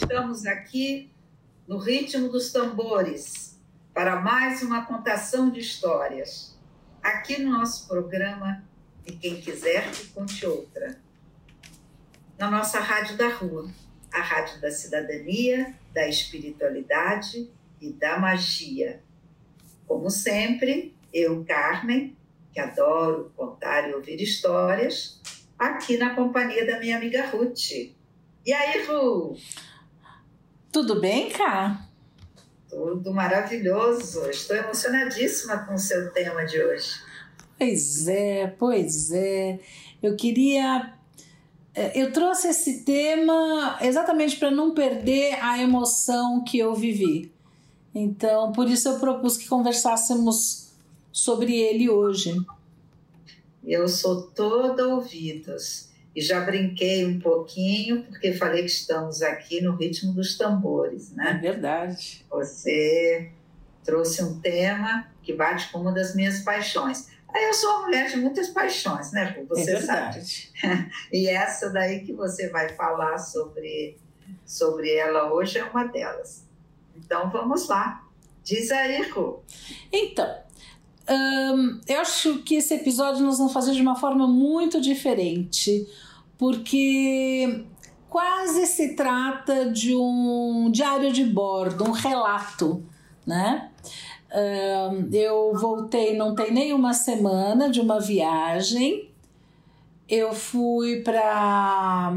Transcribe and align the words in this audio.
Estamos 0.00 0.46
aqui 0.46 1.10
no 1.66 1.76
ritmo 1.76 2.28
dos 2.28 2.52
tambores 2.52 3.58
para 3.92 4.20
mais 4.20 4.62
uma 4.62 4.86
contação 4.86 5.50
de 5.50 5.58
histórias. 5.58 6.56
Aqui 7.02 7.42
no 7.42 7.50
nosso 7.50 7.88
programa 7.88 8.64
e 9.04 9.10
quem 9.10 9.40
quiser 9.40 9.90
que 9.90 10.06
conte 10.06 10.46
outra. 10.46 11.00
Na 12.38 12.48
nossa 12.48 12.78
Rádio 12.78 13.16
da 13.16 13.28
Rua, 13.28 13.68
a 14.12 14.20
Rádio 14.20 14.60
da 14.60 14.70
Cidadania, 14.70 15.74
da 15.92 16.06
Espiritualidade 16.06 17.50
e 17.80 17.92
da 17.92 18.20
Magia. 18.20 19.02
Como 19.84 20.08
sempre, 20.10 20.94
eu, 21.12 21.44
Carmen, 21.44 22.16
que 22.54 22.60
adoro 22.60 23.32
contar 23.36 23.90
e 23.90 23.94
ouvir 23.94 24.22
histórias, 24.22 25.20
aqui 25.58 25.98
na 25.98 26.14
companhia 26.14 26.64
da 26.64 26.78
minha 26.78 26.96
amiga 26.96 27.26
Ruth. 27.26 27.72
E 28.46 28.52
aí, 28.52 28.86
Ru? 28.86 29.36
Tudo 30.78 31.00
bem, 31.00 31.28
Cá? 31.28 31.84
Tudo 32.70 33.12
maravilhoso. 33.12 34.30
Estou 34.30 34.54
emocionadíssima 34.54 35.58
com 35.66 35.74
o 35.74 35.78
seu 35.78 36.12
tema 36.12 36.44
de 36.44 36.62
hoje. 36.62 37.00
Pois 37.58 38.06
é, 38.06 38.46
pois 38.46 39.10
é. 39.10 39.58
Eu 40.00 40.14
queria. 40.14 40.94
É, 41.74 42.00
eu 42.00 42.12
trouxe 42.12 42.46
esse 42.46 42.84
tema 42.84 43.76
exatamente 43.82 44.36
para 44.36 44.52
não 44.52 44.72
perder 44.72 45.42
a 45.42 45.60
emoção 45.60 46.44
que 46.44 46.60
eu 46.60 46.72
vivi. 46.76 47.32
Então, 47.92 48.52
por 48.52 48.70
isso 48.70 48.88
eu 48.88 49.00
propus 49.00 49.36
que 49.36 49.48
conversássemos 49.48 50.70
sobre 51.10 51.56
ele 51.56 51.90
hoje. 51.90 52.40
Eu 53.64 53.88
sou 53.88 54.28
toda 54.28 54.86
ouvidos 54.86 55.87
e 56.18 56.20
já 56.20 56.40
brinquei 56.40 57.06
um 57.06 57.20
pouquinho 57.20 58.02
porque 58.02 58.32
falei 58.32 58.62
que 58.62 58.70
estamos 58.70 59.22
aqui 59.22 59.60
no 59.60 59.76
ritmo 59.76 60.12
dos 60.12 60.36
tambores, 60.36 61.12
né? 61.12 61.30
É 61.30 61.34
verdade. 61.34 62.26
Você 62.28 63.30
trouxe 63.84 64.24
um 64.24 64.40
tema 64.40 65.08
que 65.22 65.32
bate 65.32 65.70
com 65.70 65.78
uma 65.78 65.92
das 65.92 66.16
minhas 66.16 66.40
paixões. 66.40 67.08
Eu 67.32 67.54
sou 67.54 67.70
uma 67.70 67.82
mulher 67.82 68.10
de 68.10 68.16
muitas 68.16 68.48
paixões, 68.48 69.12
né? 69.12 69.44
Você 69.48 69.76
é 69.76 69.80
sabe. 69.80 70.20
E 71.12 71.28
essa 71.28 71.70
daí 71.70 72.00
que 72.00 72.12
você 72.12 72.48
vai 72.48 72.70
falar 72.70 73.16
sobre, 73.18 73.96
sobre 74.44 74.92
ela 74.96 75.32
hoje 75.32 75.58
é 75.58 75.64
uma 75.64 75.84
delas. 75.84 76.44
Então 76.96 77.30
vamos 77.30 77.68
lá. 77.68 78.04
Diz 78.42 78.72
aí, 78.72 79.08
Ru. 79.08 79.40
Então, 79.92 80.36
hum, 81.08 81.80
eu 81.86 82.00
acho 82.00 82.38
que 82.42 82.56
esse 82.56 82.74
episódio 82.74 83.24
nós 83.24 83.38
vamos 83.38 83.52
fazer 83.52 83.72
de 83.72 83.82
uma 83.82 83.94
forma 83.94 84.26
muito 84.26 84.80
diferente, 84.80 85.86
porque 86.38 87.64
quase 88.08 88.66
se 88.66 88.94
trata 88.94 89.70
de 89.70 89.94
um 89.94 90.70
diário 90.70 91.12
de 91.12 91.24
bordo, 91.24 91.84
um 91.84 91.90
relato, 91.90 92.82
né? 93.26 93.68
eu 95.12 95.54
voltei, 95.54 96.16
não 96.16 96.34
tem 96.34 96.52
nem 96.52 96.72
uma 96.72 96.92
semana 96.92 97.70
de 97.70 97.80
uma 97.80 98.00
viagem. 98.00 99.10
Eu 100.08 100.32
fui 100.32 101.02
para 101.02 102.12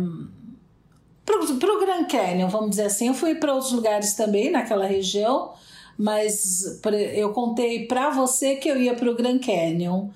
para 1.26 1.74
o 1.74 1.80
Grand 1.80 2.06
Canyon, 2.06 2.50
vamos 2.50 2.72
dizer 2.72 2.86
assim. 2.86 3.08
Eu 3.08 3.14
fui 3.14 3.36
para 3.36 3.54
outros 3.54 3.72
lugares 3.72 4.14
também 4.14 4.52
naquela 4.52 4.86
região, 4.86 5.54
mas 5.98 6.80
eu 7.14 7.32
contei 7.32 7.86
para 7.86 8.10
você 8.10 8.56
que 8.56 8.70
eu 8.70 8.82
ia 8.82 8.94
para 8.94 9.10
o 9.10 9.16
Grand 9.16 9.40
Canyon. 9.40 10.10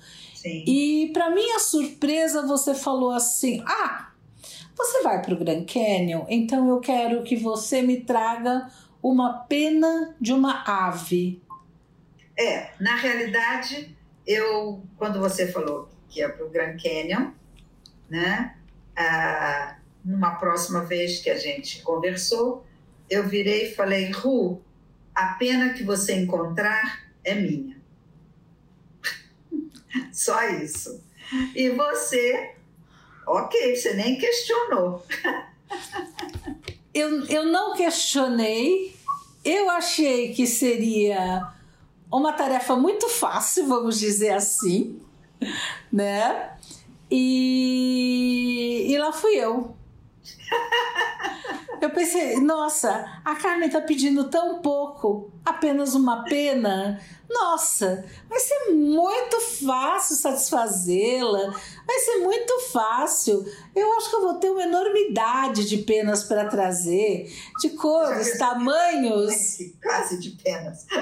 Sim. 0.46 0.64
E 0.64 1.10
para 1.12 1.30
minha 1.30 1.58
surpresa, 1.58 2.46
você 2.46 2.72
falou 2.72 3.10
assim: 3.10 3.64
Ah, 3.66 4.12
você 4.76 5.02
vai 5.02 5.20
para 5.20 5.34
o 5.34 5.36
Grand 5.36 5.64
Canyon, 5.64 6.24
então 6.28 6.68
eu 6.68 6.78
quero 6.78 7.24
que 7.24 7.34
você 7.34 7.82
me 7.82 8.02
traga 8.02 8.70
uma 9.02 9.40
pena 9.40 10.14
de 10.20 10.32
uma 10.32 10.62
ave. 10.64 11.42
É, 12.38 12.70
na 12.78 12.94
realidade, 12.94 13.96
eu, 14.24 14.82
quando 14.96 15.18
você 15.18 15.50
falou 15.50 15.88
que 16.08 16.20
ia 16.20 16.28
para 16.28 16.46
o 16.46 16.50
Grand 16.50 16.76
Canyon, 16.76 17.32
né, 18.08 18.54
ah, 18.94 19.78
numa 20.04 20.36
próxima 20.36 20.84
vez 20.84 21.18
que 21.18 21.30
a 21.30 21.38
gente 21.38 21.82
conversou, 21.82 22.64
eu 23.10 23.26
virei 23.26 23.70
e 23.70 23.74
falei, 23.74 24.12
Ru, 24.12 24.62
a 25.12 25.34
pena 25.34 25.72
que 25.72 25.82
você 25.82 26.14
encontrar 26.14 27.10
é 27.24 27.34
minha. 27.34 27.75
Só 30.12 30.40
isso. 30.48 31.02
E 31.54 31.70
você, 31.70 32.54
ok, 33.26 33.76
você 33.76 33.94
nem 33.94 34.18
questionou. 34.18 35.04
eu, 36.94 37.24
eu 37.26 37.44
não 37.46 37.74
questionei, 37.74 38.96
eu 39.44 39.68
achei 39.70 40.32
que 40.32 40.46
seria 40.46 41.52
uma 42.10 42.32
tarefa 42.32 42.76
muito 42.76 43.08
fácil, 43.08 43.66
vamos 43.66 43.98
dizer 43.98 44.30
assim, 44.30 45.00
né? 45.92 46.56
E, 47.10 48.86
e 48.88 48.98
lá 48.98 49.12
fui 49.12 49.36
eu. 49.36 49.75
Eu 51.80 51.90
pensei, 51.90 52.40
nossa, 52.40 53.20
a 53.24 53.34
Carmen 53.34 53.68
tá 53.68 53.80
pedindo 53.80 54.28
tão 54.30 54.60
pouco, 54.60 55.30
apenas 55.44 55.94
uma 55.94 56.24
pena. 56.24 57.00
Nossa, 57.28 58.04
vai 58.28 58.38
ser 58.38 58.70
muito 58.72 59.40
fácil 59.40 60.16
satisfazê-la, 60.16 61.54
vai 61.86 61.98
ser 61.98 62.18
muito 62.20 62.60
fácil. 62.72 63.44
Eu 63.74 63.92
acho 63.98 64.08
que 64.08 64.16
eu 64.16 64.20
vou 64.22 64.34
ter 64.34 64.50
uma 64.50 64.62
enormidade 64.62 65.68
de 65.68 65.78
penas 65.78 66.24
para 66.24 66.48
trazer, 66.48 67.30
de 67.60 67.70
cores, 67.70 68.38
tamanhos. 68.38 69.58
Quase 69.82 70.18
de 70.18 70.30
penas. 70.30 70.86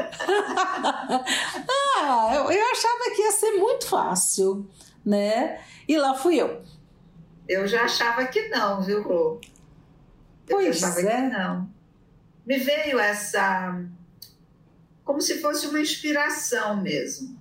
ah, 1.98 2.32
eu, 2.34 2.50
eu 2.50 2.72
achava 2.72 3.14
que 3.14 3.22
ia 3.22 3.32
ser 3.32 3.52
muito 3.52 3.86
fácil, 3.86 4.68
né? 5.04 5.60
E 5.86 5.96
lá 5.96 6.14
fui 6.14 6.40
eu. 6.40 6.62
Eu 7.48 7.66
já 7.66 7.84
achava 7.84 8.26
que 8.26 8.48
não, 8.48 8.82
viu, 8.82 9.02
Rô? 9.02 9.40
Eu 10.48 10.56
pois 10.56 10.82
achava 10.82 11.00
é. 11.00 11.04
que 11.04 11.36
não. 11.36 11.70
Me 12.46 12.58
veio 12.58 12.98
essa. 12.98 13.82
como 15.04 15.20
se 15.20 15.40
fosse 15.40 15.66
uma 15.66 15.80
inspiração 15.80 16.80
mesmo. 16.80 17.38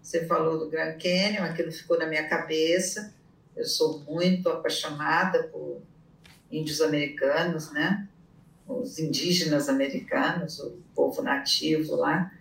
Você 0.00 0.26
falou 0.26 0.58
do 0.58 0.70
Grand 0.70 0.98
Canyon, 0.98 1.44
aquilo 1.44 1.72
ficou 1.72 1.98
na 1.98 2.06
minha 2.06 2.28
cabeça. 2.28 3.14
Eu 3.56 3.64
sou 3.64 4.00
muito 4.00 4.48
apaixonada 4.48 5.44
por 5.44 5.82
índios 6.50 6.80
americanos, 6.80 7.72
né? 7.72 8.08
Os 8.66 8.98
indígenas 8.98 9.68
americanos, 9.68 10.58
o 10.60 10.78
povo 10.94 11.22
nativo 11.22 11.96
lá. 11.96 12.32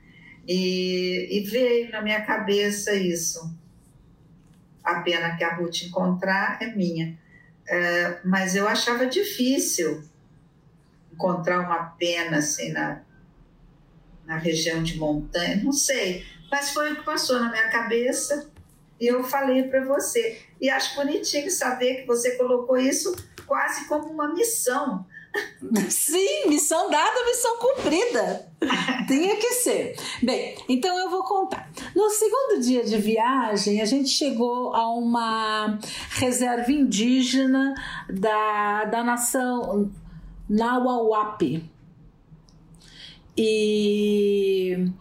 E, 0.47 1.27
e 1.31 1.41
veio 1.41 1.91
na 1.91 2.01
minha 2.01 2.21
cabeça 2.25 2.93
isso 2.93 3.60
a 4.83 5.01
pena 5.01 5.35
que 5.35 5.43
a 5.43 5.55
Ruth 5.55 5.83
encontrar 5.83 6.57
é 6.61 6.67
minha. 6.67 7.17
É, 7.67 8.19
mas 8.23 8.55
eu 8.55 8.67
achava 8.67 9.05
difícil 9.05 10.03
encontrar 11.13 11.59
uma 11.59 11.83
pena 11.97 12.37
assim 12.37 12.71
na, 12.71 13.01
na 14.25 14.37
região 14.37 14.81
de 14.81 14.97
montanha, 14.97 15.63
não 15.63 15.71
sei. 15.71 16.25
Mas 16.51 16.71
foi 16.71 16.91
o 16.91 16.95
que 16.97 17.03
passou 17.03 17.39
na 17.39 17.49
minha 17.49 17.69
cabeça 17.69 18.51
e 18.99 19.07
eu 19.07 19.23
falei 19.23 19.63
para 19.63 19.83
você. 19.85 20.41
E 20.59 20.69
acho 20.69 20.95
bonitinho 20.95 21.49
saber 21.49 22.01
que 22.01 22.07
você 22.07 22.35
colocou 22.35 22.77
isso 22.77 23.15
quase 23.47 23.87
como 23.87 24.07
uma 24.07 24.33
missão. 24.33 25.05
Sim, 25.89 26.49
missão 26.49 26.89
dada, 26.89 27.25
missão 27.25 27.57
cumprida. 27.57 28.51
Tinha 29.07 29.35
que 29.37 29.53
ser. 29.53 29.95
Bem, 30.21 30.55
então 30.67 30.97
eu 30.99 31.09
vou 31.09 31.23
contar. 31.23 31.71
No 31.95 32.09
segundo 32.09 32.61
dia 32.61 32.83
de 32.83 32.97
viagem, 32.97 33.81
a 33.81 33.85
gente 33.85 34.09
chegou 34.09 34.73
a 34.73 34.87
uma 34.93 35.79
reserva 36.11 36.71
indígena 36.71 37.73
da, 38.09 38.85
da 38.85 39.03
nação 39.03 39.91
Nauauapi. 40.49 41.63
E 43.37 44.91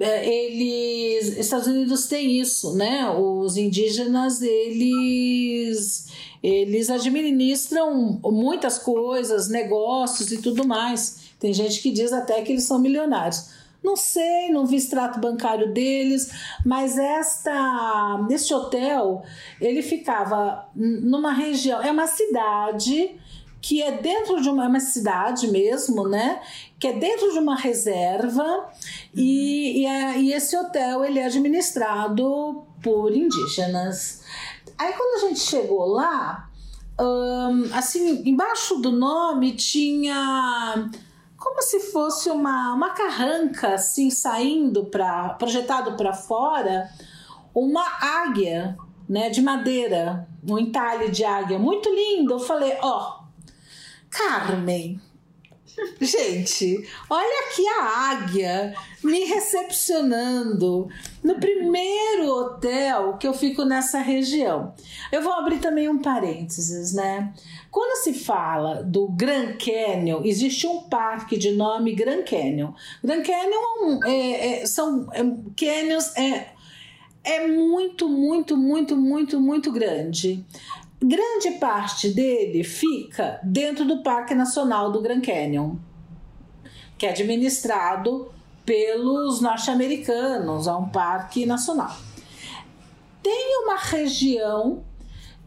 é, 0.00 0.28
eles 0.28 1.36
Estados 1.38 1.66
Unidos 1.66 2.06
tem 2.06 2.40
isso, 2.40 2.74
né? 2.74 3.08
Os 3.10 3.56
indígenas 3.56 4.42
eles 4.42 6.08
eles 6.42 6.90
administram 6.90 8.20
muitas 8.22 8.78
coisas, 8.78 9.48
negócios 9.48 10.30
e 10.30 10.40
tudo 10.40 10.66
mais. 10.66 11.28
Tem 11.38 11.52
gente 11.52 11.80
que 11.80 11.90
diz 11.90 12.12
até 12.12 12.42
que 12.42 12.52
eles 12.52 12.64
são 12.64 12.78
milionários. 12.78 13.50
Não 13.82 13.96
sei, 13.96 14.50
não 14.50 14.66
vi 14.66 14.76
extrato 14.76 15.20
bancário 15.20 15.72
deles, 15.72 16.30
mas 16.66 16.98
esta 16.98 18.26
este 18.28 18.52
hotel, 18.52 19.22
ele 19.60 19.82
ficava 19.82 20.68
numa 20.74 21.32
região, 21.32 21.80
é 21.80 21.90
uma 21.90 22.06
cidade 22.06 23.16
que 23.60 23.82
é 23.82 23.92
dentro 23.92 24.40
de 24.40 24.48
uma, 24.48 24.64
é 24.64 24.68
uma 24.68 24.80
cidade 24.80 25.48
mesmo, 25.48 26.08
né? 26.08 26.40
Que 26.78 26.88
é 26.88 26.92
dentro 26.92 27.32
de 27.32 27.38
uma 27.38 27.56
reserva 27.56 28.68
e, 29.14 29.82
e, 29.82 29.86
é, 29.86 30.18
e 30.18 30.32
esse 30.32 30.56
hotel 30.56 31.04
ele 31.04 31.18
é 31.18 31.26
administrado 31.26 32.62
por 32.82 33.14
indígenas. 33.14 34.22
Aí 34.78 34.92
quando 34.92 35.24
a 35.24 35.28
gente 35.28 35.40
chegou 35.40 35.86
lá, 35.86 36.50
um, 37.00 37.74
assim, 37.74 38.22
embaixo 38.28 38.76
do 38.76 38.92
nome 38.92 39.52
tinha 39.56 40.88
como 41.36 41.62
se 41.62 41.80
fosse 41.92 42.30
uma, 42.30 42.74
uma 42.74 42.90
carranca 42.90 43.74
assim 43.74 44.10
saindo 44.10 44.86
para 44.86 45.30
projetado 45.30 45.96
para 45.96 46.12
fora, 46.12 46.88
uma 47.54 47.84
águia, 48.00 48.76
né, 49.08 49.30
de 49.30 49.40
madeira, 49.40 50.28
um 50.48 50.58
entalhe 50.58 51.10
de 51.10 51.24
águia, 51.24 51.58
muito 51.58 51.88
lindo. 51.88 52.34
Eu 52.34 52.38
falei, 52.40 52.76
ó, 52.82 53.20
oh, 53.20 53.24
Carmen, 54.10 55.00
Gente, 56.00 56.88
olha 57.08 57.46
aqui 57.46 57.66
a 57.68 58.10
águia 58.10 58.74
me 59.02 59.24
recepcionando 59.24 60.88
no 61.22 61.34
primeiro 61.36 62.28
hotel 62.28 63.16
que 63.16 63.26
eu 63.26 63.32
fico 63.32 63.64
nessa 63.64 63.98
região. 63.98 64.74
Eu 65.10 65.22
vou 65.22 65.32
abrir 65.32 65.58
também 65.58 65.88
um 65.88 66.00
parênteses, 66.00 66.92
né? 66.94 67.32
Quando 67.70 68.02
se 68.02 68.14
fala 68.14 68.82
do 68.82 69.08
Grand 69.08 69.56
Canyon, 69.58 70.22
existe 70.24 70.66
um 70.66 70.82
parque 70.82 71.36
de 71.36 71.52
nome 71.52 71.94
Grand 71.94 72.22
Canyon. 72.22 72.72
Grand 73.02 73.22
Canyon 73.22 74.00
é, 74.04 74.10
é, 74.10 74.62
é 74.62 74.66
são 74.66 75.08
é, 75.12 75.22
canyons 75.56 76.16
é, 76.16 76.48
é 77.24 77.46
muito, 77.46 78.08
muito, 78.08 78.56
muito, 78.56 78.96
muito, 78.96 79.40
muito 79.40 79.72
grande. 79.72 80.44
Grande 81.00 81.52
parte 81.60 82.08
dele 82.08 82.64
fica 82.64 83.38
dentro 83.42 83.84
do 83.84 84.02
Parque 84.02 84.34
Nacional 84.34 84.90
do 84.90 85.00
Grand 85.00 85.20
Canyon, 85.20 85.76
que 86.96 87.06
é 87.06 87.10
administrado 87.10 88.32
pelos 88.68 89.40
norte-americanos, 89.40 90.66
é 90.66 90.72
um 90.74 90.90
parque 90.90 91.46
nacional. 91.46 91.90
Tem 93.22 93.62
uma 93.64 93.78
região 93.78 94.84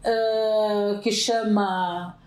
uh, 0.04 1.00
que 1.00 1.12
chama 1.12 2.18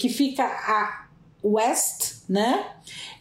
que 0.00 0.08
fica 0.08 0.44
a 0.44 1.08
west, 1.44 2.22
né? 2.26 2.64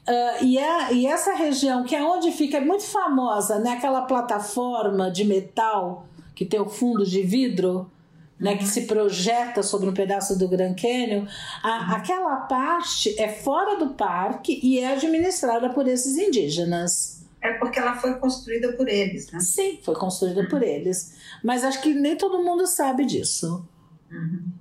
Uh, 0.08 0.46
e, 0.46 0.58
é, 0.58 0.94
e 0.94 1.06
essa 1.06 1.34
região 1.34 1.84
que 1.84 1.94
é 1.94 2.02
onde 2.02 2.32
fica 2.32 2.56
é 2.56 2.62
muito 2.62 2.84
famosa, 2.84 3.60
né? 3.60 3.72
Aquela 3.72 4.04
plataforma 4.04 5.12
de 5.12 5.26
metal 5.26 6.06
que 6.34 6.46
tem 6.46 6.62
o 6.62 6.70
fundo 6.70 7.06
de 7.06 7.22
vidro 7.22 7.92
né, 8.40 8.56
que 8.56 8.66
se 8.66 8.82
projeta 8.86 9.64
sobre 9.64 9.90
um 9.90 9.94
pedaço 9.94 10.38
do 10.38 10.48
Grand 10.48 10.76
Canyon, 10.76 11.26
a, 11.64 11.96
aquela 11.96 12.36
parte 12.42 13.20
é 13.20 13.28
fora 13.28 13.78
do 13.78 13.94
parque 13.94 14.60
e 14.62 14.80
é 14.80 14.94
administrada 14.94 15.70
por 15.70 15.88
esses 15.88 16.18
indígenas. 16.18 17.26
É 17.42 17.54
porque 17.54 17.80
ela 17.80 17.96
foi 17.96 18.16
construída 18.16 18.74
por 18.74 18.88
eles, 18.88 19.32
né? 19.32 19.40
Sim, 19.40 19.80
foi 19.82 19.96
construída 19.96 20.42
uhum. 20.42 20.50
por 20.50 20.62
eles. 20.62 21.16
Mas 21.44 21.64
acho 21.64 21.82
que 21.82 21.94
nem 21.94 22.16
todo 22.16 22.44
mundo 22.44 22.66
sabe 22.68 23.06
disso. 23.06 23.66
Uhum. 24.12 24.52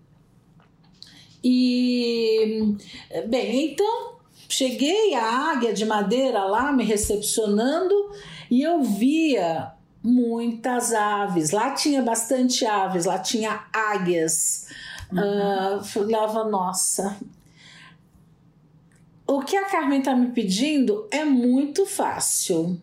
E, 1.42 2.76
bem, 3.28 3.72
então 3.72 4.16
cheguei 4.48 5.14
a 5.14 5.52
águia 5.52 5.72
de 5.72 5.84
madeira 5.84 6.44
lá 6.44 6.72
me 6.72 6.84
recepcionando 6.84 7.94
e 8.50 8.62
eu 8.62 8.82
via 8.82 9.72
muitas 10.06 10.94
aves. 10.94 11.50
Lá 11.50 11.72
tinha 11.72 12.00
bastante 12.00 12.64
aves, 12.64 13.04
lá 13.04 13.18
tinha 13.18 13.64
águias. 13.72 14.68
Uhum. 15.12 15.78
Uh, 15.78 15.84
falava, 15.84 16.44
nossa. 16.48 17.16
O 19.26 19.40
que 19.40 19.56
a 19.56 19.64
Carmen 19.64 20.00
tá 20.00 20.14
me 20.14 20.28
pedindo 20.28 21.08
é 21.10 21.24
muito 21.24 21.84
fácil. 21.84 22.80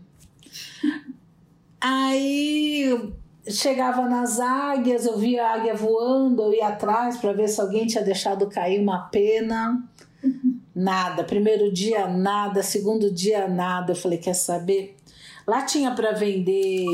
Aí 1.80 3.14
chegava 3.48 4.08
nas 4.08 4.40
águias, 4.42 5.06
eu 5.06 5.18
via 5.18 5.46
a 5.46 5.54
águia 5.54 5.76
voando, 5.76 6.44
eu 6.44 6.54
ia 6.54 6.68
atrás 6.68 7.18
para 7.18 7.32
ver 7.32 7.48
se 7.48 7.62
alguém 7.62 7.88
tinha 7.88 8.04
deixado 8.04 8.50
cair 8.50 8.82
uma 8.82 9.04
pena. 9.04 9.82
Nada. 10.76 11.24
Primeiro 11.24 11.72
dia, 11.72 12.06
nada. 12.08 12.62
Segundo 12.62 13.10
dia, 13.10 13.48
nada. 13.48 13.94
Eu 13.94 13.96
falei: 13.96 14.18
quer 14.18 14.34
saber? 14.34 14.98
Lá 15.48 15.64
tinha 15.64 15.92
para 15.92 16.12
vender. 16.12 16.86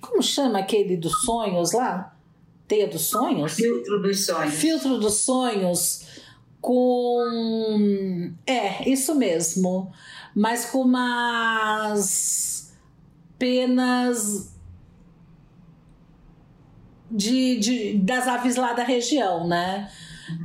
Como 0.00 0.22
chama 0.22 0.58
aquele 0.58 0.96
dos 0.96 1.22
sonhos 1.22 1.72
lá? 1.72 2.14
Teia 2.68 2.88
dos 2.88 3.02
sonhos? 3.02 3.54
Filtro 3.54 4.02
dos 4.02 4.26
sonhos. 4.26 4.54
Filtro 4.54 4.98
dos 4.98 5.14
sonhos 5.20 6.06
com. 6.60 8.32
É, 8.46 8.88
isso 8.88 9.14
mesmo. 9.14 9.92
Mas 10.34 10.66
com 10.66 10.82
umas 10.82 12.74
penas 13.38 14.52
de, 17.10 17.58
de, 17.58 17.98
das 17.98 18.26
aves 18.26 18.56
lá 18.56 18.72
da 18.72 18.82
região, 18.82 19.46
né? 19.46 19.90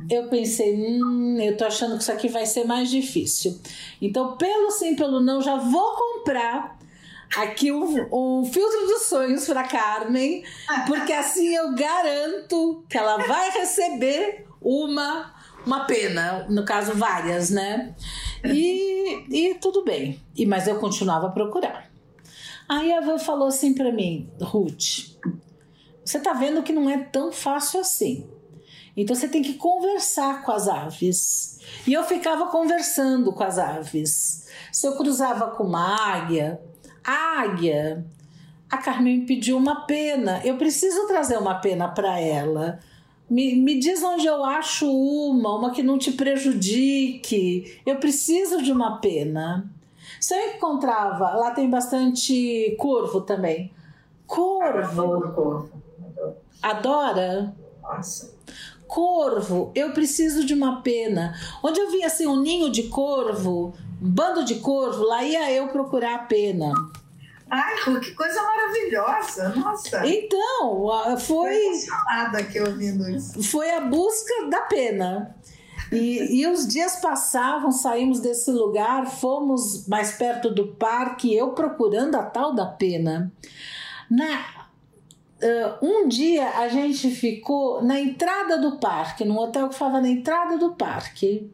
Eu 0.08 0.28
pensei, 0.28 0.74
hum, 0.74 1.38
eu 1.40 1.56
tô 1.56 1.64
achando 1.64 1.96
que 1.96 2.02
isso 2.02 2.12
aqui 2.12 2.28
vai 2.28 2.46
ser 2.46 2.64
mais 2.64 2.90
difícil. 2.90 3.58
Então, 4.00 4.36
pelo 4.36 4.70
sim, 4.70 4.94
pelo 4.94 5.20
não, 5.20 5.40
já 5.42 5.56
vou 5.56 5.94
comprar 5.94 6.78
aqui 7.36 7.72
um, 7.72 8.08
um 8.12 8.44
filtro 8.44 8.86
dos 8.86 9.02
sonhos 9.02 9.46
para 9.46 9.64
Carmen, 9.64 10.44
porque 10.86 11.12
assim 11.12 11.54
eu 11.54 11.74
garanto 11.74 12.84
que 12.88 12.98
ela 12.98 13.16
vai 13.16 13.50
receber 13.50 14.46
uma 14.60 15.34
uma 15.64 15.84
pena, 15.84 16.44
no 16.48 16.64
caso 16.64 16.92
várias, 16.94 17.50
né? 17.50 17.94
E, 18.44 19.24
e 19.30 19.54
tudo 19.54 19.84
bem. 19.84 20.20
E 20.34 20.44
mas 20.44 20.66
eu 20.66 20.78
continuava 20.78 21.28
a 21.28 21.30
procurar. 21.30 21.90
Aí 22.68 22.92
a 22.92 23.00
Van 23.00 23.18
falou 23.18 23.48
assim 23.48 23.74
para 23.74 23.92
mim, 23.92 24.28
Ruth, 24.40 25.14
você 26.04 26.18
tá 26.18 26.32
vendo 26.32 26.62
que 26.62 26.72
não 26.72 26.88
é 26.90 26.98
tão 26.98 27.30
fácil 27.30 27.80
assim. 27.80 28.26
Então 28.96 29.16
você 29.16 29.26
tem 29.26 29.42
que 29.42 29.54
conversar 29.54 30.42
com 30.42 30.52
as 30.52 30.68
aves. 30.68 31.58
E 31.86 31.92
eu 31.92 32.04
ficava 32.04 32.46
conversando 32.48 33.32
com 33.32 33.42
as 33.42 33.58
aves. 33.58 34.46
Se 34.70 34.86
eu 34.86 34.96
cruzava 34.96 35.50
com 35.52 35.64
uma 35.64 35.96
águia, 36.14 36.60
águia, 37.02 38.04
a 38.70 38.76
Carmen 38.78 39.20
me 39.20 39.26
pediu 39.26 39.56
uma 39.56 39.86
pena. 39.86 40.40
Eu 40.44 40.56
preciso 40.58 41.06
trazer 41.06 41.38
uma 41.38 41.54
pena 41.54 41.88
para 41.88 42.20
ela. 42.20 42.80
Me, 43.28 43.54
me 43.54 43.78
diz 43.78 44.02
onde 44.02 44.26
eu 44.26 44.44
acho 44.44 44.90
uma, 44.90 45.56
uma 45.56 45.70
que 45.70 45.82
não 45.82 45.98
te 45.98 46.12
prejudique. 46.12 47.80
Eu 47.86 47.96
preciso 47.96 48.62
de 48.62 48.72
uma 48.72 48.98
pena. 48.98 49.70
Se 50.20 50.34
eu 50.34 50.54
encontrava, 50.54 51.30
lá 51.30 51.52
tem 51.52 51.68
bastante 51.68 52.76
corvo 52.78 53.22
também. 53.22 53.72
Corvo. 54.26 55.70
Adora? 56.62 57.54
Nossa 57.82 58.31
corvo, 58.92 59.72
eu 59.74 59.92
preciso 59.92 60.44
de 60.44 60.52
uma 60.52 60.82
pena. 60.82 61.34
Onde 61.62 61.80
eu 61.80 61.90
via 61.90 62.06
assim 62.06 62.26
um 62.26 62.38
ninho 62.38 62.70
de 62.70 62.84
corvo, 62.84 63.72
um 64.00 64.10
bando 64.10 64.44
de 64.44 64.56
corvo, 64.56 65.02
lá 65.02 65.24
ia 65.24 65.50
eu 65.50 65.68
procurar 65.68 66.14
a 66.14 66.18
pena. 66.18 66.74
Ai, 67.50 67.74
que 68.00 68.12
coisa 68.12 68.42
maravilhosa! 68.42 69.48
Nossa! 69.56 70.06
Então, 70.06 71.18
foi. 71.18 71.56
Estou 71.56 71.94
aqui 72.38 72.60
ouvindo 72.60 73.08
isso. 73.08 73.42
Foi 73.42 73.70
a 73.70 73.80
busca 73.80 74.48
da 74.50 74.60
pena. 74.62 75.34
E, 75.90 76.40
e 76.40 76.46
os 76.46 76.66
dias 76.66 76.96
passavam, 76.96 77.70
saímos 77.70 78.20
desse 78.20 78.50
lugar, 78.50 79.06
fomos 79.06 79.86
mais 79.86 80.12
perto 80.12 80.50
do 80.50 80.68
parque, 80.68 81.34
eu 81.34 81.52
procurando 81.52 82.14
a 82.14 82.22
tal 82.22 82.54
da 82.54 82.66
pena. 82.66 83.30
Na, 84.10 84.61
um 85.80 86.08
dia 86.08 86.48
a 86.58 86.68
gente 86.68 87.10
ficou 87.10 87.82
na 87.82 87.98
entrada 88.00 88.58
do 88.58 88.78
parque, 88.78 89.24
num 89.24 89.38
hotel 89.38 89.68
que 89.68 89.74
ficava 89.74 90.00
na 90.00 90.08
entrada 90.08 90.56
do 90.58 90.72
parque. 90.72 91.50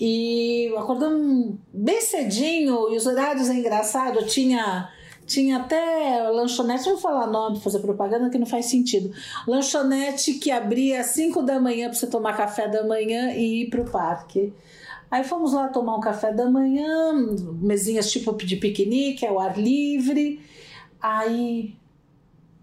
E 0.00 0.72
acordamos 0.76 1.56
bem 1.72 2.00
cedinho, 2.00 2.92
e 2.92 2.96
os 2.96 3.06
horários 3.06 3.50
é 3.50 3.54
engraçado, 3.54 4.24
tinha 4.26 4.88
tinha 5.28 5.58
até 5.58 6.26
lanchonete, 6.30 6.84
vou 6.84 6.96
falar 6.96 7.26
nome, 7.26 7.60
fazer 7.60 7.80
propaganda 7.80 8.30
que 8.30 8.38
não 8.38 8.46
faz 8.46 8.64
sentido. 8.64 9.12
Lanchonete 9.46 10.34
que 10.34 10.50
abria 10.50 11.00
às 11.00 11.08
5 11.08 11.42
da 11.42 11.60
manhã 11.60 11.90
para 11.90 11.98
você 11.98 12.06
tomar 12.06 12.34
café 12.34 12.66
da 12.66 12.82
manhã 12.86 13.32
e 13.32 13.64
ir 13.64 13.70
para 13.70 13.82
o 13.82 13.90
parque. 13.90 14.54
Aí 15.10 15.22
fomos 15.24 15.52
lá 15.52 15.68
tomar 15.68 15.96
um 15.96 16.00
café 16.00 16.32
da 16.32 16.50
manhã, 16.50 17.12
mesinhas 17.60 18.10
tipo 18.10 18.34
de 18.34 18.56
piquenique, 18.56 19.26
ao 19.26 19.38
ar 19.38 19.58
livre. 19.58 20.40
Aí, 21.00 21.76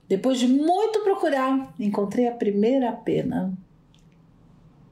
depois 0.08 0.40
de 0.40 0.48
muito 0.48 1.00
procurar, 1.02 1.74
encontrei 1.80 2.28
a 2.28 2.32
primeira 2.32 2.92
pena. 2.92 3.54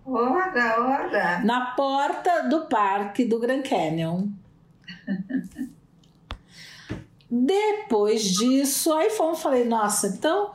Ora, 0.05 0.81
ora! 0.81 1.39
Na 1.45 1.67
porta 1.71 2.43
do 2.49 2.65
parque 2.65 3.23
do 3.23 3.39
Grand 3.39 3.61
Canyon. 3.61 4.27
Depois 7.35 8.25
disso, 8.25 8.93
aí 8.93 9.09
fomos, 9.09 9.41
falei, 9.41 9.63
nossa, 9.63 10.05
então 10.07 10.51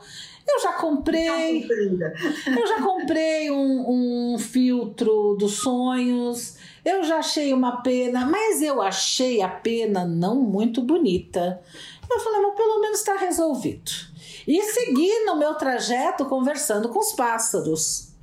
eu 0.47 0.61
já 0.61 0.73
comprei. 0.73 1.67
Eu 2.47 2.67
já 2.67 2.81
comprei 2.81 3.51
um, 3.51 4.33
um 4.33 4.39
filtro 4.39 5.35
dos 5.37 5.57
sonhos. 5.57 6.57
Eu 6.83 7.03
já 7.03 7.17
achei 7.17 7.53
uma 7.53 7.81
pena, 7.81 8.25
mas 8.25 8.61
eu 8.61 8.81
achei 8.81 9.41
a 9.41 9.49
pena 9.49 10.05
não 10.05 10.35
muito 10.35 10.81
bonita. 10.81 11.61
Eu 12.09 12.19
falei, 12.19 12.41
mas 12.41 12.55
pelo 12.55 12.81
menos 12.81 12.99
está 12.99 13.15
resolvido. 13.17 14.08
E 14.49 14.63
segui 14.63 15.25
no 15.25 15.35
meu 15.35 15.53
trajeto 15.53 16.25
conversando 16.25 16.89
com 16.89 16.97
os 16.97 17.13
pássaros. 17.13 18.15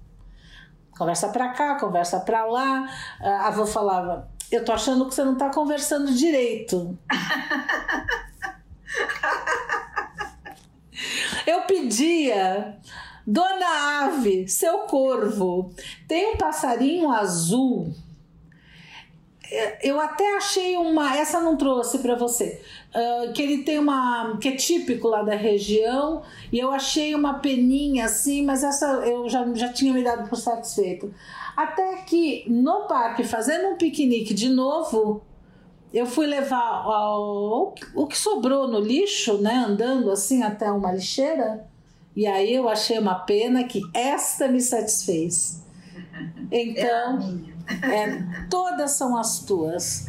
Conversa 0.98 1.28
para 1.28 1.50
cá, 1.50 1.76
conversa 1.76 2.18
para 2.18 2.44
lá. 2.44 2.92
A 3.20 3.46
avó 3.46 3.64
falava: 3.64 4.28
Eu 4.50 4.64
tô 4.64 4.72
achando 4.72 5.06
que 5.06 5.14
você 5.14 5.22
não 5.22 5.34
está 5.34 5.50
conversando 5.50 6.12
direito. 6.12 6.98
Eu 11.46 11.62
pedia, 11.62 12.76
Dona 13.24 14.06
Ave, 14.06 14.48
seu 14.48 14.80
corvo, 14.80 15.72
tem 16.08 16.34
um 16.34 16.36
passarinho 16.36 17.12
azul. 17.12 17.94
É, 19.50 19.88
eu 19.88 20.00
até 20.00 20.36
achei 20.36 20.76
uma, 20.76 21.16
essa 21.16 21.40
não 21.40 21.56
trouxe 21.56 21.98
para 21.98 22.14
você, 22.16 22.60
uh, 22.94 23.32
que 23.32 23.42
ele 23.42 23.62
tem 23.62 23.78
uma, 23.78 24.36
que 24.40 24.48
é 24.48 24.56
típico 24.56 25.08
lá 25.08 25.22
da 25.22 25.34
região, 25.34 26.22
e 26.52 26.58
eu 26.58 26.72
achei 26.72 27.14
uma 27.14 27.34
peninha 27.34 28.06
assim, 28.06 28.44
mas 28.44 28.64
essa 28.64 28.86
eu 29.06 29.28
já, 29.28 29.46
já 29.54 29.72
tinha 29.72 29.92
me 29.92 30.02
dado 30.02 30.28
por 30.28 30.36
satisfeito. 30.36 31.14
Até 31.56 31.96
que 32.02 32.44
no 32.50 32.86
parque, 32.86 33.22
fazendo 33.22 33.68
um 33.68 33.76
piquenique 33.76 34.34
de 34.34 34.48
novo, 34.48 35.22
eu 35.94 36.06
fui 36.06 36.26
levar 36.26 36.84
o, 36.86 37.72
o 37.94 38.06
que 38.06 38.18
sobrou 38.18 38.66
no 38.66 38.80
lixo, 38.80 39.38
né, 39.38 39.64
andando 39.66 40.10
assim 40.10 40.42
até 40.42 40.70
uma 40.70 40.92
lixeira, 40.92 41.66
e 42.16 42.26
aí 42.26 42.52
eu 42.52 42.68
achei 42.68 42.98
uma 42.98 43.14
pena 43.14 43.62
que 43.64 43.80
esta 43.94 44.48
me 44.48 44.60
satisfez. 44.60 45.62
Então, 46.50 47.18
é, 47.18 47.55
todas 48.48 48.92
são 48.92 49.16
as 49.16 49.40
tuas. 49.40 50.06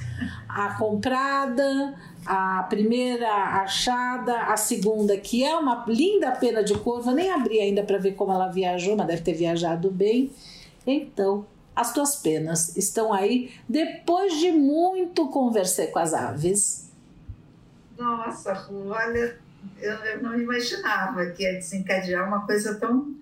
A 0.47 0.75
comprada, 0.77 1.95
a 2.25 2.63
primeira 2.63 3.31
achada, 3.61 4.43
a 4.43 4.57
segunda, 4.57 5.17
que 5.17 5.43
é 5.43 5.55
uma 5.55 5.85
linda 5.87 6.31
pena 6.31 6.63
de 6.63 6.73
eu 6.73 7.11
nem 7.13 7.31
abri 7.31 7.59
ainda 7.59 7.83
para 7.83 7.97
ver 7.97 8.15
como 8.15 8.31
ela 8.31 8.49
viajou, 8.49 8.97
mas 8.97 9.07
deve 9.07 9.21
ter 9.21 9.33
viajado 9.33 9.89
bem. 9.89 10.31
Então, 10.85 11.45
as 11.75 11.93
tuas 11.93 12.15
penas 12.15 12.75
estão 12.75 13.13
aí 13.13 13.53
depois 13.69 14.33
de 14.39 14.51
muito 14.51 15.29
conversar 15.29 15.87
com 15.87 15.99
as 15.99 16.13
aves. 16.13 16.91
Nossa, 17.97 18.53
Ru, 18.53 18.89
olha, 18.89 19.37
eu, 19.79 19.93
eu, 19.93 20.23
não 20.23 20.39
imaginava 20.39 21.27
que 21.27 21.43
ia 21.43 21.53
desencadear 21.53 22.27
uma 22.27 22.45
coisa 22.45 22.75
tão, 22.75 23.15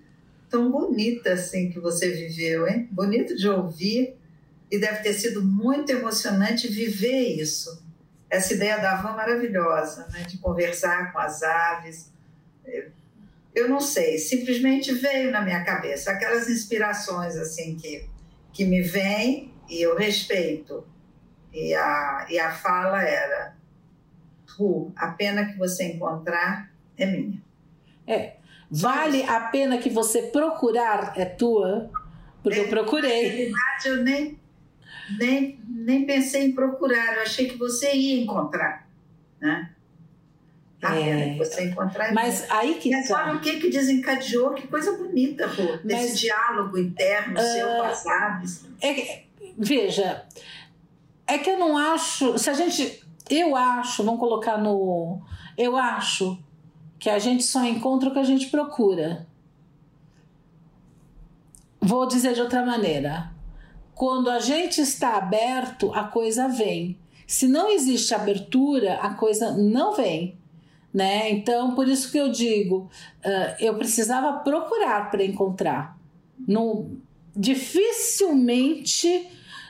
tão 0.50 0.70
bonita 0.70 1.32
assim 1.32 1.70
que 1.70 1.78
você 1.78 2.10
viveu, 2.10 2.66
hein? 2.66 2.88
Bonito 2.90 3.36
de 3.36 3.48
ouvir 3.48 4.16
e 4.70 4.78
deve 4.78 5.02
ter 5.02 5.14
sido 5.14 5.44
muito 5.44 5.90
emocionante 5.90 6.68
viver 6.68 7.40
isso. 7.40 7.84
Essa 8.28 8.54
ideia 8.54 8.78
da 8.78 8.96
van 8.96 9.12
maravilhosa, 9.12 10.08
né? 10.08 10.24
de 10.24 10.38
conversar 10.38 11.12
com 11.12 11.18
as 11.18 11.42
aves. 11.42 12.12
Eu 13.54 13.68
não 13.68 13.80
sei, 13.80 14.18
simplesmente 14.18 14.92
veio 14.92 15.30
na 15.30 15.40
minha 15.40 15.64
cabeça 15.64 16.10
aquelas 16.10 16.48
inspirações 16.48 17.36
assim 17.36 17.76
que 17.76 18.08
que 18.56 18.64
me 18.64 18.80
vem 18.80 19.52
e 19.68 19.82
eu 19.82 19.94
respeito. 19.94 20.82
E 21.52 21.74
a, 21.74 22.26
e 22.30 22.38
a 22.38 22.50
fala 22.50 23.02
era: 23.02 23.54
Ru, 24.56 24.92
a 24.96 25.08
pena 25.08 25.44
que 25.44 25.58
você 25.58 25.84
encontrar 25.84 26.72
é 26.96 27.04
minha. 27.04 27.42
É. 28.06 28.36
Vale 28.70 29.22
a 29.24 29.40
pena 29.40 29.78
que 29.78 29.90
você 29.90 30.22
procurar 30.22 31.12
é 31.16 31.24
tua? 31.26 31.90
Porque 32.42 32.58
é, 32.58 32.62
eu 32.62 32.68
procurei. 32.68 33.28
Na 33.28 33.36
verdade, 33.36 33.88
eu 33.88 34.02
nem, 34.02 34.40
nem, 35.18 35.58
nem 35.68 36.04
pensei 36.04 36.46
em 36.46 36.52
procurar, 36.52 37.16
eu 37.16 37.22
achei 37.22 37.48
que 37.48 37.56
você 37.56 37.94
ia 37.94 38.22
encontrar. 38.22 38.86
Né? 39.40 39.70
Tá 40.80 40.94
é, 40.94 41.36
você 41.36 41.64
encontrar. 41.64 42.12
Mas 42.12 42.50
aí 42.50 42.74
que 42.74 42.90
Mas 42.90 43.08
tá. 43.08 43.24
olha 43.24 43.36
o 43.36 43.40
que, 43.40 43.58
que 43.58 43.70
desencadeou, 43.70 44.52
que 44.52 44.68
coisa 44.68 44.92
bonita, 44.92 45.48
pô, 45.48 45.78
desse 45.86 46.18
diálogo 46.18 46.78
interno 46.78 47.34
uh, 47.34 47.42
seu 47.42 48.12
aves. 48.12 48.66
É, 48.82 49.22
veja, 49.56 50.24
é 51.26 51.38
que 51.38 51.50
eu 51.50 51.58
não 51.58 51.76
acho. 51.76 52.38
Se 52.38 52.50
a 52.50 52.54
gente. 52.54 53.04
Eu 53.28 53.56
acho, 53.56 54.04
vamos 54.04 54.20
colocar 54.20 54.56
no. 54.58 55.20
Eu 55.58 55.76
acho 55.76 56.38
que 56.98 57.10
a 57.10 57.18
gente 57.18 57.42
só 57.42 57.64
encontra 57.64 58.08
o 58.08 58.12
que 58.12 58.18
a 58.18 58.24
gente 58.24 58.48
procura. 58.48 59.26
Vou 61.80 62.06
dizer 62.06 62.34
de 62.34 62.40
outra 62.40 62.64
maneira. 62.64 63.30
Quando 63.96 64.30
a 64.30 64.38
gente 64.38 64.80
está 64.80 65.16
aberto, 65.16 65.92
a 65.92 66.04
coisa 66.04 66.46
vem. 66.46 66.96
Se 67.26 67.48
não 67.48 67.68
existe 67.68 68.14
abertura, 68.14 68.94
a 69.02 69.14
coisa 69.14 69.50
não 69.50 69.92
vem 69.92 70.38
né? 70.96 71.30
Então, 71.30 71.74
por 71.74 71.86
isso 71.86 72.10
que 72.10 72.16
eu 72.16 72.32
digo, 72.32 72.88
uh, 73.22 73.54
eu 73.60 73.74
precisava 73.74 74.38
procurar 74.38 75.10
para 75.10 75.22
encontrar. 75.22 75.94
No, 76.48 76.90
dificilmente, 77.36 79.28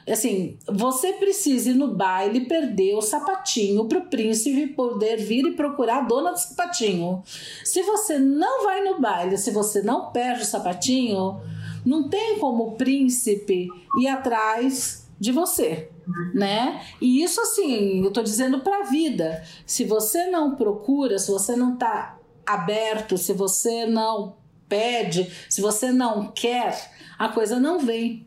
assim, 0.08 0.56
você 0.68 1.14
precisa 1.14 1.70
ir 1.70 1.74
no 1.74 1.96
baile 1.96 2.46
perder 2.46 2.94
o 2.94 3.02
sapatinho 3.02 3.86
para 3.86 3.98
o 3.98 4.06
príncipe 4.06 4.68
poder 4.68 5.16
vir 5.16 5.44
e 5.46 5.56
procurar 5.56 5.98
a 5.98 6.02
dona 6.02 6.30
do 6.30 6.38
sapatinho. 6.38 7.24
Se 7.64 7.82
você 7.82 8.20
não 8.20 8.62
vai 8.62 8.84
no 8.84 9.00
baile, 9.00 9.36
se 9.36 9.50
você 9.50 9.82
não 9.82 10.12
perde 10.12 10.42
o 10.42 10.46
sapatinho, 10.46 11.40
não 11.86 12.08
tem 12.08 12.38
como 12.38 12.66
o 12.66 12.72
príncipe 12.72 13.68
ir 13.98 14.08
atrás 14.08 15.08
de 15.18 15.32
você 15.32 15.88
né? 16.32 16.82
E 17.00 17.22
isso 17.22 17.40
assim, 17.40 18.04
eu 18.04 18.10
tô 18.10 18.22
dizendo 18.22 18.60
para 18.60 18.80
a 18.80 18.84
vida. 18.84 19.42
Se 19.64 19.84
você 19.84 20.26
não 20.26 20.54
procura, 20.54 21.18
se 21.18 21.30
você 21.30 21.56
não 21.56 21.76
tá 21.76 22.18
aberto, 22.44 23.18
se 23.18 23.32
você 23.32 23.86
não 23.86 24.36
pede, 24.68 25.30
se 25.48 25.60
você 25.60 25.90
não 25.90 26.30
quer, 26.30 26.92
a 27.18 27.28
coisa 27.28 27.58
não 27.58 27.78
vem. 27.80 28.26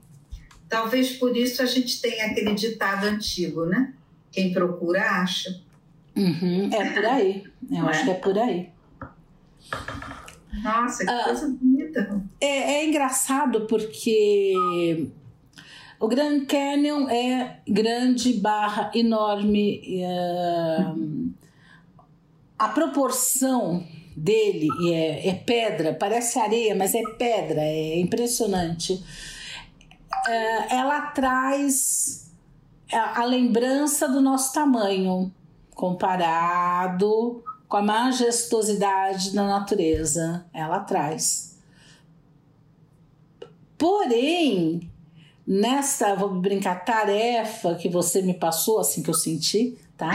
Talvez 0.67 1.13
por 1.13 1.35
isso 1.35 1.61
a 1.61 1.65
gente 1.65 2.01
tenha 2.01 2.25
aquele 2.25 2.53
ditado 2.53 3.05
antigo, 3.05 3.65
né? 3.65 3.93
Quem 4.31 4.53
procura 4.53 5.01
acha. 5.01 5.61
Uhum, 6.15 6.69
é 6.71 6.93
por 6.93 7.05
aí. 7.05 7.43
Eu 7.71 7.87
acho 7.87 8.03
que 8.03 8.11
é 8.11 8.13
por 8.13 8.37
aí. 8.37 8.69
Nossa, 10.63 11.05
que 11.05 11.09
ah, 11.09 11.23
coisa 11.25 11.47
bonita. 11.47 12.23
É, 12.41 12.73
é 12.73 12.85
engraçado 12.85 13.67
porque 13.67 14.53
o 15.99 16.07
Grand 16.07 16.45
Canyon 16.45 17.07
é 17.09 17.59
grande 17.67 18.33
barra 18.33 18.91
enorme. 18.93 19.81
É, 20.01 20.85
a 22.57 22.67
proporção 22.69 23.85
dele 24.15 24.67
é, 24.91 25.29
é, 25.29 25.33
pedra, 25.33 25.93
parece 25.93 26.39
areia, 26.39 26.75
mas 26.75 26.93
é 26.93 27.01
pedra, 27.17 27.61
é 27.61 27.99
impressionante. 27.99 29.01
É, 30.27 30.75
ela 30.75 31.01
traz 31.11 32.29
a, 32.91 33.21
a 33.21 33.25
lembrança 33.25 34.09
do 34.09 34.19
nosso 34.19 34.53
tamanho 34.53 35.31
comparado 35.73 37.41
com 37.69 37.77
a 37.77 37.81
majestosidade 37.83 39.33
da 39.33 39.45
natureza. 39.45 40.43
Ela 40.51 40.79
traz. 40.79 41.57
Porém, 43.77 44.89
nessa, 45.47 46.15
vou 46.15 46.29
brincar, 46.41 46.83
tarefa 46.83 47.75
que 47.75 47.87
você 47.87 48.21
me 48.23 48.33
passou, 48.33 48.79
assim 48.79 49.03
que 49.03 49.09
eu 49.09 49.13
senti, 49.13 49.77
tá? 49.95 50.11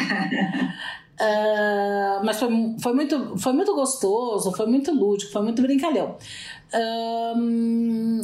uh, 1.15 2.21
mas 2.27 2.39
foi, 2.39 2.49
foi, 2.81 2.93
muito, 2.93 3.39
foi 3.39 3.53
muito 3.53 3.75
gostoso, 3.75 4.53
foi 4.53 4.67
muito 4.67 4.93
lúdico, 4.93 5.33
foi 5.33 5.43
muito 5.43 5.63
brincalhão. 5.63 6.19
Uh, 6.75 8.21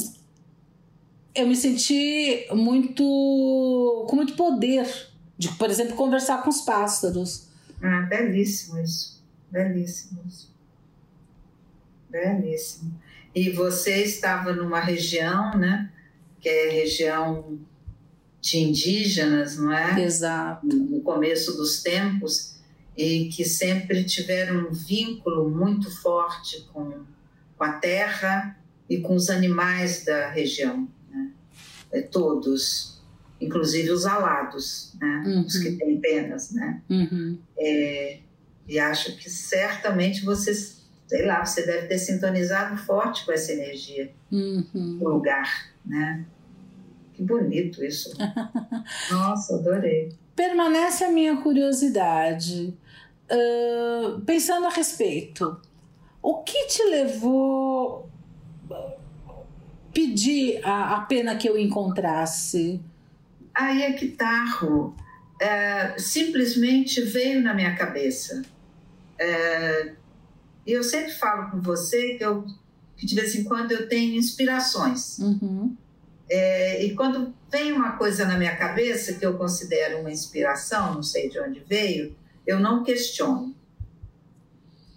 eu 1.33 1.47
me 1.47 1.55
senti 1.55 2.47
muito 2.51 4.05
com 4.09 4.15
muito 4.15 4.35
poder 4.35 4.85
de, 5.37 5.47
por 5.53 5.69
exemplo, 5.69 5.95
conversar 5.95 6.43
com 6.43 6.49
os 6.49 6.61
pássaros. 6.61 7.47
Ah, 7.81 8.01
belíssimo 8.01 8.77
isso, 8.77 9.20
belíssimo 9.51 10.23
isso. 10.27 10.55
Belíssimo. 12.09 12.99
E 13.33 13.49
você 13.51 14.03
estava 14.03 14.53
numa 14.53 14.79
região, 14.79 15.57
né? 15.57 15.91
que 16.41 16.49
é 16.49 16.69
região 16.71 17.59
de 18.41 18.57
indígenas, 18.57 19.57
não 19.57 19.71
é? 19.71 20.03
Exato. 20.03 20.65
No 20.65 20.99
começo 21.01 21.55
dos 21.55 21.83
tempos, 21.83 22.59
e 22.97 23.29
que 23.29 23.45
sempre 23.45 24.03
tiveram 24.03 24.67
um 24.67 24.71
vínculo 24.71 25.49
muito 25.49 25.89
forte 26.01 26.67
com, 26.73 27.03
com 27.55 27.63
a 27.63 27.73
terra 27.73 28.59
e 28.89 28.99
com 28.99 29.15
os 29.15 29.29
animais 29.29 30.03
da 30.03 30.29
região, 30.29 30.89
né? 31.09 31.31
É, 31.91 32.01
todos, 32.01 33.01
inclusive 33.39 33.91
os 33.91 34.05
alados, 34.05 34.93
né? 34.99 35.23
Uhum. 35.25 35.45
Os 35.45 35.57
que 35.57 35.71
têm 35.73 36.01
penas, 36.01 36.51
né? 36.51 36.81
Uhum. 36.89 37.37
É, 37.57 38.19
e 38.67 38.79
acho 38.79 39.17
que 39.17 39.29
certamente 39.29 40.23
você, 40.23 40.53
sei 41.07 41.25
lá, 41.25 41.45
você 41.45 41.65
deve 41.65 41.87
ter 41.87 41.97
sintonizado 41.97 42.77
forte 42.77 43.25
com 43.25 43.31
essa 43.31 43.51
energia 43.51 44.11
uhum. 44.31 44.97
do 44.97 45.09
lugar, 45.09 45.71
né? 45.85 46.25
Que 47.13 47.23
bonito 47.23 47.83
isso. 47.83 48.13
Nossa, 49.11 49.55
adorei. 49.55 50.13
Permanece 50.35 51.03
a 51.03 51.11
minha 51.11 51.37
curiosidade. 51.37 52.77
Uh, 53.29 54.19
pensando 54.21 54.67
a 54.67 54.69
respeito, 54.69 55.59
o 56.21 56.43
que 56.43 56.67
te 56.67 56.83
levou 56.83 58.09
pedir 59.93 60.59
a, 60.63 60.95
a 60.95 61.01
pena 61.01 61.35
que 61.35 61.47
eu 61.47 61.57
encontrasse? 61.57 62.81
Aí 63.53 63.83
é 63.83 63.93
que 63.93 64.09
tá. 64.09 64.45
É, 65.41 65.97
simplesmente 65.97 67.01
veio 67.01 67.41
na 67.41 67.51
minha 67.51 67.75
cabeça. 67.75 68.43
É, 69.17 69.93
e 70.67 70.71
eu 70.71 70.83
sempre 70.83 71.11
falo 71.13 71.49
com 71.49 71.59
você 71.59 72.13
que, 72.13 72.23
eu, 72.23 72.45
que 72.95 73.07
de 73.07 73.15
vez 73.15 73.33
em 73.33 73.43
quando 73.43 73.71
eu 73.71 73.89
tenho 73.89 74.15
inspirações. 74.15 75.17
Uhum. 75.17 75.75
É, 76.29 76.85
e 76.85 76.93
quando 76.93 77.33
vem 77.51 77.71
uma 77.71 77.93
coisa 77.93 78.23
na 78.23 78.37
minha 78.37 78.55
cabeça 78.55 79.13
que 79.13 79.25
eu 79.25 79.35
considero 79.35 80.01
uma 80.01 80.11
inspiração, 80.11 80.93
não 80.93 81.01
sei 81.01 81.27
de 81.27 81.39
onde 81.39 81.59
veio, 81.61 82.15
eu 82.45 82.59
não 82.59 82.83
questiono. 82.83 83.55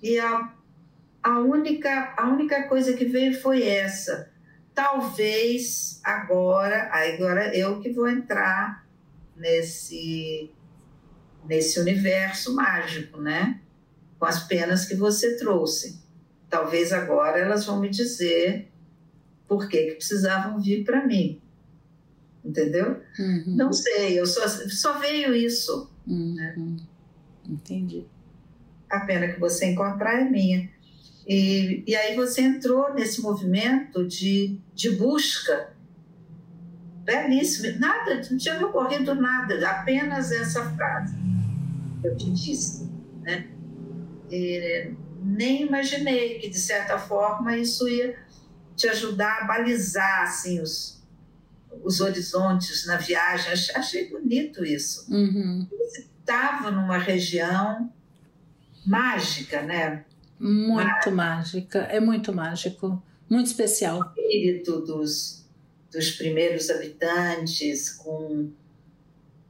E 0.03 0.19
a, 0.19 0.53
a, 1.23 1.39
única, 1.39 2.13
a 2.19 2.29
única 2.29 2.65
coisa 2.69 2.93
que 2.93 3.07
veio 3.07 3.41
foi 3.41 3.67
essa. 3.67 4.31
Talvez 4.75 6.01
agora, 6.05 6.91
agora 6.93 7.57
eu 7.57 7.81
que 7.81 7.91
vou 7.91 8.07
entrar 8.07 8.84
nesse, 9.37 10.51
nesse 11.47 11.81
universo 11.81 12.55
mágico, 12.55 13.21
né? 13.21 13.61
Com 14.19 14.27
as 14.27 14.47
penas 14.47 14.87
que 14.87 14.95
você 14.95 15.37
trouxe. 15.37 16.03
Talvez 16.49 16.93
agora 16.93 17.39
elas 17.39 17.65
vão 17.65 17.81
me 17.81 17.89
dizer 17.89 18.69
por 19.47 19.69
que, 19.69 19.85
que 19.85 19.95
precisavam 19.97 20.61
vir 20.61 20.85
para 20.85 21.07
mim. 21.07 21.41
Entendeu? 22.45 23.01
Uhum. 23.19 23.57
Não 23.57 23.73
sei, 23.73 24.19
eu 24.19 24.27
só, 24.27 24.47
só 24.47 24.99
veio 24.99 25.35
isso. 25.35 25.91
Uhum. 26.07 26.35
Né? 26.35 26.77
Entendi. 27.49 28.07
A 28.89 29.01
pena 29.01 29.29
que 29.29 29.41
você 29.41 29.67
encontrar 29.67 30.21
é 30.21 30.25
minha. 30.29 30.71
E, 31.27 31.83
e 31.87 31.97
aí 31.97 32.15
você 32.15 32.43
entrou 32.43 32.93
nesse 32.93 33.23
movimento 33.23 34.07
de, 34.07 34.59
de 34.75 34.91
busca. 34.91 35.74
Belíssimo. 37.05 37.79
Nada, 37.79 38.21
não 38.31 38.39
tinha 38.39 38.59
me 38.59 38.65
ocorrido 38.65 39.15
nada, 39.15 39.69
apenas 39.69 40.33
essa 40.33 40.71
frase 40.71 41.15
que 42.01 42.09
eu 42.09 42.17
te 42.17 42.31
disse. 42.31 42.91
Né? 43.23 43.49
E 44.31 44.95
nem 45.23 45.63
imaginei 45.63 46.39
que, 46.39 46.49
de 46.49 46.59
certa 46.59 46.99
forma, 46.99 47.57
isso 47.57 47.89
ia 47.89 48.17
te 48.75 48.89
ajudar 48.89 49.43
a 49.43 49.45
balizar 49.45 50.23
assim, 50.23 50.61
os, 50.61 51.03
os 51.83 52.01
horizontes 52.01 52.87
na 52.87 52.97
viagem. 52.97 53.53
Achei 53.75 54.09
bonito 54.11 54.65
isso. 54.65 55.13
Uhum. 55.13 55.67
Você 55.71 56.07
estava 56.21 56.71
numa 56.71 56.99
região 56.99 57.93
mágica, 58.87 59.63
né? 59.63 60.05
Muito 60.39 61.11
mágica, 61.11 61.81
é 61.81 62.01
muito 62.01 62.33
mágico, 62.33 63.03
muito 63.31 63.47
especial. 63.47 64.01
O 64.01 64.21
espírito 64.21 64.81
dos, 64.81 65.44
dos 65.95 66.11
primeiros 66.11 66.69
habitantes, 66.71 67.91
com 67.91 68.51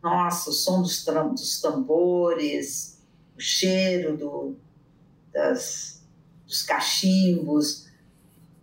nossa, 0.03 0.51
o 0.51 0.53
som 0.53 0.83
dos, 0.83 1.03
dos 1.35 1.61
tambores, 1.63 3.03
o 3.35 3.41
cheiro 3.41 4.19
do, 4.19 4.55
das, 5.33 6.05
dos 6.47 6.63
cachimbos, 6.63 7.89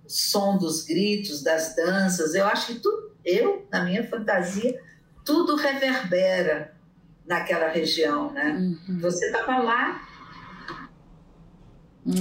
som 0.08 0.58
dos 0.58 0.84
gritos, 0.84 1.42
das 1.42 1.76
danças. 1.76 2.36
Eu 2.36 2.46
acho 2.46 2.68
que 2.68 2.80
tudo, 2.80 3.16
eu, 3.26 3.68
na 3.72 3.84
minha 3.84 4.08
fantasia, 4.08 4.80
tudo 5.26 5.56
reverbera 5.56 6.76
naquela 7.26 7.70
região, 7.70 8.32
né? 8.32 8.78
Uhum. 8.88 9.00
Você 9.00 9.26
estava 9.26 9.58
lá. 9.58 10.08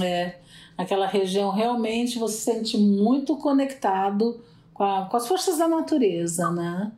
É, 0.03 0.39
aquela 0.75 1.05
região 1.05 1.51
realmente 1.51 2.17
você 2.17 2.37
se 2.37 2.43
sente 2.43 2.77
muito 2.77 3.37
conectado 3.37 4.43
com, 4.81 4.85
a, 4.85 5.05
com 5.05 5.15
as 5.15 5.27
forças 5.27 5.59
da 5.59 5.67
natureza, 5.67 6.49
né? 6.49 6.91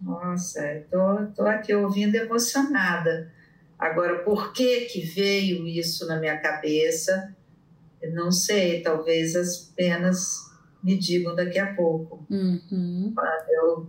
Nossa, 0.00 0.84
tô, 0.90 1.26
tô 1.26 1.46
aqui 1.46 1.72
ouvindo 1.72 2.16
emocionada. 2.16 3.32
Agora, 3.78 4.24
por 4.24 4.52
que 4.52 4.86
que 4.86 5.02
veio 5.02 5.64
isso 5.68 6.08
na 6.08 6.18
minha 6.18 6.36
cabeça? 6.38 7.32
não 8.14 8.32
sei, 8.32 8.82
talvez 8.82 9.36
as 9.36 9.58
penas 9.76 10.50
me 10.82 10.98
digam 10.98 11.36
daqui 11.36 11.60
a 11.60 11.72
pouco. 11.74 12.26
Uhum. 12.28 13.12
Para 13.14 13.46
eu 13.48 13.88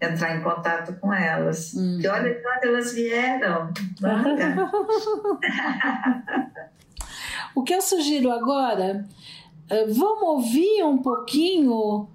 entrar 0.00 0.36
em 0.36 0.42
contato 0.44 0.94
com 1.00 1.12
elas. 1.12 1.72
Uhum. 1.72 1.98
Que 2.00 2.06
olha 2.06 2.40
quando 2.40 2.64
elas 2.64 2.92
vieram. 2.92 3.72
o 7.56 7.64
que 7.64 7.74
eu 7.74 7.82
sugiro 7.82 8.30
agora, 8.30 9.04
vamos 9.88 10.22
ouvir 10.22 10.84
um 10.84 10.98
pouquinho 10.98 12.08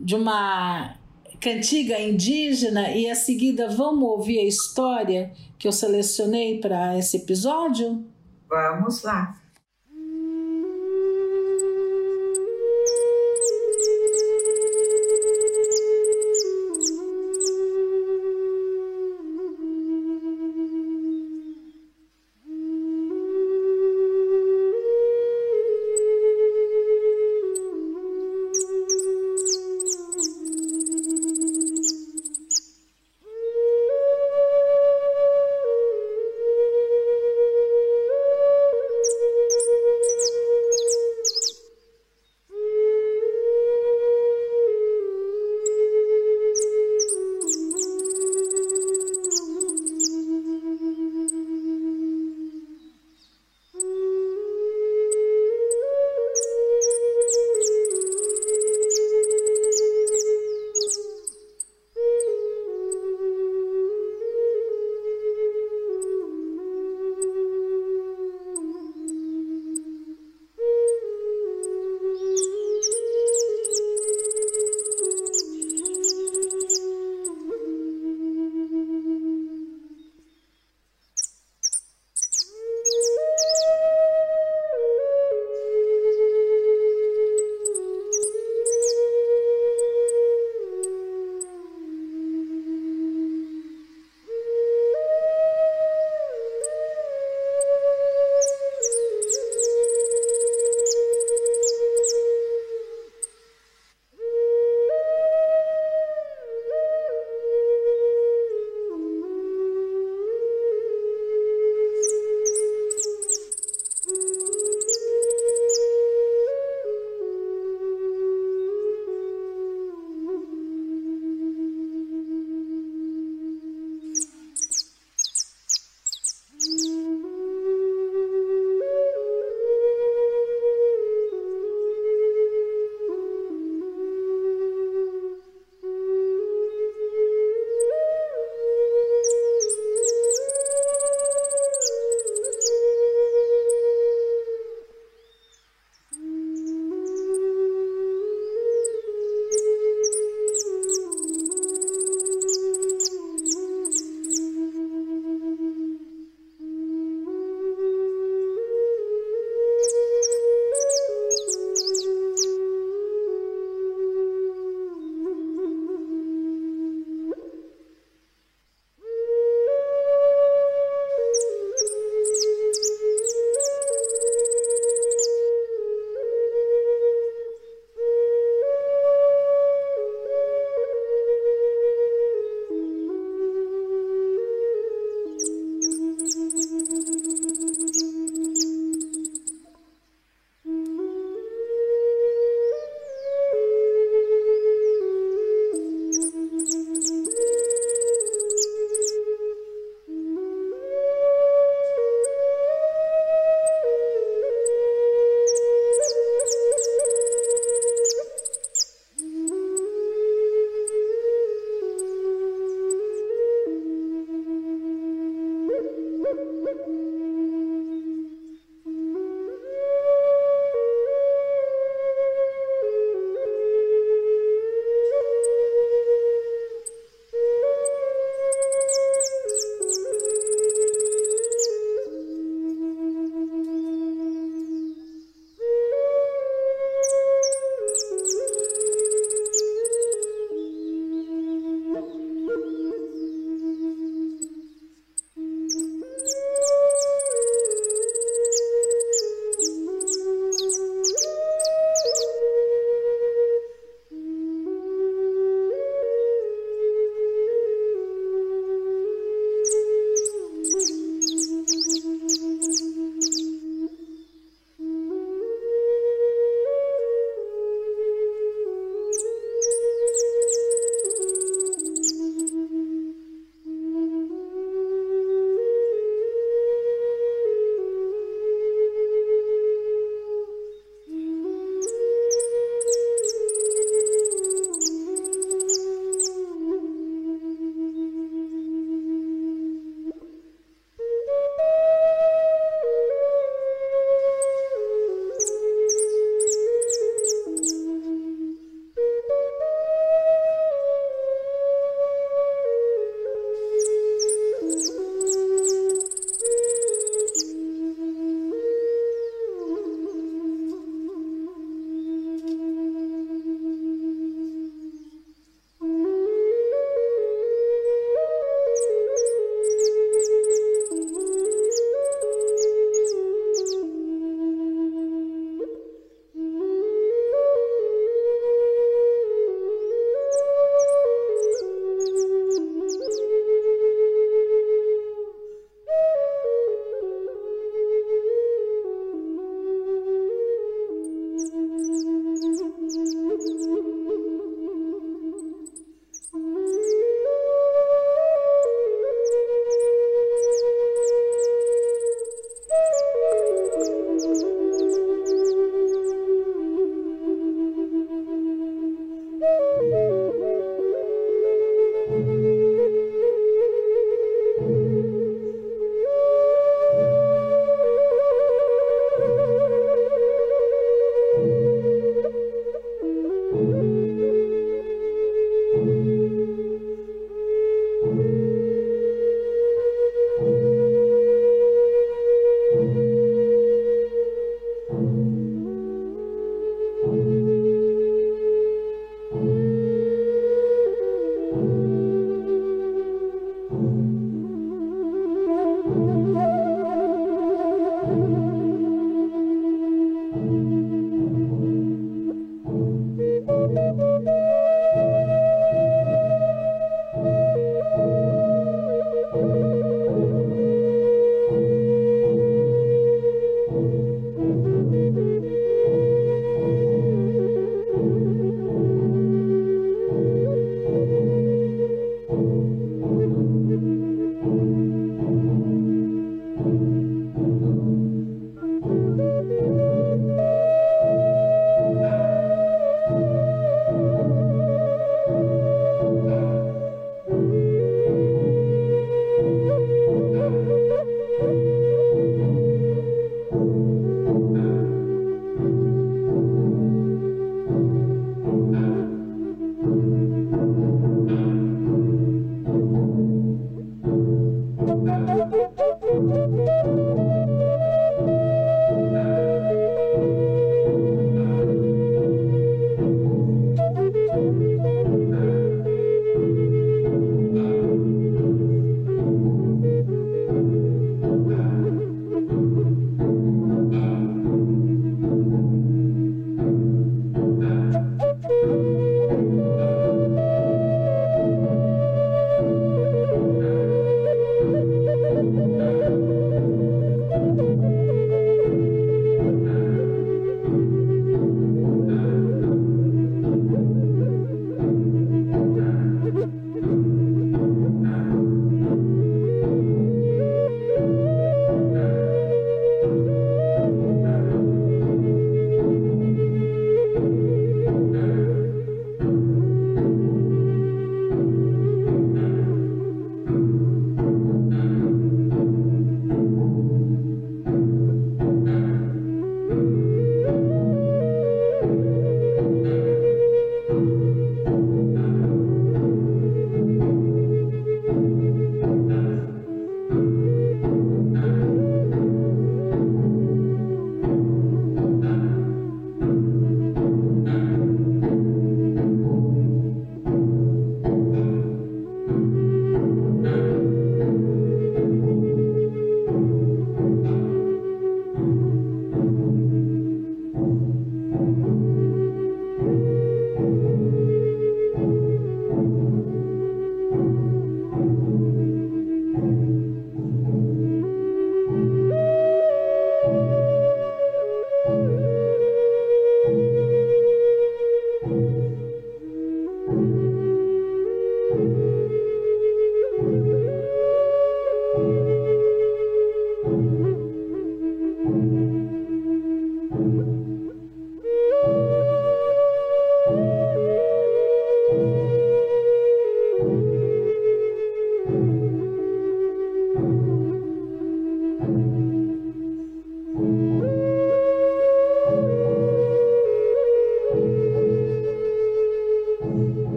de 0.00 0.14
uma 0.14 0.96
cantiga 1.40 2.00
indígena 2.00 2.90
e 2.90 3.08
a 3.08 3.14
seguida 3.14 3.68
vamos 3.68 4.08
ouvir 4.08 4.38
a 4.38 4.44
história 4.44 5.32
que 5.58 5.68
eu 5.68 5.72
selecionei 5.72 6.60
para 6.60 6.98
esse 6.98 7.18
episódio? 7.18 8.04
Vamos 8.48 9.02
lá. 9.02 9.43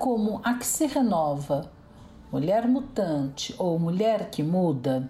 Como 0.00 0.40
a 0.42 0.54
que 0.54 0.64
se 0.64 0.86
renova, 0.86 1.70
mulher 2.32 2.66
mutante 2.66 3.54
ou 3.58 3.78
mulher 3.78 4.30
que 4.30 4.42
muda, 4.42 5.06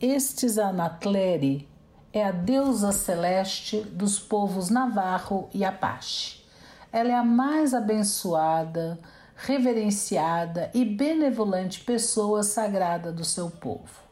estes 0.00 0.58
Anatleri 0.58 1.68
é 2.12 2.24
a 2.24 2.30
deusa 2.30 2.92
celeste 2.92 3.80
dos 3.80 4.16
povos 4.16 4.70
Navarro 4.70 5.48
e 5.52 5.64
Apache. 5.64 6.44
Ela 6.92 7.10
é 7.10 7.14
a 7.14 7.24
mais 7.24 7.74
abençoada, 7.74 8.96
reverenciada 9.34 10.70
e 10.72 10.84
benevolente 10.84 11.80
pessoa 11.80 12.44
sagrada 12.44 13.10
do 13.10 13.24
seu 13.24 13.50
povo. 13.50 14.04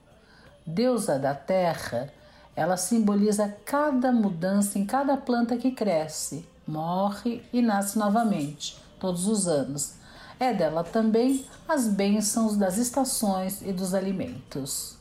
Deusa 0.67 1.21
da 1.21 1.37
terra, 1.37 2.13
ela 2.57 2.77
simboliza 2.77 3.55
cada 3.65 4.11
mudança 4.11 4.77
em 4.77 4.85
cada 4.85 5.17
planta 5.17 5.57
que 5.57 5.71
cresce, 5.71 6.45
morre 6.67 7.45
e 7.53 7.63
nasce 7.63 7.97
novamente, 7.97 8.82
todos 9.03 9.27
os 9.27 9.49
anos. 9.49 9.95
É 10.39 10.55
dela 10.55 10.85
também 10.85 11.45
as 11.69 11.89
bênçãos 11.89 12.57
das 12.57 12.79
estações 12.79 13.61
e 13.63 13.73
dos 13.73 13.95
alimentos. 13.95 14.97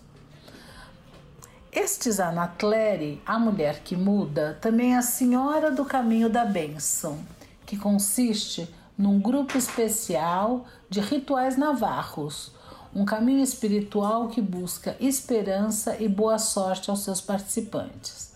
Estes 1.72 2.20
Anatleri, 2.20 3.22
a 3.26 3.38
mulher 3.38 3.82
que 3.84 3.96
muda, 3.96 4.58
também 4.60 4.96
é 4.96 4.98
a 4.98 5.04
senhora 5.04 5.72
do 5.72 5.86
caminho 5.86 6.30
da 6.30 6.44
bênção, 6.44 7.20
que 7.64 7.78
consiste 7.78 8.68
num 8.98 9.20
grupo 9.20 9.58
especial 9.58 10.66
de 10.90 11.00
rituais 11.00 11.56
navarros, 11.56 12.52
um 12.94 13.06
caminho 13.06 13.44
espiritual 13.44 14.30
que 14.30 14.42
busca 14.42 14.98
esperança 15.00 15.96
e 15.98 16.10
boa 16.10 16.40
sorte 16.40 16.90
aos 16.90 17.04
seus 17.04 17.22
participantes. 17.22 18.31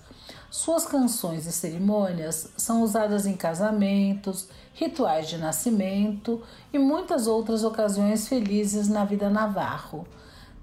Suas 0.58 0.86
canções 0.86 1.46
e 1.46 1.52
cerimônias 1.52 2.48
são 2.56 2.82
usadas 2.82 3.26
em 3.26 3.36
casamentos, 3.36 4.48
rituais 4.74 5.28
de 5.28 5.38
nascimento 5.38 6.41
e 6.72 6.80
muitas 6.80 7.28
outras 7.28 7.65
ocasiões 7.65 8.30
felizes 8.30 8.88
na 8.88 9.04
vida 9.04 9.30
navarro. 9.30 10.08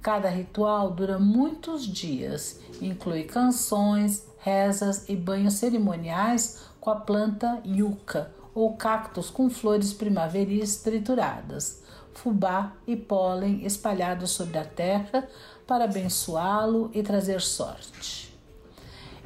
Cada 0.00 0.30
ritual 0.30 0.90
dura 0.90 1.18
muitos 1.18 1.86
dias, 1.86 2.58
inclui 2.80 3.24
canções, 3.24 4.26
rezas 4.38 5.10
e 5.10 5.14
banhos 5.14 5.54
cerimoniais 5.54 6.60
com 6.80 6.88
a 6.88 6.96
planta 6.96 7.60
yucca 7.62 8.32
ou 8.54 8.74
cactos 8.74 9.28
com 9.28 9.50
flores 9.50 9.92
primaveris 9.92 10.76
trituradas, 10.76 11.82
fubá 12.14 12.72
e 12.86 12.96
pólen 12.96 13.62
espalhados 13.66 14.30
sobre 14.30 14.56
a 14.56 14.64
terra 14.64 15.28
para 15.66 15.84
abençoá-lo 15.84 16.90
e 16.94 17.02
trazer 17.02 17.42
sorte. 17.42 18.31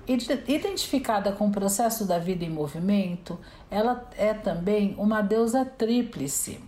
Identificada 0.09 1.33
com 1.33 1.49
o 1.49 1.53
processo 1.53 2.05
da 2.05 2.19
vida 2.19 2.45
em 2.45 2.51
movimento, 2.51 3.39
ela 3.69 4.09
é 4.17 4.33
também 4.33 4.95
uma 4.97 5.21
deusa 5.21 5.65
tríplice. 5.65 6.61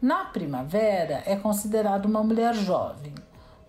Na 0.00 0.26
primavera, 0.26 1.22
é 1.24 1.36
considerada 1.36 2.06
uma 2.06 2.22
mulher 2.22 2.54
jovem. 2.54 3.14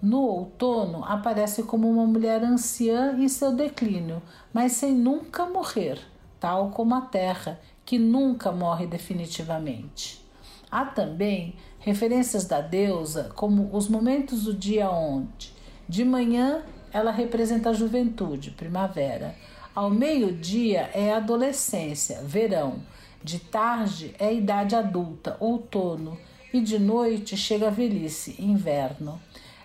No 0.02 0.22
outono, 0.22 1.06
aparece 1.06 1.64
como 1.64 1.90
uma 1.90 2.06
mulher 2.06 2.44
anciã 2.44 3.16
em 3.18 3.30
seu 3.30 3.56
declínio, 3.56 4.22
mas 4.54 4.74
sem 4.74 4.94
nunca 4.94 5.46
morrer, 5.46 6.00
tal 6.40 6.70
como 6.72 6.94
a 6.94 7.02
terra, 7.02 7.60
que 7.86 7.98
nunca 7.98 8.52
morre 8.52 8.86
definitivamente. 8.86 10.24
Há 10.70 10.84
também 10.84 11.56
referências 11.80 12.44
da 12.46 12.60
deusa 12.60 13.32
como 13.36 13.70
os 13.74 13.88
momentos 13.88 14.44
do 14.44 14.54
dia 14.54 14.92
onde, 14.92 15.54
de 15.88 16.04
manhã, 16.04 16.62
ela 16.98 17.12
representa 17.12 17.70
a 17.70 17.74
juventude, 17.74 18.50
primavera. 18.50 19.36
Ao 19.76 19.88
meio-dia 19.88 20.90
é 20.96 21.14
a 21.14 21.18
adolescência, 21.18 22.22
verão. 22.24 22.78
De 23.24 23.38
tarde 23.38 24.16
é 24.18 24.30
a 24.30 24.32
idade 24.32 24.76
adulta, 24.76 25.38
outono. 25.40 26.18
E 26.52 26.60
de 26.60 26.80
noite 26.80 27.38
chega 27.38 27.68
a 27.68 27.70
velhice, 27.70 28.36
inverno. 28.40 29.22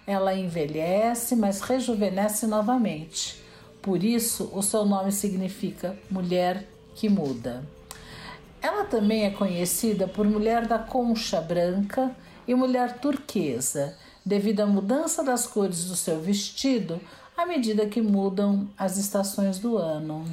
Ela 0.07 0.35
envelhece, 0.35 1.35
mas 1.35 1.63
rejuvenesce 1.63 2.47
novamente. 2.47 3.43
Por 3.81 4.05
isso, 4.05 4.51
o 4.53 4.63
seu 4.63 4.85
nome 4.85 5.11
significa 5.11 5.97
mulher 6.11 6.69
que 6.95 7.09
muda. 7.09 7.65
Ela 8.61 8.85
também 8.85 9.25
é 9.25 9.31
conhecida 9.31 10.07
por 10.07 10.27
mulher 10.27 10.67
da 10.67 10.79
concha 10.79 11.41
branca 11.41 12.15
e 12.47 12.55
mulher 12.55 12.99
turquesa, 12.99 13.97
devido 14.25 14.61
à 14.61 14.67
mudança 14.67 15.25
das 15.25 15.47
cores 15.47 15.87
do 15.87 15.97
seu 15.97 16.21
vestido 16.21 17.01
à 17.37 17.47
medida 17.47 17.87
que 17.87 18.03
mudam 18.03 18.69
as 18.77 18.99
estações 18.99 19.59
do 19.59 19.79
ano. 19.79 20.25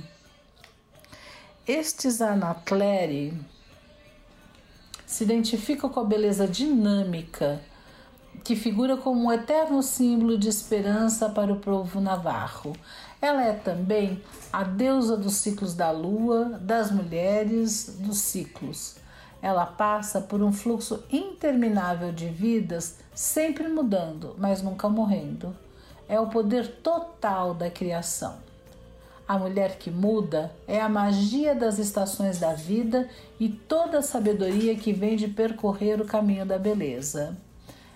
Estes 1.66 2.22
Anatleri 2.22 3.34
se 5.06 5.24
identificam 5.24 5.90
com 5.90 6.00
a 6.02 6.04
beleza 6.04 6.48
dinâmica 6.48 7.62
que 8.44 8.56
figura 8.56 8.98
como 8.98 9.26
um 9.26 9.32
eterno 9.32 9.82
símbolo 9.82 10.38
de 10.38 10.50
esperança 10.50 11.30
para 11.30 11.52
o 11.52 11.60
povo 11.60 12.00
navarro. 12.00 12.76
Ela 13.22 13.44
é 13.44 13.54
também 13.54 14.22
a 14.52 14.64
deusa 14.64 15.18
dos 15.18 15.36
ciclos 15.36 15.74
da 15.74 15.92
lua, 15.92 16.60
das 16.62 16.92
mulheres, 16.92 17.98
dos 18.00 18.18
ciclos. 18.20 18.96
Ela 19.42 19.66
passa 19.66 20.22
por 20.22 20.42
um 20.42 20.52
fluxo 20.52 21.04
interminável 21.12 22.12
de 22.12 22.28
vidas, 22.28 22.98
sempre 23.14 23.68
mudando, 23.68 24.36
mas 24.38 24.62
nunca 24.62 24.90
morrendo 24.90 25.56
é 26.10 26.20
o 26.20 26.28
poder 26.28 26.68
total 26.82 27.54
da 27.54 27.70
criação. 27.70 28.36
A 29.28 29.38
mulher 29.38 29.78
que 29.78 29.92
muda 29.92 30.52
é 30.68 30.82
a 30.82 30.90
magia 30.90 31.54
das 31.54 31.78
estações 31.78 32.40
da 32.40 32.54
vida 32.54 33.08
e 33.40 33.48
toda 33.48 34.00
a 34.00 34.02
sabedoria 34.02 34.76
que 34.76 34.92
vem 34.92 35.16
de 35.16 35.28
percorrer 35.28 36.02
o 36.02 36.06
caminho 36.06 36.48
da 36.48 36.58
beleza. 36.58 37.38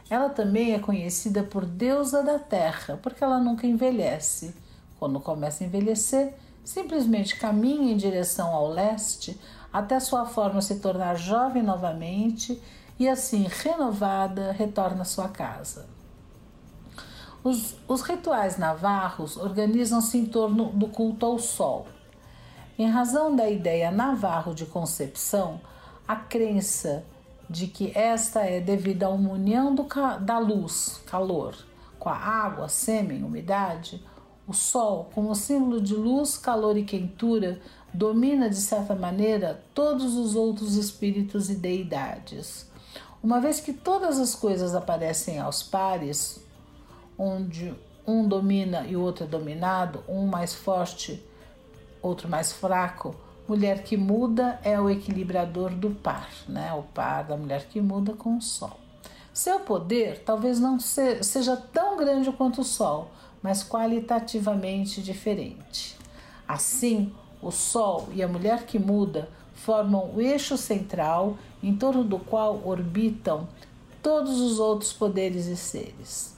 Ela 0.08 0.30
também 0.30 0.76
é 0.76 0.80
conhecida 0.80 1.42
por 1.42 1.66
deusa 1.66 2.22
da 2.22 2.38
terra, 2.38 3.00
porque 3.02 3.24
ela 3.24 3.40
nunca 3.40 3.66
envelhece. 3.66 4.54
Quando 5.00 5.20
começa 5.20 5.64
a 5.64 5.68
envelhecer, 5.68 6.36
simplesmente 6.64 7.36
caminha 7.36 7.92
em 7.92 7.98
direção 7.98 8.54
ao 8.54 8.70
leste 8.70 9.40
até 9.74 10.00
sua 10.00 10.28
forma 10.28 10.62
se 10.62 10.76
tornar 10.76 11.16
jovem 11.16 11.64
novamente 11.64 12.62
e 13.00 13.10
assim 13.10 13.48
renovada 13.50 14.52
retorna 14.52 15.02
à 15.02 15.06
sua 15.06 15.30
casa. 15.30 15.93
Os, 17.44 17.76
os 17.90 18.02
rituais 18.02 18.58
navarros 18.58 19.36
organizam-se 19.36 20.18
em 20.18 20.26
torno 20.26 20.68
do 20.68 20.88
culto 20.88 21.26
ao 21.26 21.38
sol. 21.38 21.88
Em 22.80 22.90
razão 22.90 23.36
da 23.36 23.50
ideia 23.50 23.92
navarro 23.92 24.56
de 24.56 24.66
concepção, 24.66 25.60
a 26.08 26.16
crença 26.16 27.04
de 27.50 27.68
que 27.68 27.92
esta 27.94 28.40
é 28.42 28.62
devida 28.62 29.08
à 29.08 29.10
união 29.10 29.76
do, 29.76 29.86
da 30.22 30.40
luz, 30.40 31.02
calor, 31.06 31.54
com 32.00 32.08
a 32.08 32.16
água, 32.16 32.70
sêmen, 32.70 33.24
umidade, 33.24 34.02
o 34.48 34.54
sol, 34.54 35.10
como 35.14 35.36
símbolo 35.36 35.82
de 35.82 35.96
luz, 35.96 36.38
calor 36.38 36.78
e 36.78 36.84
quentura, 36.84 37.60
domina 37.94 38.50
de 38.50 38.56
certa 38.56 38.96
maneira 38.96 39.62
todos 39.74 40.16
os 40.16 40.34
outros 40.34 40.76
espíritos 40.76 41.50
e 41.50 41.56
deidades. 41.56 42.70
Uma 43.22 43.40
vez 43.40 43.60
que 43.60 43.74
todas 43.74 44.18
as 44.18 44.34
coisas 44.34 44.74
aparecem 44.74 45.40
aos 45.40 45.62
pares, 45.62 46.44
onde 47.18 47.74
um 48.06 48.28
domina 48.28 48.86
e 48.88 48.96
o 48.96 49.02
outro 49.02 49.24
é 49.24 49.28
dominado, 49.28 50.04
um 50.08 50.26
mais 50.26 50.54
forte, 50.54 51.24
outro 52.02 52.28
mais 52.28 52.52
fraco. 52.52 53.16
Mulher 53.48 53.84
que 53.84 53.98
muda 53.98 54.60
é 54.64 54.80
o 54.80 54.90
equilibrador 54.90 55.72
do 55.72 55.92
par, 55.92 56.30
né? 56.48 56.74
O 56.74 56.84
par 56.84 57.26
da 57.26 57.36
mulher 57.36 57.68
que 57.68 57.82
muda 57.82 58.14
com 58.14 58.38
o 58.38 58.42
sol. 58.42 58.80
Seu 59.34 59.60
poder 59.60 60.20
talvez 60.20 60.60
não 60.60 60.80
seja 60.80 61.58
tão 61.58 61.98
grande 61.98 62.32
quanto 62.32 62.62
o 62.62 62.64
sol, 62.64 63.12
mas 63.42 63.64
qualitativamente 63.64 65.02
diferente. 65.02 65.98
Assim, 66.48 67.12
o 67.42 67.52
sol 67.52 68.08
e 68.14 68.24
a 68.24 68.28
mulher 68.28 68.66
que 68.66 68.80
muda 68.80 69.28
formam 69.54 70.12
o 70.14 70.22
eixo 70.22 70.58
central 70.58 71.38
em 71.62 71.76
torno 71.76 72.04
do 72.04 72.20
qual 72.20 72.62
orbitam 72.66 73.48
todos 74.02 74.40
os 74.40 74.60
outros 74.60 74.94
poderes 74.94 75.48
e 75.48 75.56
seres. 75.56 76.33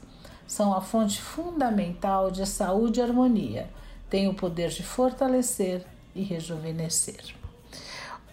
São 0.47 0.73
a 0.73 0.81
fonte 0.81 1.21
fundamental 1.21 2.29
de 2.31 2.45
saúde 2.45 2.99
e 2.99 3.03
harmonia. 3.03 3.69
Têm 4.09 4.27
o 4.27 4.33
poder 4.33 4.69
de 4.69 4.83
fortalecer 4.83 5.85
e 6.13 6.21
rejuvenescer. 6.21 7.35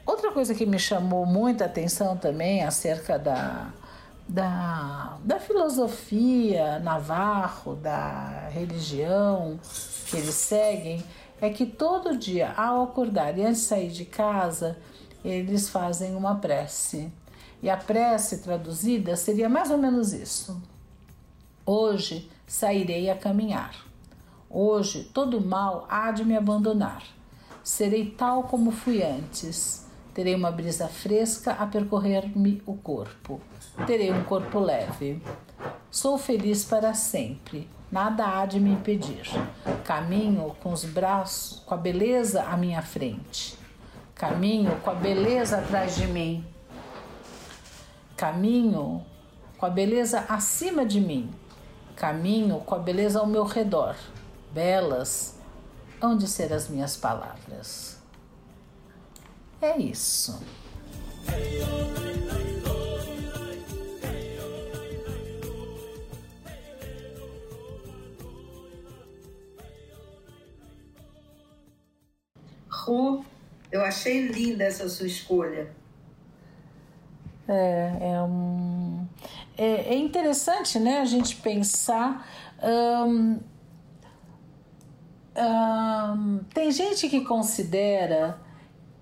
Outra 0.05 0.33
coisa 0.33 0.55
que 0.55 0.67
me 0.67 0.79
chamou 0.79 1.25
muita 1.25 1.65
atenção 1.65 2.17
também 2.17 2.65
acerca 2.65 3.19
da, 3.19 3.71
da, 4.29 5.19
da 5.25 5.39
filosofia 5.39 6.79
navarro, 6.81 7.75
da 7.77 8.49
religião 8.51 9.59
que 10.07 10.17
eles 10.17 10.35
seguem, 10.35 11.05
é 11.41 11.51
que 11.51 11.67
todo 11.67 12.17
dia, 12.17 12.53
ao 12.57 12.85
acordar 12.85 13.37
e 13.37 13.45
antes 13.45 13.63
de 13.63 13.67
sair 13.67 13.91
de 13.91 14.05
casa, 14.05 14.77
eles 15.25 15.69
fazem 15.69 16.15
uma 16.15 16.37
prece. 16.37 17.13
E 17.63 17.71
a 17.71 17.77
prece 17.77 18.39
traduzida 18.39 19.17
seria 19.17 19.49
mais 19.49 19.71
ou 19.71 19.79
menos 19.79 20.13
isso: 20.13 20.61
Hoje 21.65 22.29
sairei 22.45 23.09
a 23.09 23.17
caminhar. 23.17 23.87
Hoje 24.51 25.05
todo 25.15 25.41
mal 25.41 25.87
há 25.89 26.11
de 26.11 26.25
me 26.25 26.37
abandonar. 26.37 27.05
Serei 27.63 28.11
tal 28.11 28.43
como 28.43 28.73
fui 28.73 29.01
antes. 29.01 29.87
Terei 30.13 30.35
uma 30.35 30.51
brisa 30.51 30.89
fresca 30.89 31.53
a 31.53 31.65
percorrer-me 31.65 32.61
o 32.67 32.75
corpo. 32.75 33.41
Terei 33.87 34.13
um 34.13 34.25
corpo 34.25 34.59
leve. 34.59 35.23
Sou 35.89 36.19
feliz 36.19 36.65
para 36.65 36.95
sempre. 36.95 37.69
Nada 37.93 38.27
há 38.27 38.45
de 38.45 38.59
me 38.59 38.71
impedir. 38.71 39.31
Caminho 39.85 40.57
com 40.61 40.73
os 40.73 40.85
braços, 40.85 41.61
com 41.61 41.75
a 41.75 41.77
beleza 41.77 42.43
à 42.43 42.57
minha 42.57 42.83
frente. 42.83 43.57
Caminho 44.17 44.75
com 44.81 44.91
a 44.91 44.95
beleza 44.95 45.59
atrás 45.59 45.95
de 45.95 46.09
mim. 46.09 46.45
Caminho 48.17 49.07
com 49.57 49.67
a 49.67 49.71
beleza 49.71 50.25
acima 50.29 50.85
de 50.85 51.01
mim. 51.01 51.31
Caminho 51.97 52.59
com 52.61 52.75
a 52.75 52.79
beleza 52.79 53.21
ao 53.21 53.27
meu 53.27 53.45
redor. 53.45 53.97
Belas, 54.53 55.37
hão 56.01 56.17
de 56.17 56.27
ser 56.27 56.53
as 56.53 56.69
minhas 56.69 56.97
palavras. 56.97 57.99
É 59.61 59.79
isso. 59.79 60.43
Ru, 72.69 73.25
eu 73.71 73.85
achei 73.85 74.27
linda 74.27 74.65
essa 74.65 74.89
sua 74.89 75.07
escolha. 75.07 75.71
É, 77.49 77.93
é, 78.01 78.23
um, 78.23 79.07
é, 79.59 79.95
é 79.95 79.97
interessante 79.97 80.79
né, 80.79 81.01
a 81.01 81.05
gente 81.05 81.37
pensar. 81.37 82.27
Um, 82.63 83.39
um, 85.37 86.41
tem 86.55 86.71
gente 86.71 87.09
que 87.09 87.23
considera 87.23 88.39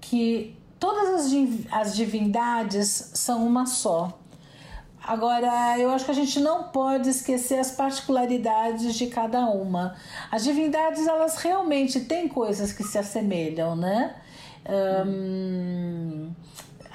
que 0.01 0.57
todas 0.78 1.26
as, 1.26 1.32
as 1.70 1.97
divindades 1.97 3.12
são 3.14 3.47
uma 3.47 3.66
só. 3.66 4.18
Agora, 5.03 5.78
eu 5.78 5.91
acho 5.91 6.05
que 6.05 6.11
a 6.11 6.14
gente 6.14 6.38
não 6.41 6.64
pode 6.64 7.09
esquecer 7.09 7.59
as 7.59 7.70
particularidades 7.70 8.95
de 8.95 9.07
cada 9.07 9.47
uma. 9.47 9.97
As 10.30 10.45
divindades, 10.45 11.07
elas 11.07 11.36
realmente 11.36 12.01
têm 12.01 12.28
coisas 12.28 12.72
que 12.72 12.84
se 12.84 12.99
assemelham, 12.99 13.74
né? 13.74 14.14
Um, 14.68 16.30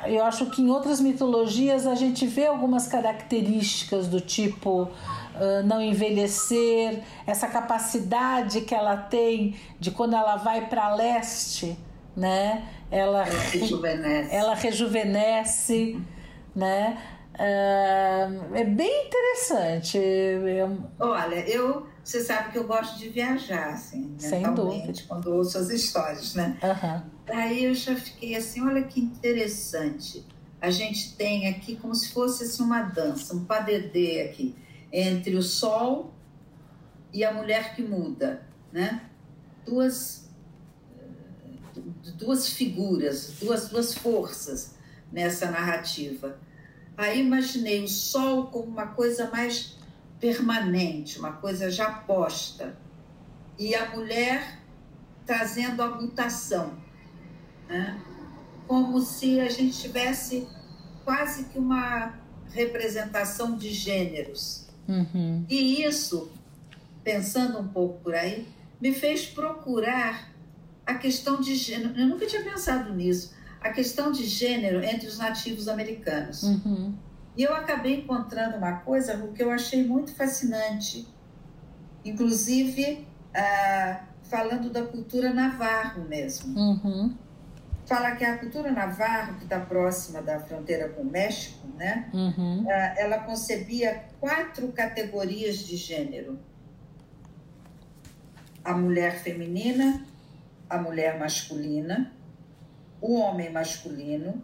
eu 0.08 0.24
acho 0.24 0.48
que 0.48 0.62
em 0.62 0.70
outras 0.70 1.00
mitologias 1.00 1.86
a 1.88 1.96
gente 1.96 2.26
vê 2.26 2.48
algumas 2.48 2.88
características 2.88 4.08
do 4.08 4.20
tipo 4.22 4.84
uh, 4.84 5.64
não 5.66 5.82
envelhecer, 5.82 7.04
essa 7.26 7.48
capacidade 7.48 8.62
que 8.62 8.74
ela 8.74 8.98
tem 8.98 9.56
de 9.80 9.92
quando 9.92 10.16
ela 10.16 10.38
vai 10.38 10.68
para 10.68 10.96
leste, 10.96 11.78
né? 12.16 12.66
Ela 12.92 13.24
rejuvenesce, 13.24 14.36
ela 14.36 14.56
rejuvenesce 14.56 16.00
né? 16.56 16.98
Uh, 17.34 18.56
é 18.56 18.64
bem 18.64 19.08
interessante. 19.08 20.00
Olha, 21.00 21.36
eu 21.50 21.86
você 22.06 22.24
sabe 22.24 22.52
que 22.52 22.58
eu 22.60 22.68
gosto 22.68 23.00
de 23.00 23.10
viajar, 23.10 23.70
assim, 23.70 24.14
Sem 24.20 24.44
dúvida. 24.54 24.94
quando 25.08 25.34
ouço 25.34 25.58
as 25.58 25.72
histórias, 25.72 26.36
né? 26.36 26.56
Uhum. 26.62 27.02
Daí 27.26 27.64
eu 27.64 27.74
já 27.74 27.96
fiquei 27.96 28.36
assim, 28.36 28.62
olha 28.62 28.84
que 28.84 29.00
interessante. 29.00 30.24
A 30.62 30.70
gente 30.70 31.16
tem 31.16 31.48
aqui 31.48 31.76
como 31.76 31.96
se 31.96 32.14
fosse 32.14 32.44
assim, 32.44 32.62
uma 32.62 32.84
dança, 32.84 33.36
um 33.36 33.44
padedê 33.44 34.22
aqui, 34.22 34.56
entre 34.94 35.36
o 35.36 35.42
sol 35.42 36.14
e 37.12 37.26
a 37.26 37.34
mulher 37.34 37.76
que 37.76 37.82
muda, 37.82 38.46
né? 38.72 39.02
Duas, 39.66 40.30
duas 42.20 42.50
figuras, 42.50 43.38
duas, 43.42 43.70
duas 43.70 43.96
forças 43.96 44.76
nessa 45.12 45.50
narrativa. 45.50 46.38
Aí 46.96 47.20
imaginei 47.20 47.84
o 47.84 47.88
sol 47.88 48.46
como 48.46 48.68
uma 48.68 48.88
coisa 48.90 49.28
mais 49.32 49.75
permanente, 50.26 51.20
uma 51.20 51.34
coisa 51.34 51.70
já 51.70 51.92
posta. 51.92 52.76
E 53.60 53.76
a 53.76 53.92
mulher 53.92 54.60
trazendo 55.24 55.84
a 55.84 56.02
mutação, 56.02 56.74
né? 57.70 58.02
como 58.68 59.00
se 59.02 59.40
a 59.40 59.48
gente 59.48 59.80
tivesse 59.80 60.48
quase 61.04 61.46
que 61.46 61.60
uma 61.60 62.16
representação 62.52 63.56
de 63.56 63.70
gêneros. 63.70 64.68
Uhum. 64.88 65.46
E 65.48 65.84
isso, 65.84 66.32
pensando 67.04 67.60
um 67.60 67.68
pouco 67.68 68.00
por 68.02 68.16
aí, 68.16 68.48
me 68.82 68.94
fez 68.94 69.28
procurar 69.28 70.32
a 70.88 70.96
questão 70.96 71.40
de 71.40 71.56
gênero. 71.56 72.00
Eu 72.00 72.08
nunca 72.08 72.26
tinha 72.26 72.44
pensado 72.44 72.92
nisso. 72.96 73.36
A 73.62 73.70
questão 73.70 74.12
de 74.12 74.26
gênero 74.26 74.84
entre 74.84 75.08
os 75.08 75.20
nativos 75.20 75.68
americanos. 75.68 76.42
Uhum. 76.42 76.96
E 77.38 77.44
eu 77.44 77.54
acabei 77.54 78.02
encontrando 78.02 78.58
uma 78.58 78.78
coisa 78.80 79.18
que 79.36 79.44
eu 79.44 79.52
achei 79.52 79.86
muito 79.86 80.14
fascinante, 80.16 81.08
inclusive 82.04 83.06
ah, 83.34 84.06
falando 84.24 84.70
da 84.70 84.84
cultura 84.86 85.34
navarro 85.34 86.06
mesmo. 86.06 86.58
Uhum. 86.58 87.16
Fala 87.86 88.16
que 88.16 88.24
a 88.24 88.38
cultura 88.38 88.72
navarro, 88.72 89.36
que 89.36 89.44
está 89.44 89.60
próxima 89.60 90.22
da 90.22 90.40
fronteira 90.40 90.90
com 90.90 91.02
o 91.02 91.06
México, 91.06 91.68
né? 91.78 92.10
Uhum. 92.14 92.66
Ah, 92.68 92.96
ela 92.98 93.20
concebia 93.20 94.06
quatro 94.20 94.70
categorias 94.72 95.60
de 95.60 95.76
gênero: 95.76 96.40
a 98.64 98.74
mulher 98.74 99.20
feminina, 99.20 100.06
a 100.70 100.78
mulher 100.78 101.20
masculina, 101.20 102.14
o 103.02 103.20
homem 103.20 103.52
masculino, 103.52 104.42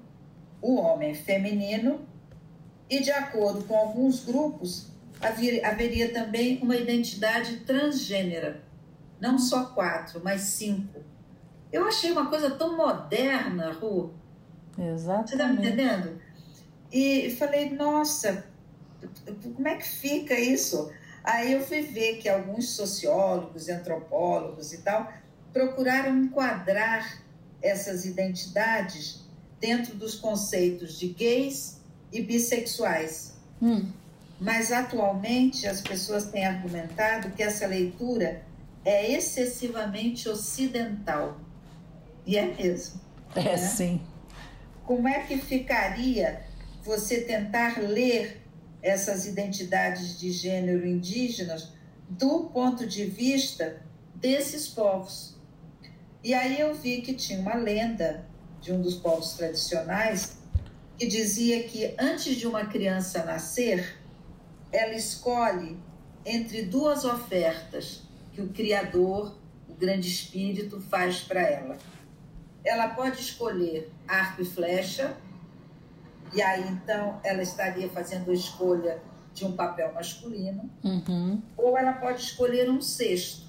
o 0.61 0.75
homem 0.75 1.15
feminino 1.15 2.10
e, 2.91 2.99
de 2.99 3.09
acordo 3.09 3.63
com 3.63 3.73
alguns 3.73 4.25
grupos, 4.25 4.87
haveria 5.21 6.11
também 6.11 6.59
uma 6.61 6.75
identidade 6.75 7.61
transgênera. 7.61 8.61
Não 9.17 9.39
só 9.39 9.67
quatro, 9.67 10.19
mas 10.21 10.41
cinco. 10.41 10.99
Eu 11.71 11.87
achei 11.87 12.11
uma 12.11 12.29
coisa 12.29 12.51
tão 12.51 12.75
moderna, 12.75 13.71
Ru. 13.71 14.13
Exatamente. 14.77 15.29
Você 15.29 15.35
está 15.35 15.47
me 15.47 15.57
entendendo? 15.59 16.21
E 16.91 17.33
falei, 17.39 17.69
nossa, 17.69 18.45
como 19.41 19.67
é 19.69 19.77
que 19.77 19.87
fica 19.87 20.37
isso? 20.37 20.91
Aí 21.23 21.53
eu 21.53 21.61
fui 21.61 21.83
ver 21.83 22.17
que 22.17 22.27
alguns 22.27 22.71
sociólogos, 22.71 23.69
antropólogos 23.69 24.73
e 24.73 24.79
tal 24.79 25.09
procuraram 25.53 26.17
enquadrar 26.17 27.23
essas 27.61 28.03
identidades 28.05 29.21
dentro 29.61 29.95
dos 29.95 30.15
conceitos 30.15 30.99
de 30.99 31.07
gays 31.07 31.80
e 32.11 32.21
bissexuais. 32.21 33.33
Hum. 33.61 33.91
Mas 34.39 34.71
atualmente 34.71 35.67
as 35.67 35.81
pessoas 35.81 36.25
têm 36.31 36.45
argumentado 36.45 37.29
que 37.31 37.43
essa 37.43 37.67
leitura 37.67 38.43
é 38.83 39.11
excessivamente 39.11 40.27
ocidental. 40.27 41.39
E 42.25 42.37
é 42.37 42.53
mesmo. 42.53 42.99
É 43.35 43.43
né? 43.43 43.57
sim. 43.57 44.01
Como 44.83 45.07
é 45.07 45.19
que 45.21 45.37
ficaria 45.37 46.43
você 46.83 47.21
tentar 47.21 47.79
ler 47.79 48.41
essas 48.81 49.27
identidades 49.27 50.19
de 50.19 50.31
gênero 50.31 50.87
indígenas 50.87 51.71
do 52.09 52.45
ponto 52.45 52.85
de 52.85 53.05
vista 53.05 53.81
desses 54.15 54.67
povos? 54.67 55.37
E 56.23 56.33
aí 56.33 56.59
eu 56.59 56.73
vi 56.73 57.01
que 57.01 57.13
tinha 57.13 57.39
uma 57.39 57.55
lenda 57.55 58.25
de 58.59 58.73
um 58.73 58.81
dos 58.81 58.95
povos 58.95 59.33
tradicionais 59.33 60.40
que 61.01 61.07
dizia 61.07 61.63
que 61.63 61.95
antes 61.97 62.35
de 62.35 62.45
uma 62.45 62.63
criança 62.63 63.25
nascer, 63.25 63.97
ela 64.71 64.93
escolhe 64.93 65.75
entre 66.23 66.61
duas 66.61 67.05
ofertas 67.05 68.03
que 68.31 68.39
o 68.39 68.49
Criador, 68.49 69.35
o 69.67 69.73
Grande 69.73 70.07
Espírito, 70.07 70.79
faz 70.79 71.21
para 71.21 71.41
ela. 71.41 71.75
Ela 72.63 72.89
pode 72.89 73.19
escolher 73.19 73.91
arco 74.07 74.43
e 74.43 74.45
flecha, 74.45 75.17
e 76.35 76.39
aí 76.39 76.69
então 76.69 77.19
ela 77.23 77.41
estaria 77.41 77.89
fazendo 77.89 78.29
a 78.29 78.33
escolha 78.35 79.01
de 79.33 79.43
um 79.43 79.53
papel 79.53 79.91
masculino, 79.93 80.69
uhum. 80.83 81.41
ou 81.57 81.75
ela 81.79 81.93
pode 81.93 82.21
escolher 82.21 82.69
um 82.69 82.79
sexto, 82.79 83.47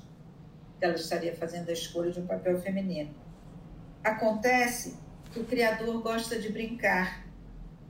que 0.79 0.87
ela 0.87 0.95
estaria 0.95 1.37
fazendo 1.37 1.69
a 1.69 1.73
escolha 1.75 2.11
de 2.11 2.19
um 2.19 2.27
papel 2.27 2.59
feminino. 2.63 3.15
Acontece 4.03 4.97
que 5.31 5.39
o 5.39 5.45
criador 5.45 6.01
gosta 6.01 6.39
de 6.39 6.49
brincar, 6.49 7.31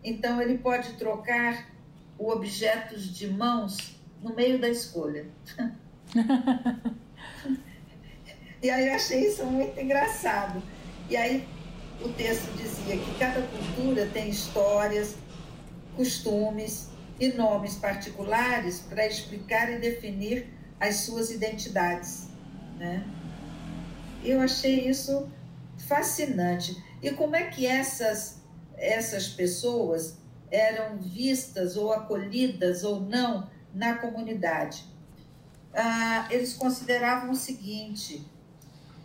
então 0.02 0.40
ele 0.40 0.58
pode 0.58 0.94
trocar 0.94 1.70
objetos 2.18 3.04
de 3.14 3.28
mãos 3.28 3.96
no 4.22 4.34
meio 4.34 4.58
da 4.58 4.68
escolha. 4.68 5.26
e 8.62 8.70
aí 8.70 8.88
eu 8.88 8.94
achei 8.94 9.26
isso 9.26 9.44
muito 9.44 9.78
engraçado. 9.80 10.62
E 11.08 11.16
aí 11.16 11.46
o 12.00 12.08
texto 12.10 12.50
dizia 12.56 12.96
que 12.96 13.18
cada 13.18 13.42
cultura 13.42 14.06
tem 14.12 14.28
histórias, 14.28 15.16
costumes 15.96 16.90
e 17.18 17.28
nomes 17.28 17.76
particulares 17.76 18.80
para 18.80 19.06
explicar 19.06 19.70
e 19.72 19.78
definir 19.78 20.48
as 20.80 20.96
suas 20.96 21.30
identidades. 21.30 22.28
Né? 22.78 23.04
Eu 24.24 24.40
achei 24.40 24.88
isso 24.88 25.30
fascinante. 25.86 26.82
E 27.02 27.10
como 27.10 27.36
é 27.36 27.44
que 27.44 27.66
essas, 27.66 28.41
essas 28.82 29.28
pessoas 29.28 30.18
eram 30.50 30.98
vistas 30.98 31.76
ou 31.76 31.92
acolhidas 31.92 32.82
ou 32.82 33.00
não 33.00 33.48
na 33.72 33.94
comunidade? 33.94 34.84
Ah, 35.72 36.26
eles 36.30 36.52
consideravam 36.52 37.30
o 37.30 37.36
seguinte: 37.36 38.26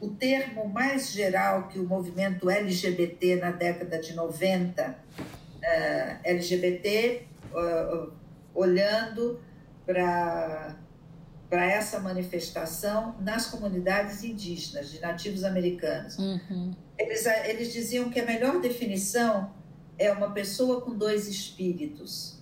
o 0.01 0.09
termo 0.09 0.67
mais 0.67 1.11
geral 1.11 1.67
que 1.67 1.79
o 1.79 1.87
movimento 1.87 2.49
LGBT 2.49 3.37
na 3.37 3.51
década 3.51 3.99
de 3.99 4.13
90, 4.13 4.89
uh, 4.89 6.19
LGBT 6.23 7.27
uh, 7.53 8.11
olhando 8.53 9.39
para 9.85 10.75
para 11.49 11.65
essa 11.65 12.01
manifestação 12.01 13.15
nas 13.21 13.45
comunidades 13.45 14.21
indígenas, 14.21 14.91
de 14.91 14.99
nativos 14.99 15.45
americanos. 15.45 16.17
Uhum. 16.17 16.73
Eles, 16.99 17.25
eles 17.25 17.71
diziam 17.71 18.09
que 18.09 18.19
a 18.19 18.25
melhor 18.25 18.59
definição 18.59 19.53
é 19.97 20.11
uma 20.11 20.31
pessoa 20.31 20.81
com 20.81 20.91
dois 20.91 21.27
espíritos. 21.27 22.37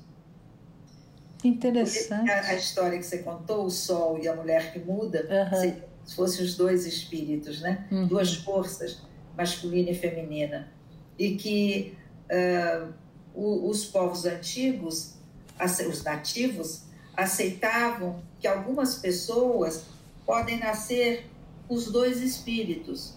Interessante. 1.43 2.29
A, 2.29 2.47
a, 2.47 2.55
história 2.55 2.97
que 2.97 3.05
você 3.05 3.19
contou, 3.19 3.65
o 3.65 3.69
sol 3.69 4.19
e 4.19 4.27
a 4.27 4.35
mulher 4.35 4.73
que 4.73 4.79
muda, 4.79 5.27
uhum. 5.53 5.61
se 6.03 6.15
fossem 6.15 6.43
os 6.43 6.55
dois 6.55 6.85
espíritos, 6.85 7.61
né? 7.61 7.87
Uhum. 7.91 8.07
duas 8.07 8.33
forças, 8.35 9.01
masculina 9.37 9.91
e 9.91 9.95
feminina. 9.95 10.71
E 11.17 11.35
que 11.35 11.97
uh, 12.31 12.93
os 13.35 13.85
povos 13.85 14.25
antigos, 14.25 15.15
os 15.87 16.03
nativos, 16.03 16.83
aceitavam 17.15 18.21
que 18.39 18.47
algumas 18.47 18.95
pessoas 18.95 19.83
podem 20.25 20.57
nascer 20.57 21.29
os 21.69 21.91
dois 21.91 22.21
espíritos. 22.21 23.13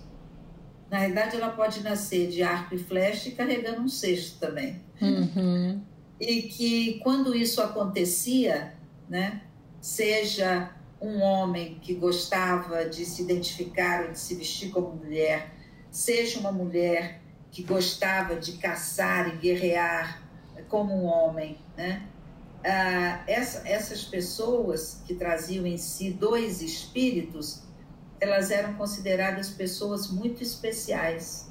Na 0.91 0.99
realidade, 0.99 1.36
ela 1.36 1.51
pode 1.51 1.82
nascer 1.82 2.28
de 2.28 2.43
arco 2.43 2.74
e 2.74 2.78
flecha 2.78 3.28
e 3.28 3.32
carregando 3.32 3.82
um 3.82 3.89
cesto 3.89 4.39
também. 4.39 4.80
Uhum. 5.01 5.82
E 6.18 6.43
que 6.43 6.99
quando 7.01 7.34
isso 7.34 7.61
acontecia, 7.62 8.74
né, 9.09 9.43
seja 9.80 10.72
um 11.01 11.20
homem 11.20 11.78
que 11.80 11.95
gostava 11.95 12.84
de 12.84 13.05
se 13.05 13.22
identificar 13.22 14.07
ou 14.07 14.12
de 14.12 14.18
se 14.18 14.34
vestir 14.34 14.70
como 14.70 14.97
mulher, 14.97 15.55
seja 15.91 16.41
uma 16.41 16.51
mulher 16.51 17.20
que 17.51 17.62
gostava 17.62 18.36
de 18.36 18.53
caçar 18.53 19.28
e 19.28 19.39
guerrear 19.39 20.22
como 20.68 20.95
um 20.95 21.05
homem, 21.05 21.59
né? 21.76 22.07
Ah, 22.64 23.22
essa, 23.26 23.66
essas 23.68 24.05
pessoas 24.05 25.03
que 25.07 25.14
traziam 25.14 25.66
em 25.66 25.78
si 25.78 26.11
dois 26.11 26.61
espíritos, 26.61 27.62
elas 28.21 28.51
eram 28.51 28.75
consideradas 28.75 29.51
pessoas 29.51 30.11
muito 30.11 30.43
especiais. 30.43 31.49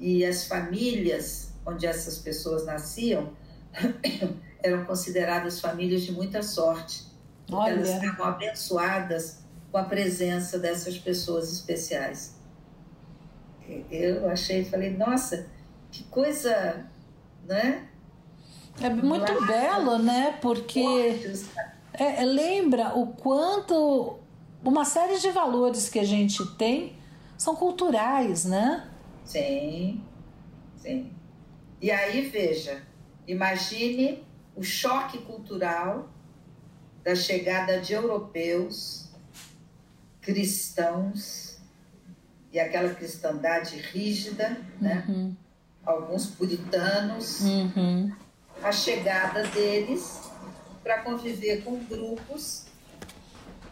E 0.00 0.24
as 0.24 0.46
famílias 0.46 1.52
onde 1.66 1.86
essas 1.86 2.18
pessoas 2.18 2.64
nasciam 2.64 3.32
eram 4.62 4.84
consideradas 4.84 5.60
famílias 5.60 6.02
de 6.02 6.12
muita 6.12 6.42
sorte. 6.42 7.06
Olha. 7.50 7.72
Elas 7.72 7.88
estavam 7.90 8.26
abençoadas 8.26 9.40
com 9.70 9.78
a 9.78 9.84
presença 9.84 10.58
dessas 10.58 10.98
pessoas 10.98 11.52
especiais. 11.52 12.36
Eu 13.90 14.28
achei, 14.30 14.64
falei, 14.64 14.96
nossa, 14.96 15.46
que 15.90 16.04
coisa, 16.04 16.86
né? 17.44 17.86
É 18.80 18.88
muito 18.88 19.32
Lá, 19.32 19.46
belo, 19.46 19.98
né? 19.98 20.38
Porque 20.40 21.20
é, 21.92 22.24
lembra 22.24 22.94
o 22.94 23.08
quanto 23.08 24.18
uma 24.68 24.84
série 24.84 25.18
de 25.18 25.30
valores 25.30 25.88
que 25.88 25.98
a 25.98 26.04
gente 26.04 26.44
tem 26.56 26.94
são 27.38 27.56
culturais, 27.56 28.44
né? 28.44 28.86
Sim, 29.24 30.04
sim. 30.76 31.10
E 31.80 31.90
aí, 31.90 32.28
veja, 32.28 32.82
imagine 33.26 34.22
o 34.54 34.62
choque 34.62 35.18
cultural 35.18 36.10
da 37.02 37.14
chegada 37.14 37.80
de 37.80 37.94
europeus, 37.94 39.08
cristãos, 40.20 41.58
e 42.52 42.60
aquela 42.60 42.92
cristandade 42.94 43.76
rígida, 43.76 44.60
né? 44.80 45.04
Uhum. 45.08 45.36
alguns 45.84 46.26
puritanos, 46.26 47.40
uhum. 47.40 48.12
a 48.62 48.72
chegada 48.72 49.44
deles 49.48 50.30
para 50.82 51.02
conviver 51.02 51.62
com 51.62 51.78
grupos 51.84 52.67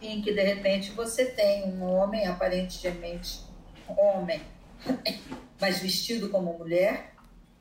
em 0.01 0.20
que 0.20 0.32
de 0.32 0.42
repente 0.42 0.90
você 0.92 1.26
tem 1.26 1.64
um 1.64 1.82
homem 1.84 2.26
aparentemente 2.26 3.40
homem, 3.88 4.40
mas 5.61 5.78
vestido 5.78 6.28
como 6.28 6.59
mulher, 6.59 7.12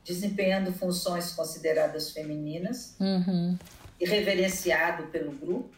desempenhando 0.04 0.72
funções 0.72 1.32
consideradas 1.32 2.10
femininas 2.10 2.96
uhum. 3.00 3.58
e 4.00 4.06
reverenciado 4.06 5.04
pelo 5.08 5.32
grupo, 5.32 5.70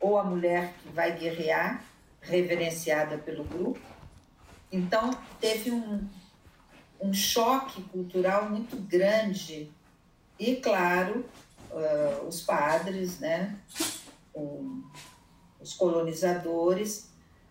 ou 0.00 0.18
a 0.18 0.24
mulher 0.24 0.72
que 0.82 0.88
vai 0.90 1.18
guerrear, 1.18 1.82
reverenciada 2.20 3.18
pelo 3.18 3.44
grupo. 3.44 3.80
Então, 4.70 5.10
teve 5.40 5.70
um, 5.70 6.06
um 7.00 7.12
choque 7.12 7.82
cultural 7.84 8.48
muito 8.50 8.76
grande. 8.76 9.70
E, 10.38 10.56
claro, 10.56 11.24
uh, 11.70 12.26
os 12.26 12.40
padres, 12.42 13.18
né, 13.20 13.56
um, 14.34 14.82
os 15.66 15.74
colonizadores, 15.74 17.08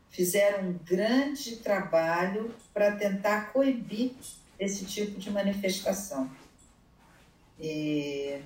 fizeram 0.09 0.70
um 0.70 0.74
grande 0.86 1.57
trabalho 1.57 2.55
para 2.74 2.95
tentar 2.95 3.51
coibir 3.51 4.13
esse 4.57 4.86
tipo 4.86 5.20
de 5.20 5.30
manifestação. 5.30 6.30
E 7.59 8.39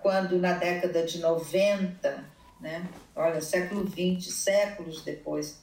quando 0.00 0.38
na 0.38 0.54
década 0.54 1.04
de 1.04 1.18
90, 1.18 2.24
né, 2.58 2.88
olha, 3.14 3.40
século 3.42 3.84
20, 3.84 4.32
séculos 4.32 5.02
depois, 5.02 5.60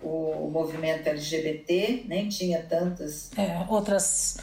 o 0.00 0.48
movimento 0.50 1.06
LGBT 1.06 2.04
nem 2.08 2.30
tinha 2.30 2.62
tantas 2.62 3.30
é, 3.36 3.58
outras 3.68 4.38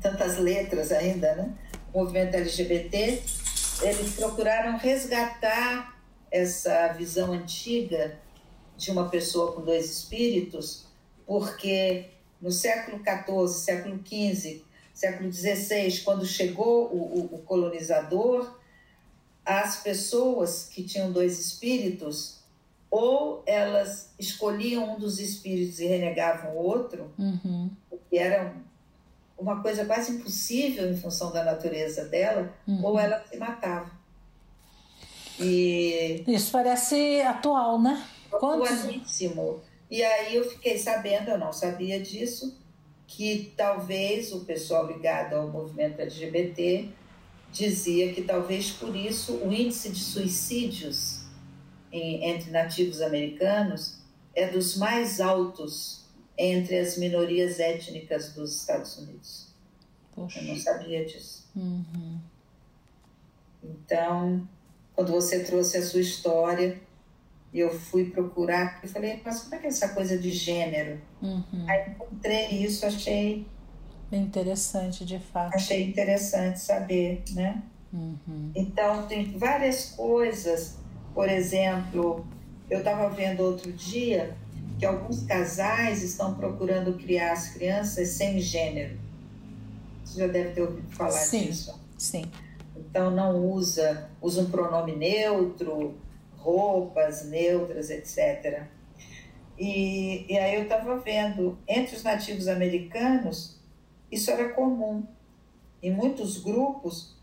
tantas 0.00 0.38
letras 0.38 0.92
ainda, 0.92 1.34
né? 1.34 1.52
O 1.92 1.98
movimento 1.98 2.36
LGBT 2.36 3.20
eles 3.82 4.14
procuraram 4.14 4.78
resgatar 4.78 5.91
essa 6.32 6.88
visão 6.88 7.32
antiga 7.32 8.18
de 8.76 8.90
uma 8.90 9.08
pessoa 9.08 9.52
com 9.52 9.60
dois 9.60 9.90
espíritos, 9.90 10.86
porque 11.26 12.06
no 12.40 12.50
século 12.50 12.98
XIV, 12.98 13.48
século 13.48 14.00
XV, 14.04 14.64
século 14.94 15.32
XVI, 15.32 16.00
quando 16.00 16.26
chegou 16.26 16.86
o, 16.86 17.20
o, 17.20 17.34
o 17.36 17.38
colonizador, 17.40 18.58
as 19.44 19.82
pessoas 19.82 20.68
que 20.68 20.82
tinham 20.82 21.12
dois 21.12 21.38
espíritos 21.38 22.40
ou 22.90 23.42
elas 23.46 24.10
escolhiam 24.18 24.94
um 24.94 24.98
dos 24.98 25.18
espíritos 25.18 25.80
e 25.80 25.86
renegavam 25.86 26.52
o 26.52 26.58
outro, 26.58 27.10
uhum. 27.18 27.70
que 28.10 28.18
era 28.18 28.54
uma 29.38 29.62
coisa 29.62 29.84
quase 29.84 30.12
impossível 30.12 30.90
em 30.90 30.96
função 30.96 31.32
da 31.32 31.42
natureza 31.42 32.04
dela, 32.04 32.52
uhum. 32.66 32.84
ou 32.84 32.98
ela 32.98 33.24
se 33.28 33.36
matava. 33.36 33.90
E 35.44 36.24
isso 36.26 36.50
parece 36.50 37.20
atual, 37.22 37.80
né? 37.80 38.04
Atualíssimo. 38.32 39.60
E 39.90 40.02
aí 40.02 40.36
eu 40.36 40.48
fiquei 40.48 40.78
sabendo, 40.78 41.30
eu 41.30 41.38
não 41.38 41.52
sabia 41.52 42.00
disso, 42.00 42.58
que 43.06 43.52
talvez 43.56 44.32
o 44.32 44.44
pessoal 44.44 44.86
ligado 44.86 45.34
ao 45.34 45.48
movimento 45.48 46.00
LGBT 46.00 46.88
dizia 47.52 48.12
que 48.14 48.22
talvez 48.22 48.70
por 48.70 48.96
isso 48.96 49.36
o 49.36 49.52
índice 49.52 49.90
de 49.90 50.00
suicídios 50.00 51.26
em, 51.92 52.24
entre 52.24 52.50
nativos 52.50 53.02
americanos 53.02 53.98
é 54.34 54.48
dos 54.48 54.78
mais 54.78 55.20
altos 55.20 56.06
entre 56.38 56.78
as 56.78 56.96
minorias 56.96 57.60
étnicas 57.60 58.32
dos 58.32 58.56
Estados 58.56 58.96
Unidos. 58.96 59.48
Poxa. 60.14 60.40
Eu 60.40 60.44
não 60.44 60.56
sabia 60.56 61.04
disso. 61.04 61.46
Uhum. 61.54 62.18
Então, 63.62 64.48
quando 64.94 65.12
você 65.12 65.40
trouxe 65.40 65.76
a 65.76 65.82
sua 65.82 66.00
história, 66.00 66.80
eu 67.52 67.70
fui 67.70 68.10
procurar, 68.10 68.80
eu 68.82 68.88
falei, 68.88 69.20
mas 69.24 69.42
como 69.42 69.54
é 69.54 69.58
que 69.58 69.66
é 69.66 69.68
essa 69.68 69.88
coisa 69.90 70.18
de 70.18 70.30
gênero? 70.30 71.00
Uhum. 71.20 71.66
Aí 71.68 71.90
encontrei 71.90 72.48
isso, 72.48 72.86
achei 72.86 73.46
interessante, 74.16 75.04
de 75.04 75.18
fato. 75.18 75.54
Achei 75.54 75.88
interessante 75.88 76.60
saber, 76.60 77.22
né? 77.30 77.62
Uhum. 77.92 78.50
Então, 78.54 79.06
tem 79.06 79.36
várias 79.38 79.90
coisas. 79.90 80.76
Por 81.14 81.28
exemplo, 81.28 82.26
eu 82.70 82.78
estava 82.78 83.08
vendo 83.10 83.42
outro 83.42 83.72
dia 83.72 84.36
que 84.78 84.86
alguns 84.86 85.22
casais 85.24 86.02
estão 86.02 86.34
procurando 86.34 86.94
criar 86.94 87.32
as 87.32 87.48
crianças 87.50 88.08
sem 88.08 88.40
gênero. 88.40 88.98
Você 90.04 90.20
já 90.20 90.26
deve 90.26 90.50
ter 90.50 90.62
ouvido 90.62 90.90
falar 90.94 91.10
sim, 91.12 91.46
disso. 91.46 91.80
Sim. 91.96 92.24
Então, 92.92 93.10
não 93.10 93.46
usa, 93.46 94.10
usa 94.20 94.42
um 94.42 94.50
pronome 94.50 94.94
neutro, 94.94 95.98
roupas 96.36 97.24
neutras, 97.24 97.88
etc. 97.88 98.64
E, 99.58 100.30
e 100.30 100.38
aí 100.38 100.56
eu 100.56 100.64
estava 100.64 100.98
vendo, 100.98 101.58
entre 101.66 101.96
os 101.96 102.02
nativos 102.02 102.48
americanos, 102.48 103.58
isso 104.10 104.30
era 104.30 104.50
comum. 104.50 105.06
Em 105.82 105.90
muitos 105.90 106.36
grupos, 106.36 107.16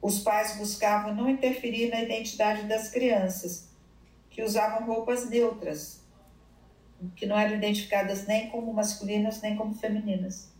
os 0.00 0.20
pais 0.20 0.58
buscavam 0.58 1.12
não 1.12 1.28
interferir 1.28 1.90
na 1.90 2.00
identidade 2.00 2.62
das 2.68 2.88
crianças, 2.90 3.68
que 4.30 4.44
usavam 4.44 4.86
roupas 4.86 5.28
neutras, 5.28 6.04
que 7.16 7.26
não 7.26 7.36
eram 7.36 7.56
identificadas 7.56 8.28
nem 8.28 8.48
como 8.48 8.72
masculinas 8.72 9.42
nem 9.42 9.56
como 9.56 9.74
femininas. 9.74 10.54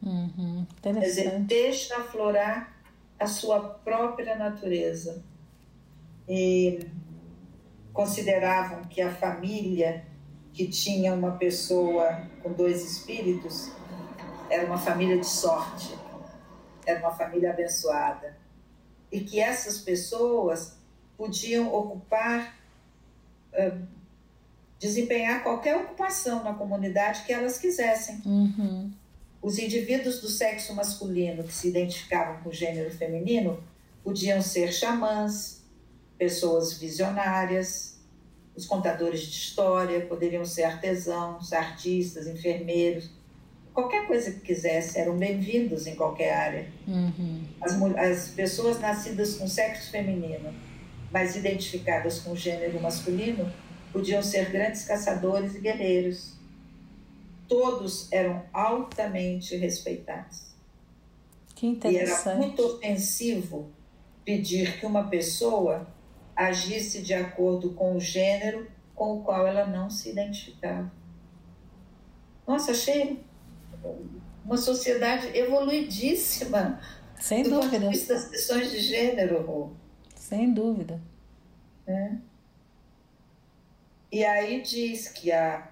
Uhum, 0.00 0.64
Quer 0.80 0.94
dizer, 1.00 1.40
deixa 1.40 1.96
aflorar 1.96 2.71
a 3.22 3.26
sua 3.26 3.60
própria 3.60 4.36
natureza. 4.36 5.22
E 6.28 6.86
consideravam 7.92 8.84
que 8.84 9.00
a 9.00 9.14
família 9.14 10.06
que 10.52 10.68
tinha 10.68 11.14
uma 11.14 11.32
pessoa 11.32 12.26
com 12.42 12.52
dois 12.52 12.84
espíritos 12.84 13.70
era 14.50 14.66
uma 14.66 14.78
família 14.78 15.18
de 15.18 15.26
sorte, 15.26 15.96
era 16.84 17.00
uma 17.00 17.12
família 17.12 17.50
abençoada. 17.50 18.36
E 19.10 19.20
que 19.20 19.40
essas 19.40 19.78
pessoas 19.78 20.76
podiam 21.16 21.72
ocupar, 21.72 22.56
desempenhar 24.78 25.42
qualquer 25.42 25.76
ocupação 25.76 26.42
na 26.42 26.54
comunidade 26.54 27.24
que 27.24 27.32
elas 27.32 27.58
quisessem. 27.58 28.20
Uhum. 28.24 28.92
Os 29.42 29.58
indivíduos 29.58 30.20
do 30.20 30.28
sexo 30.28 30.72
masculino 30.72 31.42
que 31.42 31.52
se 31.52 31.68
identificavam 31.68 32.40
com 32.42 32.50
o 32.50 32.52
gênero 32.52 32.90
feminino 32.90 33.62
podiam 34.04 34.40
ser 34.40 34.72
xamãs, 34.72 35.62
pessoas 36.16 36.74
visionárias, 36.78 38.00
os 38.54 38.66
contadores 38.66 39.20
de 39.22 39.36
história, 39.36 40.06
poderiam 40.06 40.44
ser 40.44 40.62
artesãos, 40.62 41.52
artistas, 41.52 42.28
enfermeiros, 42.28 43.10
qualquer 43.74 44.06
coisa 44.06 44.30
que 44.30 44.40
quisesse, 44.40 44.98
eram 44.98 45.16
bem-vindos 45.16 45.86
em 45.86 45.96
qualquer 45.96 46.34
área. 46.34 46.66
Uhum. 46.86 47.44
As, 47.60 47.82
as 47.96 48.28
pessoas 48.28 48.78
nascidas 48.78 49.36
com 49.36 49.48
sexo 49.48 49.90
feminino, 49.90 50.54
mas 51.10 51.34
identificadas 51.34 52.20
com 52.20 52.32
o 52.32 52.36
gênero 52.36 52.80
masculino, 52.80 53.52
podiam 53.92 54.22
ser 54.22 54.50
grandes 54.50 54.84
caçadores 54.84 55.54
e 55.54 55.60
guerreiros. 55.60 56.34
Todos 57.52 58.10
eram 58.10 58.46
altamente 58.50 59.54
respeitados. 59.56 60.54
Que 61.54 61.66
interessante. 61.66 62.24
E 62.24 62.30
era 62.30 62.38
muito 62.38 62.62
ofensivo 62.64 63.70
pedir 64.24 64.80
que 64.80 64.86
uma 64.86 65.10
pessoa 65.10 65.86
agisse 66.34 67.02
de 67.02 67.12
acordo 67.12 67.74
com 67.74 67.94
o 67.94 68.00
gênero 68.00 68.70
com 68.94 69.18
o 69.18 69.22
qual 69.22 69.46
ela 69.46 69.66
não 69.66 69.90
se 69.90 70.08
identificava. 70.08 70.90
Nossa, 72.46 72.70
achei 72.70 73.22
uma 74.42 74.56
sociedade 74.56 75.36
evoluidíssima. 75.36 76.80
Sem 77.20 77.42
do 77.42 77.50
dúvida. 77.50 77.72
Ponto 77.72 77.90
de 77.90 77.98
vista 77.98 78.14
das 78.14 78.28
questões 78.30 78.70
de 78.70 78.80
gênero. 78.80 79.76
Sem 80.14 80.54
dúvida. 80.54 81.02
É. 81.86 82.12
E 84.10 84.24
aí 84.24 84.62
diz 84.62 85.08
que 85.08 85.30
a, 85.30 85.70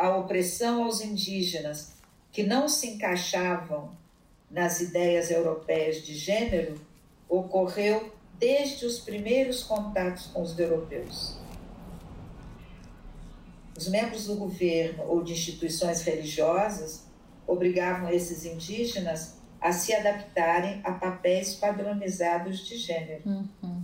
a 0.00 0.16
opressão 0.16 0.82
aos 0.84 1.02
indígenas 1.02 1.92
que 2.32 2.42
não 2.42 2.70
se 2.70 2.88
encaixavam 2.88 3.90
nas 4.50 4.80
ideias 4.80 5.30
europeias 5.30 6.02
de 6.02 6.14
gênero 6.14 6.80
ocorreu 7.28 8.10
desde 8.38 8.86
os 8.86 8.98
primeiros 8.98 9.62
contatos 9.62 10.28
com 10.28 10.40
os 10.40 10.58
europeus. 10.58 11.36
Os 13.76 13.88
membros 13.88 14.24
do 14.24 14.36
governo 14.36 15.04
ou 15.06 15.22
de 15.22 15.34
instituições 15.34 16.00
religiosas 16.00 17.04
obrigavam 17.46 18.08
esses 18.08 18.46
indígenas 18.46 19.34
a 19.60 19.70
se 19.70 19.92
adaptarem 19.92 20.80
a 20.82 20.92
papéis 20.92 21.54
padronizados 21.54 22.66
de 22.66 22.78
gênero. 22.78 23.20
Uhum. 23.26 23.82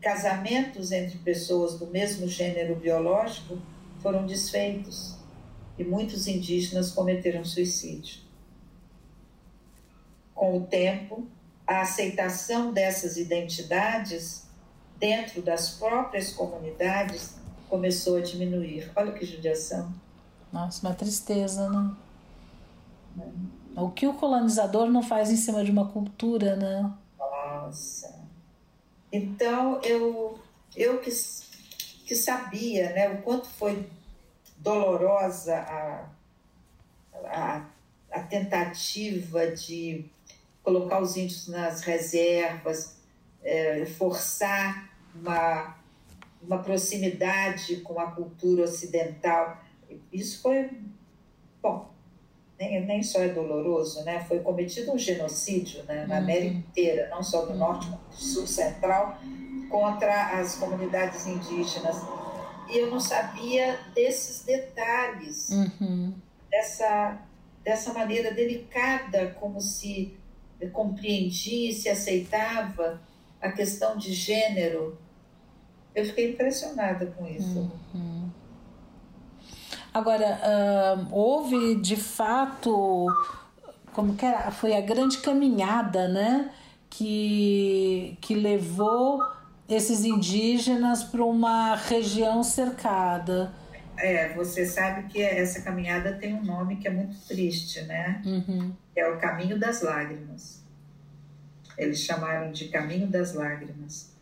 Casamentos 0.00 0.90
entre 0.90 1.18
pessoas 1.18 1.78
do 1.78 1.86
mesmo 1.86 2.26
gênero 2.26 2.74
biológico 2.74 3.58
foram 4.00 4.26
desfeitos 4.26 5.16
e 5.78 5.84
muitos 5.84 6.26
indígenas 6.26 6.90
cometeram 6.90 7.44
suicídio. 7.44 8.20
Com 10.34 10.58
o 10.58 10.66
tempo, 10.66 11.26
a 11.66 11.82
aceitação 11.82 12.72
dessas 12.72 13.16
identidades 13.16 14.46
dentro 14.98 15.42
das 15.42 15.70
próprias 15.70 16.32
comunidades 16.32 17.36
começou 17.68 18.16
a 18.16 18.20
diminuir. 18.20 18.90
Olha 18.96 19.12
que 19.12 19.24
judiação. 19.24 19.92
Nossa, 20.52 20.86
uma 20.86 20.94
tristeza, 20.94 21.68
né? 21.68 21.94
O 23.76 23.90
que 23.90 24.06
o 24.06 24.14
colonizador 24.14 24.90
não 24.90 25.02
faz 25.02 25.30
em 25.30 25.36
cima 25.36 25.64
de 25.64 25.70
uma 25.70 25.88
cultura, 25.88 26.56
né? 26.56 26.92
Nossa. 27.18 28.18
Então, 29.12 29.80
eu, 29.82 30.38
eu 30.74 31.00
que, 31.00 31.10
que 32.08 32.16
sabia 32.16 32.90
né, 32.94 33.10
o 33.10 33.20
quanto 33.20 33.46
foi 33.46 33.86
dolorosa 34.56 35.56
a, 35.58 36.08
a, 37.26 37.66
a 38.10 38.20
tentativa 38.20 39.48
de 39.48 40.06
colocar 40.62 41.02
os 41.02 41.18
índios 41.18 41.48
nas 41.48 41.82
reservas, 41.82 42.96
é, 43.44 43.84
forçar 43.84 44.90
uma, 45.14 45.76
uma 46.42 46.58
proximidade 46.62 47.76
com 47.82 48.00
a 48.00 48.10
cultura 48.10 48.64
ocidental. 48.64 49.62
Isso 50.10 50.40
foi, 50.40 50.70
bom, 51.60 51.90
nem, 52.58 52.86
nem 52.86 53.02
só 53.02 53.20
é 53.20 53.28
doloroso, 53.28 54.02
né? 54.04 54.24
Foi 54.26 54.40
cometido 54.40 54.92
um 54.92 54.98
genocídio 54.98 55.82
né? 55.84 56.06
na 56.06 56.16
uhum. 56.16 56.22
América 56.22 56.56
inteira, 56.56 57.08
não 57.10 57.22
só 57.22 57.44
do 57.44 57.52
uhum. 57.52 57.58
norte, 57.58 57.86
como 57.86 58.00
do 58.08 58.16
sul 58.16 58.46
central, 58.46 59.18
contra 59.68 60.38
as 60.38 60.56
comunidades 60.56 61.26
indígenas. 61.26 61.96
E 62.68 62.78
eu 62.78 62.90
não 62.90 63.00
sabia 63.00 63.78
desses 63.94 64.42
detalhes, 64.44 65.48
uhum. 65.50 66.12
dessa, 66.50 67.18
dessa 67.64 67.92
maneira 67.92 68.32
delicada 68.32 69.36
como 69.40 69.60
se 69.60 70.14
compreendia 70.72 71.70
e 71.70 71.72
se 71.72 71.88
aceitava 71.88 73.00
a 73.40 73.50
questão 73.50 73.96
de 73.96 74.12
gênero. 74.12 74.98
Eu 75.94 76.04
fiquei 76.04 76.32
impressionada 76.32 77.06
com 77.06 77.26
isso. 77.26 77.70
Uhum. 77.94 78.30
Agora, 79.92 80.38
uh, 80.44 81.08
houve 81.10 81.76
de 81.76 81.96
fato, 81.96 83.06
como 83.92 84.14
que 84.14 84.24
era? 84.24 84.50
Foi 84.50 84.76
a 84.76 84.80
grande 84.80 85.18
caminhada, 85.18 86.06
né? 86.06 86.52
Que, 86.90 88.16
que 88.20 88.34
levou 88.34 89.22
esses 89.68 90.04
indígenas 90.04 91.04
para 91.04 91.24
uma 91.24 91.74
região 91.74 92.42
cercada. 92.42 93.52
É, 93.96 94.32
você 94.34 94.64
sabe 94.64 95.08
que 95.08 95.20
essa 95.20 95.60
caminhada 95.60 96.12
tem 96.14 96.32
um 96.32 96.44
nome 96.44 96.76
que 96.76 96.86
é 96.86 96.90
muito 96.90 97.18
triste, 97.26 97.82
né? 97.82 98.22
Uhum. 98.24 98.72
É 98.94 99.06
o 99.08 99.18
Caminho 99.18 99.58
das 99.58 99.82
Lágrimas. 99.82 100.62
Eles 101.76 102.00
chamaram 102.00 102.52
de 102.52 102.68
Caminho 102.68 103.08
das 103.08 103.34
Lágrimas. 103.34 104.12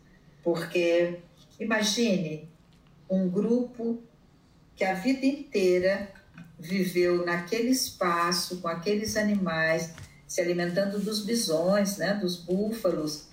Porque, 0.43 1.19
imagine 1.59 2.49
um 3.09 3.29
grupo 3.29 4.01
que 4.75 4.83
a 4.83 4.93
vida 4.93 5.25
inteira 5.25 6.09
viveu 6.59 7.25
naquele 7.25 7.69
espaço, 7.69 8.59
com 8.61 8.67
aqueles 8.67 9.15
animais, 9.15 9.93
se 10.27 10.41
alimentando 10.41 10.99
dos 10.99 11.23
bisões, 11.23 11.97
né, 11.97 12.15
dos 12.15 12.35
búfalos, 12.35 13.27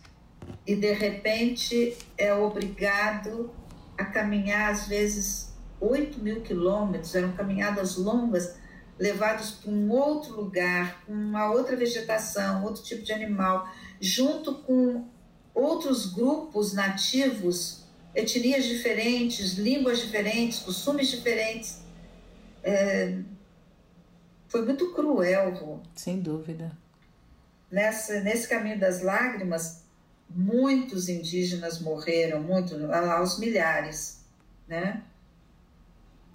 e 0.66 0.74
de 0.74 0.92
repente 0.92 1.96
é 2.16 2.32
obrigado 2.34 3.50
a 3.96 4.04
caminhar, 4.04 4.70
às 4.70 4.88
vezes, 4.88 5.52
8 5.80 6.18
mil 6.20 6.40
quilômetros, 6.40 7.14
eram 7.14 7.32
caminhadas 7.32 7.96
longas, 7.96 8.56
levados 8.98 9.50
para 9.50 9.70
um 9.70 9.90
outro 9.90 10.34
lugar, 10.34 11.04
com 11.04 11.12
uma 11.12 11.50
outra 11.50 11.76
vegetação, 11.76 12.64
outro 12.64 12.82
tipo 12.82 13.02
de 13.02 13.12
animal, 13.12 13.68
junto 14.00 14.54
com 14.62 15.06
outros 15.52 16.12
grupos 16.12 16.72
nativos, 16.72 17.84
etnias 18.14 18.64
diferentes, 18.64 19.54
línguas 19.54 19.98
diferentes, 19.98 20.60
costumes 20.60 21.08
diferentes. 21.08 21.82
É, 22.62 23.18
foi 24.48 24.64
muito 24.64 24.92
cruel, 24.92 25.54
Rô. 25.54 25.80
Sem 25.94 26.20
dúvida. 26.20 26.76
Nessa, 27.70 28.20
nesse 28.20 28.48
caminho 28.48 28.78
das 28.78 29.02
lágrimas, 29.02 29.83
muitos 30.30 31.08
indígenas 31.08 31.80
morreram, 31.80 32.42
muito, 32.42 32.74
aos 32.92 33.38
milhares, 33.38 34.24
né? 34.66 35.02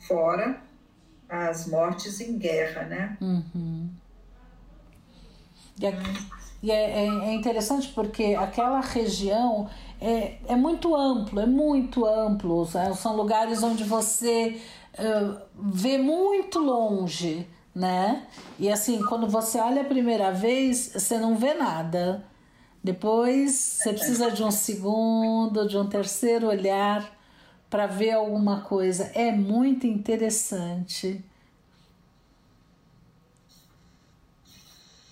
Fora 0.08 0.62
as 1.30 1.68
mortes 1.68 2.20
em 2.20 2.38
guerra, 2.38 2.84
né? 2.84 3.18
Uhum. 3.22 3.90
E, 5.80 5.86
é, 5.86 5.94
e 6.64 6.72
é, 6.72 7.06
é, 7.06 7.34
interessante 7.34 7.90
porque 7.90 8.36
aquela 8.36 8.82
região 8.82 9.70
é, 10.02 10.38
é 10.48 10.56
muito 10.56 10.96
amplo, 10.96 11.40
é 11.40 11.46
muito 11.46 12.06
amplo. 12.06 12.68
São 12.96 13.16
lugares 13.16 13.62
onde 13.62 13.84
você 13.84 14.60
uh, 14.98 15.40
vê 15.56 15.98
muito 15.98 16.60
longe, 16.60 17.48
né? 17.74 18.26
E 18.58 18.70
assim, 18.70 19.02
quando 19.04 19.28
você 19.28 19.60
olha 19.60 19.82
a 19.82 19.86
primeira 19.86 20.32
vez, 20.32 20.94
você 20.94 21.18
não 21.20 21.36
vê 21.36 21.54
nada. 21.54 22.26
Depois 22.84 23.52
você 23.52 23.94
precisa 23.94 24.32
de 24.32 24.42
um 24.42 24.52
segundo, 24.52 25.68
de 25.68 25.78
um 25.78 25.88
terceiro 25.88 26.48
olhar 26.48 27.18
para 27.70 27.86
ver 27.86 28.12
alguma 28.12 28.62
coisa. 28.62 29.12
É 29.14 29.32
muito 29.32 29.86
interessante. 29.86 31.24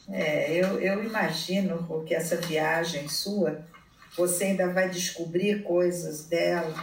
É, 0.09 0.53
eu, 0.53 0.79
eu 0.79 1.03
imagino 1.03 1.85
que 2.07 2.15
essa 2.15 2.37
viagem 2.37 3.09
sua, 3.09 3.61
você 4.15 4.45
ainda 4.45 4.71
vai 4.71 4.89
descobrir 4.89 5.63
coisas 5.63 6.25
dela 6.25 6.73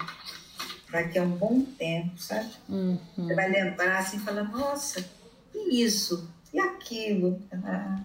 daqui 0.90 1.18
a 1.18 1.22
um 1.22 1.30
bom 1.30 1.62
tempo, 1.62 2.16
sabe? 2.18 2.50
Uhum. 2.68 2.98
Você 3.16 3.34
vai 3.34 3.50
lembrar 3.50 3.98
assim, 3.98 4.18
falando, 4.18 4.52
nossa, 4.52 5.04
e 5.54 5.82
isso, 5.82 6.30
e 6.52 6.60
aquilo. 6.60 7.42
Ah. 7.64 7.98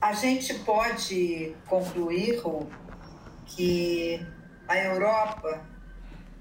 A 0.00 0.14
gente 0.14 0.54
pode 0.60 1.54
concluir 1.66 2.40
que 3.44 4.26
a 4.66 4.78
Europa 4.78 5.62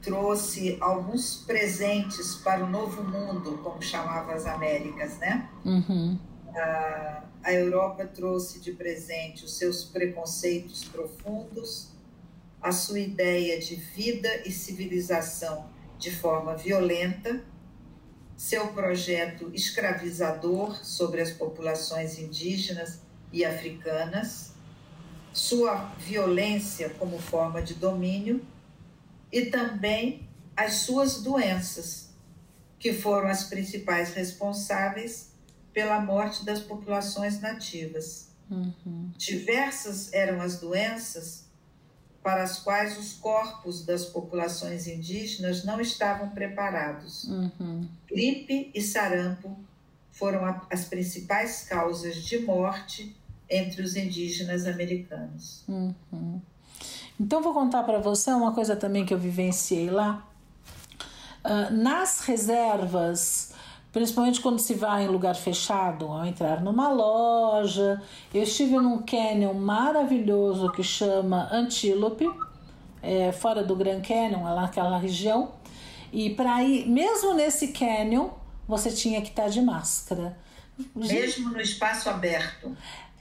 trouxe 0.01 0.78
alguns 0.80 1.43
presentes 1.45 2.36
para 2.36 2.64
o 2.64 2.70
novo 2.70 3.03
mundo, 3.03 3.57
como 3.57 3.82
chamava 3.82 4.34
as 4.34 4.45
Américas, 4.45 5.18
né? 5.18 5.49
Uhum. 5.66 6.18
A, 6.55 7.24
a 7.43 7.53
Europa 7.53 8.05
trouxe 8.05 8.62
de 8.62 8.72
presente 8.72 9.43
os 9.43 9.57
seus 9.57 9.84
preconceitos 9.84 10.86
profundos, 10.86 11.91
a 12.62 12.72
sua 12.72 12.99
ideia 12.99 13.60
de 13.60 13.76
vida 13.76 14.30
e 14.45 14.51
civilização 14.51 15.70
de 15.97 16.16
forma 16.16 16.55
violenta, 16.55 17.43
seu 18.38 18.68
projeto 18.68 19.51
escravizador 19.53 20.76
sobre 20.86 21.20
as 21.20 21.32
populações 21.32 22.18
indígenas 22.18 23.01
e 23.32 23.45
africanas, 23.45 24.53
sua 25.34 25.75
violência 25.97 26.89
como 26.91 27.19
forma 27.19 27.61
de 27.61 27.75
domínio 27.75 28.45
e 29.32 29.45
também 29.45 30.27
as 30.55 30.73
suas 30.73 31.21
doenças, 31.21 32.09
que 32.80 32.93
foram 32.93 33.30
as 33.30 33.45
principais 33.45 34.13
responsáveis 34.13 35.32
pela 35.71 36.01
morte 36.01 36.43
das 36.43 36.59
populações 36.59 37.39
nativas. 37.39 38.30
Uhum. 38.49 39.11
Diversas 39.17 40.11
eram 40.11 40.41
as 40.41 40.59
doenças 40.59 41.47
para 42.23 42.43
as 42.43 42.59
quais 42.59 42.97
os 42.97 43.13
corpos 43.13 43.86
das 43.86 44.05
populações 44.05 44.88
indígenas 44.88 45.63
não 45.63 45.80
estavam 45.80 46.30
preparados. 46.30 47.23
Uhum. 47.25 47.88
Gripe 48.07 48.71
e 48.73 48.82
sarampo 48.82 49.57
foram 50.11 50.61
as 50.69 50.86
principais 50.86 51.63
causas 51.63 52.17
de 52.17 52.39
morte 52.39 53.15
entre 53.49 53.81
os 53.81 53.95
indígenas 53.95 54.67
americanos. 54.67 55.63
Uhum. 55.67 56.41
Então, 57.19 57.41
vou 57.41 57.53
contar 57.53 57.83
para 57.83 57.99
você 57.99 58.31
uma 58.31 58.53
coisa 58.53 58.75
também 58.75 59.05
que 59.05 59.13
eu 59.13 59.17
vivenciei 59.17 59.89
lá. 59.89 60.25
Uh, 61.43 61.73
nas 61.73 62.21
reservas, 62.21 63.53
principalmente 63.91 64.39
quando 64.41 64.59
se 64.59 64.73
vai 64.73 65.05
em 65.05 65.07
lugar 65.07 65.35
fechado, 65.35 66.05
ao 66.05 66.25
entrar 66.25 66.61
numa 66.61 66.89
loja, 66.89 68.01
eu 68.33 68.43
estive 68.43 68.75
num 68.75 69.01
canyon 69.01 69.53
maravilhoso 69.53 70.71
que 70.71 70.83
chama 70.83 71.49
Antílope, 71.51 72.29
é, 73.01 73.31
fora 73.31 73.63
do 73.63 73.75
Grand 73.75 74.01
Canyon, 74.01 74.43
lá 74.43 74.55
naquela 74.55 74.97
região. 74.97 75.51
E 76.11 76.29
para 76.31 76.63
ir, 76.63 76.87
mesmo 76.87 77.33
nesse 77.33 77.69
canyon, 77.69 78.29
você 78.67 78.91
tinha 78.91 79.21
que 79.21 79.29
estar 79.29 79.49
de 79.49 79.61
máscara. 79.61 80.37
Mesmo 80.95 81.49
no 81.49 81.59
espaço 81.59 82.09
aberto. 82.09 82.75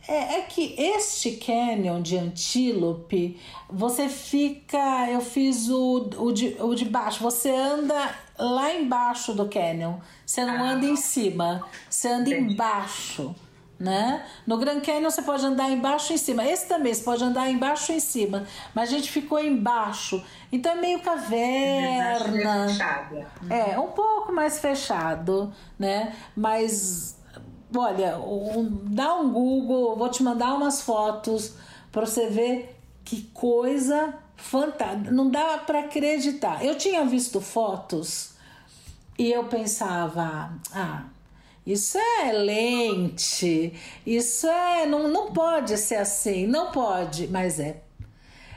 É, 0.09 0.39
é, 0.39 0.41
que 0.41 0.75
este 0.79 1.33
canyon 1.33 2.01
de 2.01 2.17
Antílope, 2.17 3.39
você 3.69 4.09
fica. 4.09 5.07
Eu 5.11 5.21
fiz 5.21 5.69
o, 5.69 6.09
o, 6.17 6.33
de, 6.33 6.57
o 6.59 6.75
de 6.75 6.87
baixo, 6.87 7.23
você 7.23 7.55
anda 7.55 8.15
lá 8.39 8.73
embaixo 8.73 9.35
do 9.35 9.47
canyon, 9.51 9.97
você 10.25 10.47
não 10.47 10.65
ah. 10.65 10.71
anda 10.71 10.87
em 10.87 10.97
cima, 10.97 11.63
você 11.91 12.09
anda 12.09 12.31
Entendi. 12.31 12.55
embaixo. 12.55 13.35
Né? 13.79 14.27
No 14.45 14.57
Grand 14.59 14.81
Canyon 14.81 15.09
você 15.09 15.23
pode 15.23 15.47
andar 15.47 15.71
embaixo 15.71 16.11
e 16.11 16.17
em 16.17 16.19
cima. 16.19 16.45
Esse 16.45 16.67
também 16.67 16.93
você 16.93 17.05
pode 17.05 17.23
andar 17.23 17.49
embaixo 17.49 17.93
e 17.93 17.97
em 17.97 18.01
cima, 18.01 18.45
mas 18.75 18.89
a 18.89 18.93
gente 18.93 19.09
ficou 19.09 19.39
embaixo. 19.39 20.25
Então 20.51 20.73
é 20.73 20.75
meio 20.75 21.01
caverna. 21.01 22.67
É, 23.49 23.79
um 23.79 23.89
pouco 23.89 24.33
mais 24.33 24.59
fechado, 24.59 25.53
né? 25.79 26.13
Mas 26.35 27.18
olha, 27.75 28.19
um, 28.19 28.81
dá 28.85 29.15
um 29.15 29.31
Google, 29.33 29.97
vou 29.97 30.09
te 30.09 30.23
mandar 30.23 30.55
umas 30.55 30.83
fotos 30.83 31.55
para 31.93 32.07
você 32.07 32.29
ver 32.29 32.77
que 33.05 33.23
coisa 33.35 34.15
fantástica. 34.37 35.11
Não 35.11 35.31
dá 35.31 35.59
para 35.59 35.81
acreditar. 35.81 36.65
Eu 36.65 36.77
tinha 36.77 37.05
visto 37.05 37.41
fotos 37.41 38.33
e 39.19 39.31
eu 39.31 39.45
pensava, 39.45 40.53
ah, 40.73 41.05
isso 41.67 41.99
é 41.99 42.33
lente, 42.33 43.75
isso 44.07 44.47
é. 44.47 44.87
Não, 44.87 45.09
não 45.09 45.33
pode 45.33 45.77
ser 45.77 45.97
assim, 45.97 46.47
não 46.47 46.71
pode, 46.71 47.29
mas 47.29 47.61
é. 47.61 47.83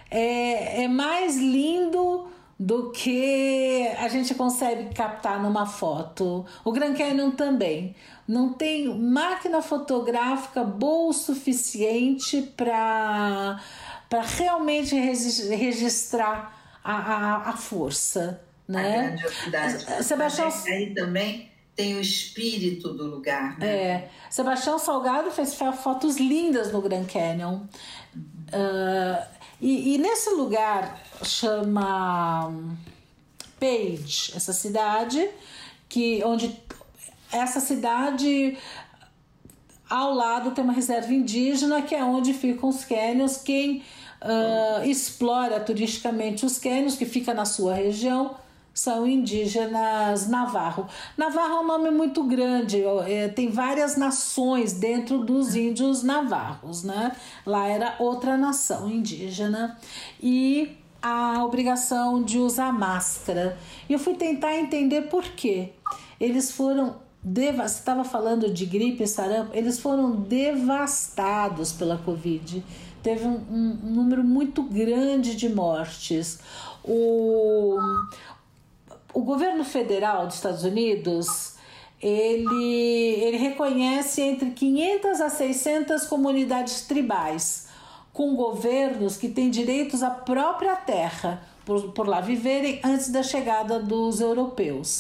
É, 0.10 0.84
é 0.84 0.88
mais 0.88 1.38
lindo 1.38 2.31
do 2.62 2.92
que 2.92 3.88
a 3.98 4.08
gente 4.08 4.36
consegue 4.36 4.94
captar 4.94 5.42
numa 5.42 5.66
foto. 5.66 6.46
O 6.64 6.72
Grand 6.72 6.94
Canyon 6.94 7.32
também 7.32 7.96
não 8.28 8.54
tem 8.54 8.88
máquina 9.00 9.64
fotográfica 9.64 10.64
boa 10.64 11.10
o 11.10 11.14
suficiente 11.14 12.44
para 12.56 13.60
para 14.08 14.22
realmente 14.22 14.94
registrar 14.94 16.56
a, 16.84 16.94
a, 16.94 17.50
a 17.50 17.58
força, 17.58 18.40
né? 18.68 19.16
A 19.98 20.04
Sebastião 20.04 20.54
aí 20.68 20.94
também 20.94 21.50
tem 21.76 21.96
o 21.96 22.02
espírito 22.02 22.94
do 22.94 23.08
lugar. 23.08 23.58
Né? 23.58 23.68
É, 23.68 24.10
Sebastião 24.30 24.78
Salgado 24.78 25.32
fez 25.32 25.56
fotos 25.56 26.18
lindas 26.18 26.72
no 26.72 26.80
Grand 26.80 27.06
Canyon. 27.06 27.62
Uh, 28.54 29.41
e, 29.62 29.96
e 29.96 29.98
nesse 30.00 30.32
lugar 30.32 31.00
chama 31.24 32.52
Page, 33.60 34.34
essa 34.36 34.52
cidade, 34.52 35.30
que 35.88 36.24
onde 36.26 36.60
essa 37.32 37.60
cidade 37.60 38.58
ao 39.90 40.14
lado 40.14 40.52
tem 40.52 40.64
uma 40.64 40.74
reserva 40.74 41.14
indígena 41.14 41.82
que 41.82 41.94
é 41.94 42.04
onde 42.04 42.34
ficam 42.34 42.70
os 42.70 42.84
cânions. 42.84 43.38
Quem 43.38 43.84
uh, 44.22 44.84
explora 44.86 45.60
turisticamente 45.60 46.46
os 46.46 46.58
cânions, 46.58 46.96
que 46.96 47.06
fica 47.06 47.34
na 47.34 47.46
sua 47.46 47.76
região, 47.76 48.36
são 48.74 49.08
indígenas 49.08 50.28
navarro. 50.28 50.88
Navarro 51.18 51.56
é 51.56 51.60
um 51.60 51.68
nome 51.68 51.92
muito 51.92 52.24
grande, 52.24 52.82
é, 53.08 53.28
tem 53.28 53.50
várias 53.50 53.98
nações 53.98 54.74
dentro 54.74 55.20
dos 55.20 55.56
índios 55.56 56.04
navarros, 56.04 56.84
né? 56.84 57.16
Lá 57.46 57.68
era 57.68 57.96
outra 58.00 58.38
nação 58.38 58.90
indígena 58.90 59.78
e 60.22 60.78
a 61.02 61.44
obrigação 61.44 62.22
de 62.22 62.38
usar 62.38 62.72
máscara. 62.72 63.58
E 63.90 63.94
eu 63.94 64.00
fui 64.00 64.14
tentar 64.14 64.56
entender 64.56 65.04
por 65.04 65.24
quê. 65.24 65.74
Eles 66.20 66.52
foram 66.52 66.96
você 67.24 67.80
estava 67.80 68.04
falando 68.04 68.52
de 68.52 68.66
gripe 68.66 69.04
e 69.04 69.08
sarampo, 69.08 69.52
eles 69.54 69.80
foram 69.80 70.16
devastados 70.16 71.72
pela 71.72 71.98
Covid. 71.98 72.64
Teve 73.04 73.28
um, 73.28 73.78
um 73.84 73.90
número 73.92 74.24
muito 74.24 74.64
grande 74.64 75.36
de 75.36 75.50
mortes. 75.50 76.40
O, 76.84 77.78
o 79.14 79.22
governo 79.22 79.64
federal 79.64 80.28
dos 80.28 80.36
Estados 80.36 80.64
Unidos 80.64 81.56
ele, 82.02 83.16
ele 83.22 83.38
reconhece 83.38 84.22
entre 84.22 84.52
500 84.52 85.22
a 85.22 85.30
600 85.30 86.06
comunidades 86.08 86.82
tribais, 86.82 87.68
com 88.12 88.36
governos 88.36 89.18
que 89.18 89.30
têm 89.30 89.50
direitos 89.50 90.02
à 90.02 90.10
própria 90.10 90.76
terra, 90.76 91.44
por, 91.64 91.92
por 91.92 92.08
lá 92.08 92.20
viverem 92.20 92.82
antes 92.84 93.10
da 93.10 93.22
chegada 93.22 93.80
dos 93.80 94.20
europeus. 94.20 94.98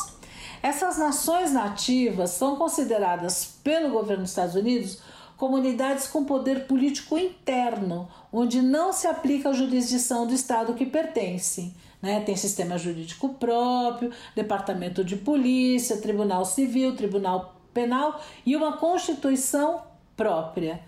Essas 0.61 0.97
nações 0.97 1.51
nativas 1.51 2.29
são 2.31 2.55
consideradas 2.55 3.57
pelo 3.63 3.89
governo 3.89 4.23
dos 4.23 4.31
Estados 4.31 4.55
Unidos 4.55 4.99
comunidades 5.35 6.05
com 6.05 6.23
poder 6.23 6.67
político 6.67 7.17
interno, 7.17 8.07
onde 8.31 8.61
não 8.61 8.93
se 8.93 9.07
aplica 9.07 9.49
a 9.49 9.53
jurisdição 9.53 10.27
do 10.27 10.35
Estado 10.35 10.75
que 10.75 10.85
pertencem. 10.85 11.73
Né? 12.01 12.21
Tem 12.21 12.35
sistema 12.35 12.77
jurídico 12.77 13.29
próprio, 13.35 14.11
departamento 14.35 15.03
de 15.03 15.15
polícia, 15.15 15.97
tribunal 15.97 16.45
civil, 16.45 16.95
tribunal 16.95 17.55
penal 17.73 18.21
e 18.45 18.55
uma 18.55 18.77
constituição 18.77 19.83
própria. 20.17 20.81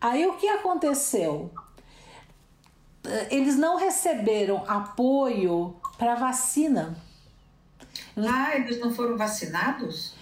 Aí 0.00 0.26
o 0.26 0.34
que 0.34 0.48
aconteceu? 0.48 1.50
Eles 3.30 3.56
não 3.56 3.76
receberam 3.76 4.62
apoio 4.68 5.76
para 5.96 6.14
vacina. 6.14 6.96
Ah, 8.16 8.56
eles 8.56 8.78
não 8.78 8.92
foram 8.92 9.16
vacinados? 9.16 10.14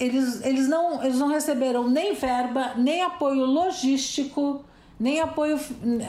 eles, 0.00 0.42
eles, 0.42 0.66
não, 0.66 1.04
eles 1.04 1.18
não 1.18 1.28
receberam 1.28 1.86
nem 1.88 2.14
verba, 2.14 2.72
nem 2.74 3.02
apoio 3.02 3.44
logístico, 3.44 4.64
nem 5.00 5.18
apoio, 5.18 5.58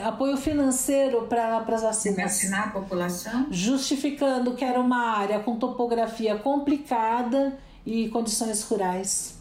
apoio 0.06 0.36
financeiro 0.36 1.26
para 1.28 1.60
as 1.60 1.82
vacinas. 1.82 2.18
Vacinar 2.18 2.68
a 2.68 2.72
população? 2.72 3.48
Justificando 3.50 4.54
que 4.54 4.66
era 4.66 4.78
uma 4.78 5.18
área 5.18 5.40
com 5.40 5.56
topografia 5.56 6.36
complicada 6.36 7.58
e 7.86 8.10
condições 8.10 8.62
rurais. 8.64 9.40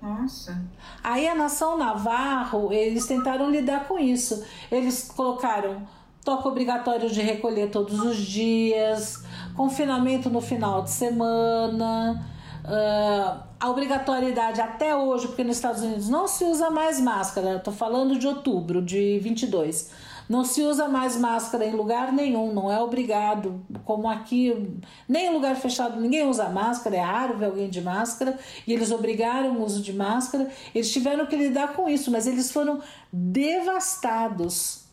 Nossa. 0.00 0.64
Aí 1.04 1.28
a 1.28 1.34
nação 1.34 1.76
Navarro, 1.76 2.72
eles 2.72 3.06
tentaram 3.06 3.50
lidar 3.50 3.86
com 3.86 3.98
isso. 3.98 4.42
Eles 4.70 5.12
colocaram 5.14 5.86
toque 6.24 6.48
obrigatório 6.48 7.10
de 7.10 7.20
recolher 7.20 7.70
todos 7.70 8.00
os 8.00 8.16
dias, 8.16 9.22
confinamento 9.54 10.30
no 10.30 10.40
final 10.40 10.82
de 10.82 10.90
semana. 10.90 12.26
Uh, 12.68 13.42
a 13.58 13.70
obrigatoriedade 13.70 14.60
até 14.60 14.94
hoje, 14.94 15.26
porque 15.28 15.42
nos 15.42 15.56
Estados 15.56 15.80
Unidos 15.80 16.08
não 16.10 16.28
se 16.28 16.44
usa 16.44 16.68
mais 16.68 17.00
máscara, 17.00 17.56
estou 17.56 17.72
falando 17.72 18.18
de 18.18 18.26
outubro 18.26 18.82
de 18.82 19.18
22. 19.20 19.90
Não 20.28 20.44
se 20.44 20.60
usa 20.60 20.86
mais 20.86 21.16
máscara 21.16 21.64
em 21.64 21.72
lugar 21.72 22.12
nenhum, 22.12 22.52
não 22.52 22.70
é 22.70 22.78
obrigado, 22.78 23.64
como 23.86 24.06
aqui, 24.06 24.78
nem 25.08 25.28
em 25.28 25.32
lugar 25.32 25.56
fechado 25.56 25.98
ninguém 25.98 26.28
usa 26.28 26.50
máscara, 26.50 26.96
é 26.96 27.00
raro 27.00 27.38
ver 27.38 27.46
alguém 27.46 27.70
de 27.70 27.80
máscara, 27.80 28.38
e 28.66 28.74
eles 28.74 28.90
obrigaram 28.90 29.56
o 29.56 29.64
uso 29.64 29.80
de 29.80 29.94
máscara. 29.94 30.50
Eles 30.74 30.92
tiveram 30.92 31.24
que 31.24 31.34
lidar 31.34 31.72
com 31.72 31.88
isso, 31.88 32.10
mas 32.10 32.26
eles 32.26 32.52
foram 32.52 32.82
devastados 33.10 34.84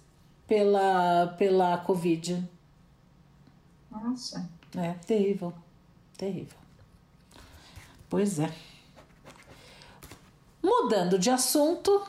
pela, 0.47 1.35
pela 1.37 1.77
Covid. 1.79 2.41
Nossa. 3.91 4.49
É, 4.77 4.93
terrível, 5.05 5.51
terrível. 6.17 6.64
Pois 8.09 8.39
é. 8.39 8.51
Mudando 10.63 11.19
de 11.19 11.29
assunto. 11.29 12.05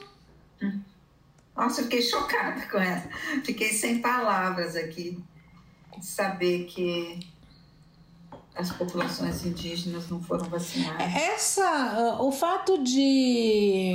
Nossa, 1.56 1.82
fiquei 1.82 2.02
chocada 2.02 2.66
com 2.66 2.78
essa. 2.78 3.08
Fiquei 3.44 3.72
sem 3.72 4.00
palavras 4.00 4.76
aqui 4.76 5.22
de 5.98 6.06
saber 6.06 6.64
que 6.64 7.20
as 8.54 8.70
populações 8.72 9.44
indígenas 9.44 10.08
não 10.08 10.22
foram 10.22 10.48
vacinadas. 10.48 11.14
Essa, 11.14 12.18
o 12.20 12.32
fato 12.32 12.82
de, 12.82 13.92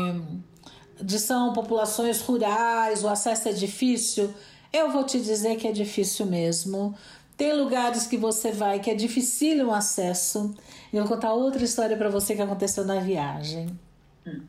de 1.01 1.19
são 1.19 1.53
populações 1.53 2.21
rurais, 2.21 3.03
o 3.03 3.07
acesso 3.07 3.49
é 3.49 3.53
difícil, 3.53 4.33
eu 4.71 4.91
vou 4.91 5.03
te 5.03 5.19
dizer 5.19 5.57
que 5.57 5.67
é 5.67 5.71
difícil 5.71 6.25
mesmo. 6.25 6.95
Tem 7.35 7.53
lugares 7.53 8.05
que 8.05 8.17
você 8.17 8.51
vai 8.51 8.79
que 8.79 8.89
é 8.89 8.95
difícil 8.95 9.67
o 9.67 9.73
acesso. 9.73 10.55
Eu 10.93 11.05
vou 11.05 11.15
contar 11.15 11.33
outra 11.33 11.63
história 11.63 11.95
para 11.95 12.09
você 12.09 12.35
que 12.35 12.41
aconteceu 12.41 12.85
na 12.85 12.99
viagem. 12.99 13.79
Hum. 14.27 14.41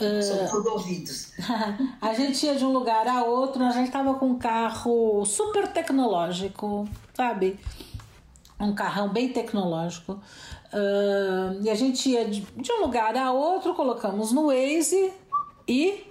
Uh, 0.00 0.22
Sou 0.22 0.48
tudo 0.48 0.70
ouvidos. 0.70 1.32
a 2.00 2.14
gente 2.14 2.46
ia 2.46 2.54
de 2.54 2.64
um 2.64 2.72
lugar 2.72 3.06
a 3.08 3.24
outro, 3.24 3.64
a 3.64 3.70
gente 3.70 3.88
estava 3.88 4.14
com 4.14 4.26
um 4.26 4.38
carro 4.38 5.24
super 5.26 5.66
tecnológico, 5.68 6.88
sabe? 7.14 7.58
Um 8.60 8.72
carrão 8.74 9.08
bem 9.08 9.28
tecnológico. 9.28 10.12
Uh, 10.72 11.60
e 11.62 11.68
a 11.68 11.74
gente 11.74 12.08
ia 12.08 12.24
de, 12.26 12.40
de 12.40 12.72
um 12.72 12.80
lugar 12.80 13.16
a 13.16 13.32
outro, 13.32 13.74
colocamos 13.74 14.30
no 14.32 14.46
Waze 14.46 15.12
e 15.66 16.04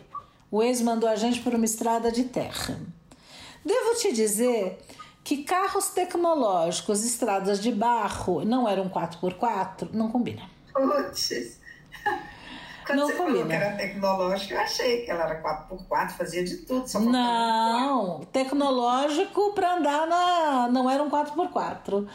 o 0.52 0.60
Waze 0.60 0.84
mandou 0.84 1.10
a 1.10 1.16
gente 1.16 1.40
por 1.40 1.56
uma 1.56 1.66
estrada 1.66 2.12
de 2.12 2.26
terra. 2.26 2.80
Devo 3.64 3.96
te 3.96 4.12
dizer 4.12 4.80
que 5.28 5.44
carros 5.44 5.90
tecnológicos, 5.90 7.04
estradas 7.04 7.62
de 7.62 7.70
barro, 7.70 8.46
não 8.46 8.66
eram 8.66 8.88
4x4, 8.88 9.90
não 9.92 10.10
combina. 10.10 10.44
Putz. 10.72 11.60
Quando 12.86 13.00
não 13.00 13.08
você 13.08 13.14
combina. 13.16 13.40
falou 13.40 13.48
que 13.48 13.54
era 13.54 13.76
tecnológico, 13.76 14.54
eu 14.54 14.60
achei 14.62 15.02
que 15.02 15.12
ela 15.12 15.26
era 15.26 15.44
4x4, 15.44 16.12
fazia 16.12 16.46
de 16.46 16.56
tudo. 16.60 16.88
Só 16.88 17.02
não, 17.02 18.22
tecnológico 18.32 19.52
para 19.52 19.76
andar 19.76 20.08
na. 20.08 20.70
Não 20.72 20.90
era 20.90 21.04
um 21.04 21.10
4x4. 21.10 22.08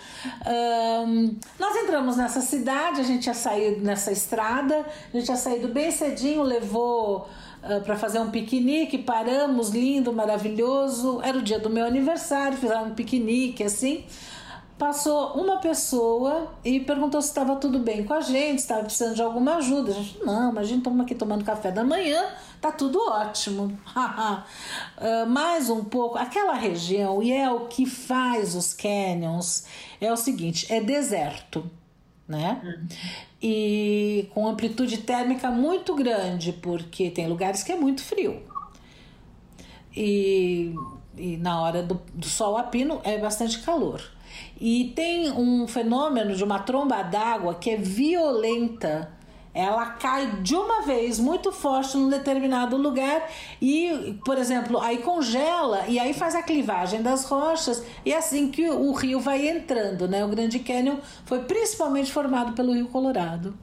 Um, 0.46 1.38
nós 1.58 1.76
entramos 1.76 2.16
nessa 2.16 2.40
cidade, 2.40 3.02
a 3.02 3.04
gente 3.04 3.24
tinha 3.24 3.34
saído 3.34 3.84
nessa 3.84 4.10
estrada, 4.10 4.86
a 5.12 5.14
gente 5.14 5.26
tinha 5.26 5.36
saído 5.36 5.68
bem 5.68 5.90
cedinho, 5.90 6.42
levou 6.42 7.28
ah, 7.62 7.80
para 7.80 7.96
fazer 7.96 8.18
um 8.18 8.30
piquenique, 8.30 8.98
paramos, 8.98 9.70
lindo, 9.70 10.12
maravilhoso. 10.12 11.20
Era 11.22 11.38
o 11.38 11.42
dia 11.42 11.58
do 11.58 11.70
meu 11.70 11.84
aniversário, 11.86 12.58
fizemos 12.58 12.88
um 12.88 12.94
piquenique 12.94 13.62
assim. 13.62 14.04
Passou 14.76 15.34
uma 15.34 15.58
pessoa 15.58 16.50
e 16.64 16.80
perguntou 16.80 17.22
se 17.22 17.28
estava 17.28 17.54
tudo 17.54 17.78
bem 17.78 18.04
com 18.04 18.14
a 18.14 18.20
gente, 18.20 18.58
estava 18.58 18.82
precisando 18.82 19.14
de 19.14 19.22
alguma 19.22 19.56
ajuda. 19.56 19.92
A 19.92 19.94
gente, 19.94 20.18
não, 20.24 20.52
mas 20.52 20.64
a 20.64 20.68
gente 20.68 20.78
estamos 20.78 21.00
aqui 21.02 21.14
tomando 21.14 21.44
café 21.44 21.70
da 21.70 21.84
manhã, 21.84 22.24
tá 22.60 22.72
tudo 22.72 22.98
ótimo. 22.98 23.78
uh, 23.94 25.26
mais 25.30 25.70
um 25.70 25.84
pouco, 25.84 26.18
aquela 26.18 26.54
região, 26.54 27.22
e 27.22 27.30
é 27.30 27.48
o 27.48 27.68
que 27.68 27.86
faz 27.86 28.56
os 28.56 28.74
canyons, 28.74 29.66
é 30.00 30.12
o 30.12 30.16
seguinte: 30.16 30.66
é 30.72 30.80
deserto 30.80 31.70
né? 32.26 32.60
Uhum. 32.64 32.86
E 33.42 34.28
com 34.32 34.46
amplitude 34.46 34.98
térmica 34.98 35.50
muito 35.50 35.94
grande, 35.94 36.52
porque 36.52 37.10
tem 37.10 37.28
lugares 37.28 37.62
que 37.62 37.72
é 37.72 37.76
muito 37.76 38.02
frio. 38.02 38.42
E, 39.94 40.74
e 41.16 41.36
na 41.36 41.60
hora 41.60 41.82
do, 41.82 42.00
do 42.14 42.26
sol 42.26 42.56
a 42.56 42.62
pino 42.62 43.00
é 43.04 43.18
bastante 43.18 43.60
calor. 43.60 44.02
E 44.60 44.92
tem 44.94 45.30
um 45.30 45.66
fenômeno 45.66 46.34
de 46.34 46.44
uma 46.44 46.60
tromba 46.60 47.02
d'água 47.02 47.54
que 47.54 47.70
é 47.70 47.76
violenta 47.76 49.10
ela 49.54 49.86
cai 49.86 50.40
de 50.40 50.54
uma 50.54 50.82
vez 50.82 51.18
muito 51.18 51.52
forte 51.52 51.96
num 51.96 52.08
determinado 52.08 52.76
lugar 52.76 53.28
e, 53.60 54.18
por 54.24 54.38
exemplo, 54.38 54.80
aí 54.80 54.98
congela 54.98 55.84
e 55.88 55.98
aí 55.98 56.14
faz 56.14 56.34
a 56.34 56.42
clivagem 56.42 57.02
das 57.02 57.24
rochas 57.26 57.82
e 58.04 58.12
é 58.12 58.16
assim 58.16 58.50
que 58.50 58.68
o 58.70 58.92
rio 58.92 59.20
vai 59.20 59.46
entrando, 59.48 60.08
né? 60.08 60.24
O 60.24 60.28
Grande 60.28 60.58
Canyon 60.58 60.96
foi 61.26 61.40
principalmente 61.40 62.10
formado 62.10 62.52
pelo 62.54 62.72
Rio 62.72 62.88
Colorado. 62.88 63.54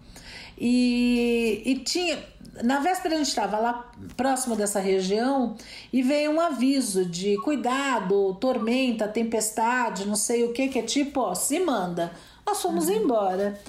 E, 0.58 1.64
e 1.66 1.76
tinha 1.80 2.20
na 2.64 2.80
véspera 2.80 3.16
a 3.16 3.18
gente 3.18 3.30
estava 3.30 3.58
lá 3.58 3.90
próximo 4.18 4.56
dessa 4.56 4.80
região 4.80 5.56
e 5.94 6.02
veio 6.02 6.32
um 6.32 6.42
aviso 6.42 7.06
de 7.06 7.38
cuidado, 7.38 8.36
tormenta, 8.36 9.08
tempestade, 9.08 10.06
não 10.06 10.16
sei 10.16 10.44
o 10.44 10.52
que, 10.52 10.68
que 10.68 10.80
é 10.80 10.82
tipo, 10.82 11.22
ó, 11.22 11.34
se 11.34 11.60
manda. 11.60 12.12
Nós 12.46 12.62
fomos 12.62 12.88
uhum. 12.88 12.96
embora. 12.96 13.60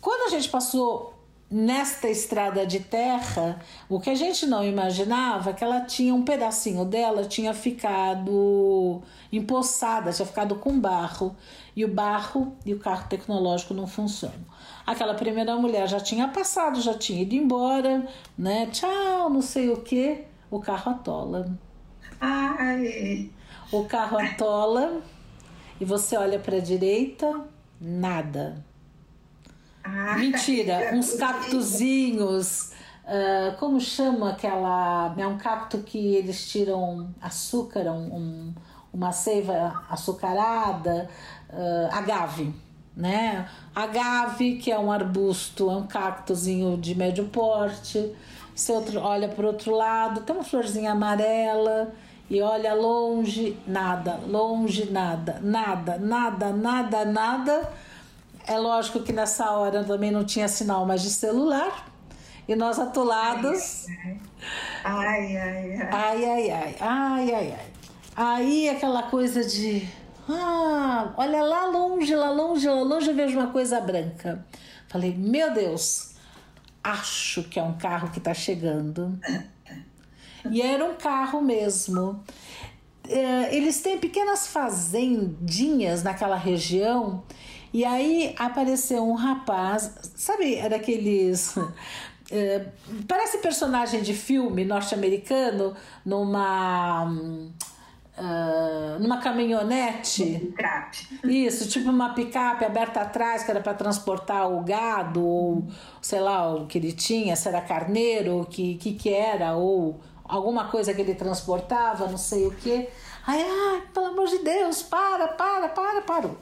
Quando 0.00 0.26
a 0.26 0.30
gente 0.30 0.48
passou 0.50 1.13
nesta 1.50 2.08
estrada 2.08 2.66
de 2.66 2.80
terra, 2.80 3.60
o 3.88 4.00
que 4.00 4.10
a 4.10 4.14
gente 4.14 4.46
não 4.46 4.64
imaginava 4.64 5.50
é 5.50 5.52
que 5.52 5.62
ela 5.62 5.82
tinha 5.82 6.14
um 6.14 6.24
pedacinho 6.24 6.84
dela 6.84 7.24
tinha 7.24 7.52
ficado 7.52 9.02
empoçada, 9.32 10.12
tinha 10.12 10.26
ficado 10.26 10.56
com 10.56 10.78
barro, 10.78 11.36
e 11.76 11.84
o 11.84 11.88
barro 11.88 12.56
e 12.64 12.72
o 12.72 12.78
carro 12.78 13.08
tecnológico 13.08 13.74
não 13.74 13.86
funcionam. 13.86 14.44
Aquela 14.86 15.14
primeira 15.14 15.54
mulher 15.56 15.88
já 15.88 16.00
tinha 16.00 16.28
passado, 16.28 16.80
já 16.80 16.94
tinha 16.94 17.22
ido 17.22 17.34
embora, 17.34 18.06
né? 18.36 18.66
Tchau, 18.66 19.30
não 19.30 19.42
sei 19.42 19.70
o 19.70 19.78
que, 19.78 20.24
o 20.50 20.60
carro 20.60 20.92
atola. 20.92 21.56
Ai. 22.20 23.30
O 23.70 23.84
carro 23.84 24.18
atola 24.18 25.02
e 25.80 25.84
você 25.84 26.16
olha 26.16 26.38
para 26.38 26.56
a 26.56 26.60
direita, 26.60 27.44
nada 27.80 28.64
ah, 29.84 30.16
Mentira, 30.18 30.90
uns 30.96 31.14
cactuzinhos. 31.14 32.72
Uh, 33.04 33.54
como 33.58 33.78
chama 33.78 34.30
aquela. 34.30 35.14
É 35.18 35.26
um 35.26 35.36
cacto 35.36 35.78
que 35.78 36.16
eles 36.16 36.48
tiram 36.48 37.14
açúcar, 37.20 37.82
um, 37.90 38.16
um 38.16 38.54
uma 38.94 39.10
seiva 39.10 39.82
açucarada, 39.90 41.10
uh, 41.50 41.88
agave. 41.92 42.54
né? 42.96 43.48
Agave, 43.74 44.56
que 44.56 44.70
é 44.70 44.78
um 44.78 44.92
arbusto, 44.92 45.68
é 45.68 45.76
um 45.76 45.86
cactozinho 45.86 46.78
de 46.78 46.94
médio 46.94 47.24
porte. 47.24 48.14
Você 48.54 48.72
outro, 48.72 49.00
olha 49.00 49.28
para 49.28 49.44
o 49.44 49.48
outro 49.48 49.74
lado, 49.74 50.20
tem 50.20 50.34
uma 50.34 50.44
florzinha 50.44 50.92
amarela 50.92 51.92
e 52.30 52.40
olha 52.40 52.72
longe, 52.72 53.58
nada, 53.66 54.20
longe, 54.28 54.88
nada, 54.92 55.40
nada, 55.42 55.98
nada, 55.98 56.52
nada, 56.52 57.04
nada. 57.04 57.72
É 58.46 58.58
lógico 58.58 59.00
que 59.00 59.12
nessa 59.12 59.50
hora 59.50 59.82
também 59.84 60.10
não 60.10 60.24
tinha 60.24 60.48
sinal 60.48 60.84
mais 60.84 61.02
de 61.02 61.10
celular. 61.10 61.90
E 62.46 62.54
nós 62.54 62.78
atolados. 62.78 63.86
Ai, 64.84 65.36
ai, 65.36 65.80
ai. 65.80 65.88
Ai, 65.90 66.24
ai, 66.24 66.50
ai, 66.50 66.76
ai, 66.80 67.34
ai, 67.34 67.52
ai. 67.52 67.66
Aí 68.14 68.68
aquela 68.68 69.04
coisa 69.04 69.42
de. 69.42 69.88
Ah, 70.28 71.12
olha 71.16 71.42
lá 71.42 71.66
longe, 71.66 72.14
lá 72.14 72.30
longe, 72.30 72.68
lá 72.68 72.82
longe 72.82 73.08
eu 73.08 73.14
vejo 73.14 73.38
uma 73.38 73.50
coisa 73.50 73.80
branca. 73.80 74.46
Falei, 74.88 75.14
meu 75.14 75.52
Deus, 75.52 76.14
acho 76.82 77.42
que 77.44 77.58
é 77.58 77.62
um 77.62 77.76
carro 77.78 78.10
que 78.10 78.18
está 78.18 78.34
chegando. 78.34 79.18
E 80.50 80.60
era 80.60 80.84
um 80.84 80.94
carro 80.94 81.40
mesmo. 81.40 82.22
É, 83.08 83.54
eles 83.54 83.80
têm 83.80 83.98
pequenas 83.98 84.46
fazendinhas 84.46 86.02
naquela 86.02 86.36
região. 86.36 87.22
E 87.74 87.84
aí 87.84 88.32
apareceu 88.38 89.04
um 89.04 89.14
rapaz, 89.14 89.92
sabe, 90.14 90.54
era 90.54 90.76
aqueles. 90.76 91.56
É, 92.32 92.68
parece 93.06 93.36
personagem 93.36 94.00
de 94.00 94.14
filme 94.14 94.64
norte-americano 94.64 95.76
numa 96.06 97.04
Uh, 98.16 98.98
numa 99.00 99.18
caminhonete. 99.18 100.38
Picape. 100.38 101.20
Isso, 101.24 101.68
tipo 101.68 101.90
uma 101.90 102.14
picape 102.14 102.64
aberta 102.64 103.00
atrás, 103.00 103.42
que 103.42 103.50
era 103.50 103.60
para 103.60 103.74
transportar 103.74 104.48
o 104.50 104.62
gado, 104.62 105.22
ou 105.22 105.66
sei 106.00 106.20
lá, 106.20 106.54
o 106.54 106.66
que 106.66 106.78
ele 106.78 106.92
tinha, 106.92 107.34
se 107.34 107.48
era 107.48 107.60
carneiro, 107.60 108.40
o 108.40 108.46
que, 108.46 108.76
que, 108.76 108.94
que 108.94 109.12
era, 109.12 109.56
ou 109.56 110.00
alguma 110.24 110.68
coisa 110.68 110.94
que 110.94 111.00
ele 111.00 111.14
transportava, 111.14 112.06
não 112.06 112.16
sei 112.16 112.46
o 112.46 112.52
que. 112.52 112.88
Aí, 113.26 113.42
ah, 113.42 113.82
pelo 113.92 114.06
amor 114.06 114.28
de 114.28 114.38
Deus, 114.38 114.82
para, 114.82 115.28
para, 115.28 115.68
para, 115.68 116.02
parou. 116.02 116.38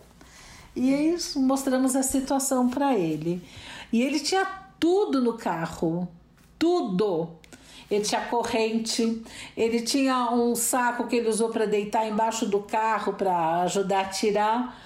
E 0.75 0.95
aí 0.95 1.17
mostramos 1.37 1.95
a 1.95 2.03
situação 2.03 2.69
para 2.69 2.97
ele. 2.97 3.43
E 3.93 4.03
ele 4.03 4.21
tinha 4.21 4.45
tudo 4.81 5.21
no 5.21 5.35
carro, 5.35 6.09
tudo 6.59 7.29
ele 7.95 8.05
tinha 8.05 8.23
corrente, 8.23 9.23
ele 9.55 9.83
tinha 9.83 10.31
um 10.33 10.55
saco 10.55 11.07
que 11.07 11.17
ele 11.17 11.29
usou 11.29 11.51
para 11.51 11.67
deitar 11.67 12.09
embaixo 12.09 12.47
do 12.47 12.61
carro 12.61 13.13
para 13.13 13.63
ajudar 13.63 14.01
a 14.01 14.05
tirar. 14.09 14.83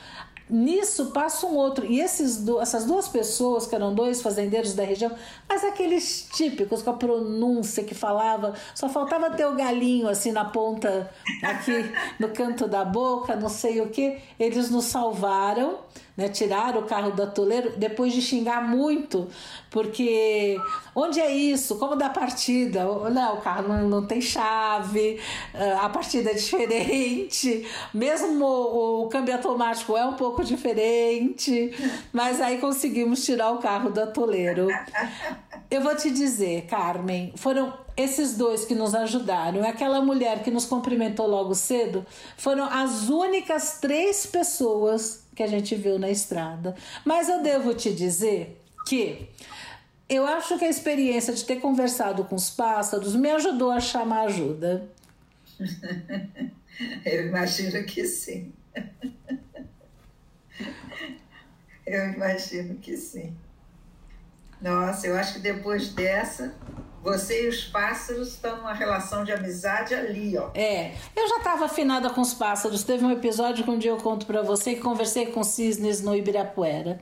Nisso 0.48 1.06
passa 1.06 1.46
um 1.46 1.54
outro. 1.54 1.84
E 1.84 2.00
esses 2.00 2.38
do, 2.38 2.60
essas 2.60 2.84
duas 2.84 3.08
pessoas, 3.08 3.66
que 3.66 3.74
eram 3.74 3.94
dois 3.94 4.22
fazendeiros 4.22 4.74
da 4.74 4.84
região, 4.84 5.10
mas 5.48 5.64
aqueles 5.64 6.28
típicos 6.32 6.82
com 6.82 6.90
a 6.90 6.94
pronúncia 6.94 7.82
que 7.82 7.94
falava, 7.94 8.54
só 8.74 8.88
faltava 8.88 9.30
ter 9.30 9.44
o 9.44 9.56
galinho 9.56 10.08
assim 10.08 10.30
na 10.30 10.44
ponta, 10.44 11.10
aqui 11.42 11.72
no 12.20 12.28
canto 12.28 12.68
da 12.68 12.84
boca, 12.84 13.34
não 13.34 13.48
sei 13.48 13.80
o 13.80 13.88
que. 13.88 14.18
Eles 14.38 14.70
nos 14.70 14.84
salvaram 14.84 15.78
né? 16.16 16.28
Tiraram 16.28 16.80
o 16.80 16.84
carro 16.84 17.12
do 17.12 17.22
atoleiro 17.22 17.74
depois 17.76 18.12
de 18.12 18.22
xingar 18.22 18.62
muito, 18.66 19.28
porque 19.70 20.56
onde 20.94 21.20
é 21.20 21.30
isso? 21.30 21.76
Como 21.76 21.94
da 21.94 22.08
partida? 22.08 22.84
Não, 22.84 23.34
o 23.34 23.40
carro 23.40 23.68
não, 23.68 23.88
não 23.88 24.06
tem 24.06 24.20
chave, 24.20 25.20
ah, 25.54 25.84
a 25.86 25.88
partida 25.88 26.30
é 26.30 26.34
diferente, 26.34 27.66
mesmo 27.92 28.44
o, 28.44 29.04
o 29.04 29.08
câmbio 29.08 29.34
automático 29.34 29.96
é 29.96 30.06
um 30.06 30.14
pouco 30.14 30.42
diferente, 30.42 31.72
mas 32.12 32.40
aí 32.40 32.58
conseguimos 32.58 33.24
tirar 33.24 33.52
o 33.52 33.58
carro 33.58 33.90
do 33.90 34.00
atoleiro. 34.00 34.68
Eu 35.70 35.82
vou 35.82 35.94
te 35.96 36.10
dizer, 36.10 36.66
Carmen, 36.66 37.32
foram 37.36 37.72
esses 37.96 38.36
dois 38.36 38.64
que 38.64 38.74
nos 38.74 38.94
ajudaram, 38.94 39.66
aquela 39.66 40.00
mulher 40.00 40.42
que 40.42 40.50
nos 40.50 40.66
cumprimentou 40.66 41.26
logo 41.26 41.54
cedo, 41.54 42.04
foram 42.36 42.64
as 42.64 43.08
únicas 43.08 43.78
três 43.80 44.26
pessoas 44.26 45.25
que 45.36 45.42
a 45.42 45.46
gente 45.46 45.76
viu 45.76 45.98
na 45.98 46.10
estrada. 46.10 46.74
Mas 47.04 47.28
eu 47.28 47.42
devo 47.42 47.74
te 47.74 47.92
dizer 47.92 48.58
que 48.86 49.28
eu 50.08 50.26
acho 50.26 50.58
que 50.58 50.64
a 50.64 50.70
experiência 50.70 51.34
de 51.34 51.44
ter 51.44 51.56
conversado 51.56 52.24
com 52.24 52.34
os 52.34 52.48
pássaros 52.48 53.14
me 53.14 53.30
ajudou 53.30 53.70
a 53.70 53.78
chamar 53.78 54.22
ajuda. 54.22 54.88
eu 57.04 57.26
imagino 57.26 57.84
que 57.84 58.06
sim. 58.06 58.54
eu 61.86 62.12
imagino 62.12 62.76
que 62.76 62.96
sim. 62.96 63.36
Nossa, 64.60 65.06
eu 65.06 65.16
acho 65.16 65.34
que 65.34 65.40
depois 65.40 65.90
dessa 65.90 66.54
você 67.06 67.44
e 67.44 67.48
os 67.48 67.62
pássaros 67.62 68.28
estão 68.30 68.56
numa 68.56 68.72
relação 68.72 69.22
de 69.22 69.30
amizade 69.30 69.94
ali, 69.94 70.36
ó. 70.36 70.50
É, 70.54 70.92
eu 71.14 71.28
já 71.28 71.36
estava 71.36 71.66
afinada 71.66 72.10
com 72.10 72.20
os 72.20 72.34
pássaros. 72.34 72.82
Teve 72.82 73.04
um 73.04 73.12
episódio 73.12 73.62
que 73.62 73.70
um 73.70 73.78
dia 73.78 73.92
eu 73.92 73.96
conto 73.96 74.26
para 74.26 74.42
você 74.42 74.74
que 74.74 74.80
conversei 74.80 75.26
com 75.26 75.44
cisnes 75.44 76.02
no 76.02 76.16
Ibirapuera. 76.16 77.00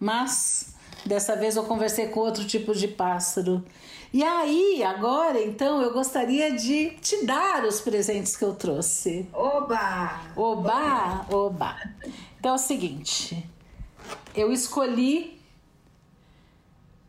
Mas 0.00 0.74
dessa 1.06 1.36
vez 1.36 1.54
eu 1.54 1.62
conversei 1.62 2.08
com 2.08 2.18
outro 2.18 2.44
tipo 2.44 2.74
de 2.74 2.88
pássaro. 2.88 3.64
E 4.12 4.24
aí, 4.24 4.82
agora, 4.82 5.40
então, 5.40 5.80
eu 5.80 5.92
gostaria 5.92 6.52
de 6.52 6.90
te 7.00 7.24
dar 7.24 7.64
os 7.64 7.80
presentes 7.80 8.36
que 8.36 8.44
eu 8.44 8.54
trouxe. 8.54 9.28
Oba! 9.32 10.20
Oba! 10.36 11.26
Oba! 11.30 11.76
Então 12.40 12.52
é 12.52 12.54
o 12.54 12.58
seguinte, 12.58 13.48
eu 14.34 14.52
escolhi 14.52 15.40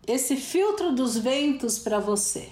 esse 0.07 0.35
filtro 0.35 0.93
dos 0.93 1.17
ventos 1.17 1.79
para 1.79 1.99
você. 1.99 2.49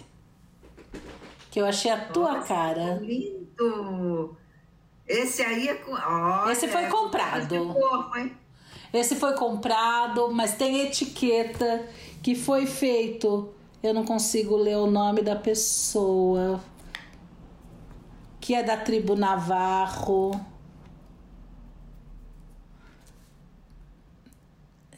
Que 1.51 1.61
eu 1.61 1.65
achei 1.65 1.91
a 1.91 2.05
tua 2.05 2.33
Nossa, 2.33 2.47
cara. 2.47 2.95
Lindo! 2.95 4.35
Esse 5.07 5.43
aí 5.43 5.67
é. 5.67 5.83
Olha, 5.87 6.51
Esse 6.51 6.67
foi 6.67 6.87
comprado. 6.87 7.73
Corpo? 7.73 8.29
Esse 8.91 9.15
foi 9.15 9.35
comprado, 9.35 10.31
mas 10.31 10.55
tem 10.55 10.81
etiqueta 10.81 11.87
que 12.23 12.35
foi 12.35 12.65
feito. 12.65 13.53
Eu 13.81 13.93
não 13.93 14.05
consigo 14.05 14.55
ler 14.55 14.77
o 14.77 14.87
nome 14.87 15.21
da 15.21 15.35
pessoa. 15.35 16.59
Que 18.39 18.55
é 18.55 18.63
da 18.63 18.77
tribo 18.77 19.15
Navarro. 19.15 20.31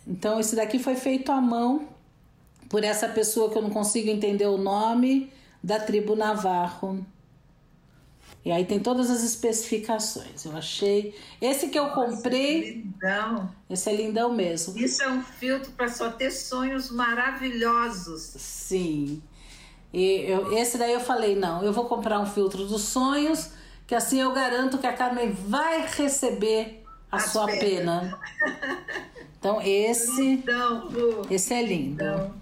Então, 0.08 0.40
esse 0.40 0.56
daqui 0.56 0.78
foi 0.78 0.96
feito 0.96 1.32
à 1.32 1.42
mão 1.42 1.95
por 2.70 2.84
essa 2.84 3.08
pessoa 3.08 3.50
que 3.50 3.58
eu 3.58 3.62
não 3.62 3.70
consigo 3.70 4.10
entender 4.10 4.48
o 4.48 4.58
nome 4.58 5.32
da 5.64 5.80
tribo 5.80 6.16
Navarro. 6.16 7.06
E 8.44 8.52
aí 8.52 8.64
tem 8.64 8.80
todas 8.80 9.10
as 9.10 9.24
especificações. 9.24 10.46
Eu 10.46 10.56
achei. 10.56 11.16
Esse 11.42 11.68
que 11.70 11.80
eu 11.80 11.88
Nossa, 11.88 11.96
comprei. 11.96 12.74
Lindão. 12.76 13.50
Esse 13.68 13.90
é 13.90 13.96
lindão 13.96 14.34
mesmo. 14.36 14.78
Isso 14.78 15.02
é 15.02 15.10
um 15.10 15.24
filtro 15.24 15.72
para 15.72 15.88
só 15.88 16.12
ter 16.12 16.30
sonhos 16.30 16.92
maravilhosos. 16.92 18.22
Sim. 18.38 19.22
E 19.92 20.30
eu, 20.30 20.56
esse 20.56 20.78
daí 20.78 20.94
eu 20.94 21.00
falei: 21.00 21.36
não, 21.36 21.64
eu 21.64 21.74
vou 21.74 21.86
comprar 21.86 22.20
um 22.20 22.26
filtro 22.28 22.68
dos 22.68 22.84
sonhos, 22.84 23.50
que 23.88 23.96
assim 23.96 24.22
eu 24.22 24.32
garanto 24.32 24.78
que 24.78 24.86
a 24.86 24.94
Carmen 24.94 25.32
vai 25.32 25.84
receber 25.88 26.84
a 27.12 27.18
As 27.18 27.32
sua 27.32 27.48
penas. 27.48 28.12
pena. 28.12 28.20
Então 29.40 29.62
esse. 29.62 30.22
Lindão. 30.22 30.90
Esse 31.30 31.54
é 31.54 31.62
lindo. 31.62 32.04
Lindão. 32.04 32.34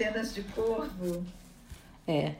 Penas 0.00 0.32
de 0.32 0.42
corvo. 0.44 1.26
É. 2.08 2.36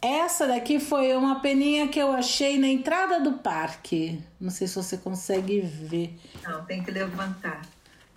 Essa 0.00 0.46
daqui 0.46 0.80
foi 0.80 1.14
uma 1.14 1.40
peninha 1.40 1.86
que 1.88 1.98
eu 1.98 2.12
achei 2.12 2.58
na 2.58 2.66
entrada 2.66 3.20
do 3.20 3.32
parque. 3.34 4.24
Não 4.40 4.48
sei 4.48 4.66
se 4.66 4.74
você 4.74 4.96
consegue 4.96 5.60
ver. 5.60 6.18
Não, 6.42 6.64
tem 6.64 6.82
que 6.82 6.90
levantar. 6.90 7.60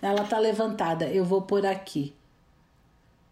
Ela 0.00 0.24
tá 0.24 0.38
levantada. 0.38 1.04
Eu 1.04 1.22
vou 1.22 1.42
por 1.42 1.66
aqui. 1.66 2.14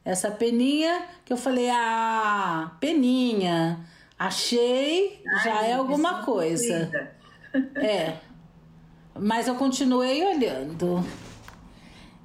Essa 0.04 0.30
peninha 0.30 1.06
que 1.24 1.32
eu 1.32 1.38
falei, 1.38 1.70
ah, 1.70 2.72
peninha. 2.78 3.80
Achei, 4.18 5.22
já 5.42 5.60
Ai, 5.60 5.70
é 5.70 5.72
alguma 5.72 6.22
coisa. 6.22 7.16
É. 7.76 8.18
Mas 9.18 9.48
eu 9.48 9.54
continuei 9.54 10.22
olhando. 10.22 11.02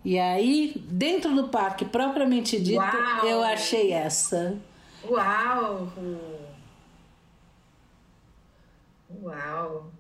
E 0.06 0.20
aí, 0.20 0.72
dentro 0.88 1.34
do 1.34 1.48
parque 1.48 1.84
propriamente 1.84 2.62
dito, 2.62 2.78
Uau! 2.80 3.26
eu 3.26 3.44
achei 3.44 3.92
essa. 3.92 4.56
Uau! 5.04 5.92
Uau! 9.24 9.92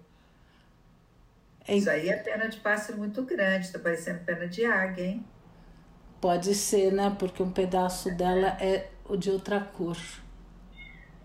É 1.67 1.75
Isso 1.75 1.89
aí 1.89 2.07
é 2.07 2.17
pena 2.17 2.47
de 2.47 2.59
pássaro 2.59 2.99
muito 2.99 3.23
grande, 3.23 3.71
tá 3.71 3.79
parecendo 3.79 4.19
pena 4.23 4.47
de 4.47 4.63
águia, 4.63 5.05
hein? 5.05 5.25
Pode 6.21 6.53
ser, 6.53 6.93
né? 6.93 7.15
Porque 7.17 7.41
um 7.41 7.51
pedaço 7.51 8.15
dela 8.15 8.49
é 8.61 8.91
o 9.09 9.17
de 9.17 9.31
outra 9.31 9.59
cor. 9.59 9.97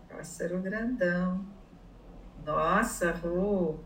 Pássaro 0.08 0.58
grandão. 0.58 1.44
Nossa, 2.46 3.10
Ru! 3.12 3.78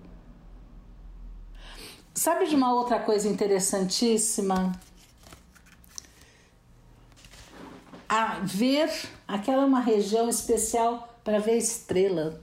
sabe 2.15 2.47
de 2.47 2.55
uma 2.55 2.73
outra 2.73 3.01
coisa 3.01 3.29
interessantíssima? 3.29 4.73
A 8.17 8.39
ver, 8.45 8.89
aquela 9.27 9.65
é 9.65 9.67
uma 9.67 9.81
região 9.81 10.29
especial 10.29 11.19
para 11.25 11.41
ver 11.41 11.57
estrela. 11.57 12.41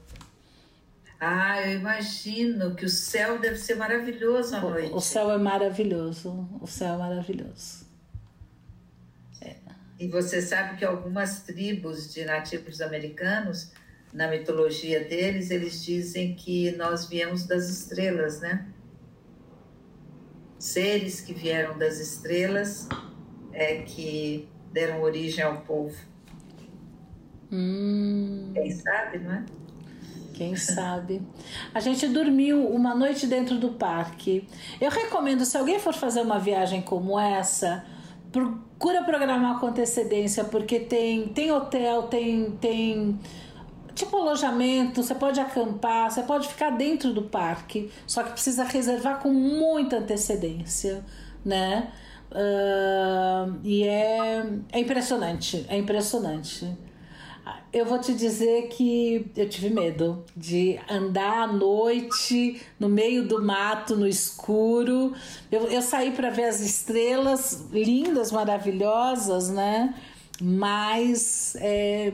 Ah, 1.17 1.65
eu 1.65 1.79
imagino 1.79 2.75
que 2.75 2.83
o 2.83 2.89
céu 2.89 3.39
deve 3.39 3.55
ser 3.55 3.75
maravilhoso 3.75 4.53
à 4.53 4.65
o, 4.65 4.69
noite. 4.69 4.93
O 4.93 4.99
céu 4.99 5.31
é 5.31 5.37
maravilhoso, 5.37 6.45
o 6.59 6.67
céu 6.67 6.95
é 6.95 6.97
maravilhoso. 6.97 7.85
É. 9.39 9.55
E 9.97 10.09
você 10.09 10.41
sabe 10.41 10.77
que 10.77 10.83
algumas 10.83 11.43
tribos 11.43 12.13
de 12.13 12.25
nativos 12.25 12.81
americanos, 12.81 13.71
na 14.11 14.27
mitologia 14.27 15.05
deles, 15.05 15.51
eles 15.51 15.81
dizem 15.81 16.35
que 16.35 16.71
nós 16.71 17.07
viemos 17.07 17.47
das 17.47 17.69
estrelas, 17.69 18.41
né? 18.41 18.67
Seres 20.59 21.21
que 21.21 21.33
vieram 21.33 21.77
das 21.77 21.97
estrelas 21.97 22.89
é 23.53 23.83
que 23.83 24.50
deram 24.71 25.01
origem 25.01 25.43
ao 25.43 25.57
povo. 25.57 25.95
Hum. 27.51 28.51
Quem 28.53 28.71
sabe, 28.71 29.19
não 29.19 29.33
é? 29.33 29.45
Quem 30.33 30.55
sabe? 30.55 31.21
A 31.73 31.79
gente 31.79 32.07
dormiu 32.07 32.67
uma 32.67 32.95
noite 32.95 33.27
dentro 33.27 33.57
do 33.57 33.69
parque. 33.73 34.47
Eu 34.79 34.89
recomendo, 34.89 35.45
se 35.45 35.57
alguém 35.57 35.77
for 35.79 35.93
fazer 35.93 36.21
uma 36.21 36.39
viagem 36.39 36.81
como 36.81 37.19
essa, 37.19 37.85
procura 38.31 39.03
programar 39.03 39.59
com 39.59 39.67
antecedência, 39.67 40.43
porque 40.45 40.79
tem, 40.79 41.27
tem 41.27 41.51
hotel, 41.51 42.03
tem, 42.03 42.51
tem 42.51 43.19
tipo 43.93 44.17
alojamento, 44.17 45.03
você 45.03 45.13
pode 45.13 45.39
acampar, 45.39 46.09
você 46.09 46.23
pode 46.23 46.47
ficar 46.47 46.71
dentro 46.71 47.13
do 47.13 47.23
parque, 47.23 47.91
só 48.07 48.23
que 48.23 48.31
precisa 48.31 48.63
reservar 48.63 49.19
com 49.19 49.29
muita 49.29 49.97
antecedência, 49.97 51.05
né? 51.45 51.91
Uh, 52.31 53.59
e 53.63 53.83
é, 53.83 54.45
é 54.71 54.79
impressionante, 54.79 55.65
é 55.67 55.77
impressionante. 55.77 56.65
Eu 57.73 57.85
vou 57.85 57.99
te 57.99 58.13
dizer 58.13 58.67
que 58.67 59.31
eu 59.35 59.47
tive 59.47 59.69
medo 59.69 60.23
de 60.35 60.79
andar 60.89 61.43
à 61.43 61.47
noite 61.47 62.61
no 62.79 62.89
meio 62.89 63.25
do 63.25 63.41
mato, 63.41 63.95
no 63.95 64.07
escuro. 64.07 65.13
Eu, 65.49 65.67
eu 65.67 65.81
saí 65.81 66.11
para 66.11 66.29
ver 66.29 66.45
as 66.45 66.59
estrelas 66.59 67.65
lindas, 67.71 68.31
maravilhosas, 68.31 69.49
né? 69.49 69.95
Mas 70.41 71.55
é, 71.57 72.13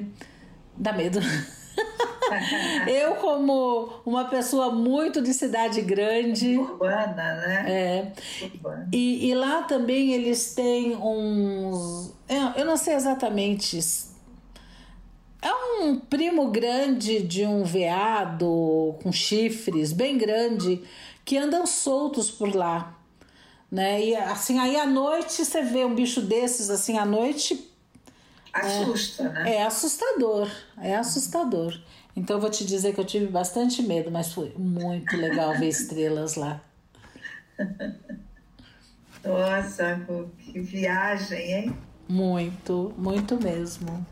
dá 0.75 0.93
medo. 0.93 1.19
eu, 2.87 3.15
como 3.15 3.89
uma 4.05 4.25
pessoa 4.25 4.71
muito 4.71 5.21
de 5.21 5.33
cidade 5.33 5.81
grande. 5.81 6.57
Urbana, 6.57 7.15
né? 7.15 7.65
É. 7.67 8.45
Urbana. 8.45 8.89
E, 8.91 9.29
e 9.29 9.35
lá 9.35 9.63
também 9.63 10.11
eles 10.11 10.53
têm 10.53 10.95
uns. 10.95 12.13
Eu 12.55 12.65
não 12.65 12.77
sei 12.77 12.95
exatamente 12.95 13.79
é 15.41 15.53
um 15.53 15.99
primo 15.99 16.49
grande 16.49 17.21
de 17.21 17.45
um 17.45 17.63
veado 17.63 18.95
com 19.01 19.11
chifres, 19.11 19.93
bem 19.93 20.17
grande, 20.17 20.83
que 21.23 21.37
andam 21.37 21.65
soltos 21.65 22.31
por 22.31 22.53
lá. 22.53 22.95
Né? 23.71 24.05
E 24.05 24.15
assim, 24.15 24.59
aí 24.59 24.77
à 24.77 24.85
noite 24.85 25.45
você 25.45 25.61
vê 25.61 25.85
um 25.85 25.93
bicho 25.93 26.21
desses 26.21 26.69
assim 26.69 26.97
à 26.97 27.05
noite. 27.05 27.71
Assusta, 28.51 29.23
é, 29.23 29.29
né? 29.29 29.55
É 29.55 29.63
assustador, 29.63 30.49
é 30.81 30.95
assustador. 30.95 31.79
Então 32.17 32.37
eu 32.37 32.41
vou 32.41 32.49
te 32.49 32.65
dizer 32.65 32.95
que 32.95 32.99
eu 32.99 33.05
tive 33.05 33.27
bastante 33.27 33.83
medo, 33.83 34.09
mas 34.09 34.33
foi 34.33 34.51
muito 34.57 35.15
legal 35.15 35.55
ver 35.55 35.67
estrelas 35.67 36.33
lá. 36.33 36.59
Nossa, 39.23 40.03
que 40.39 40.59
viagem, 40.59 41.53
hein? 41.53 41.77
Muito, 42.09 42.91
muito 42.97 43.39
mesmo. 43.39 44.03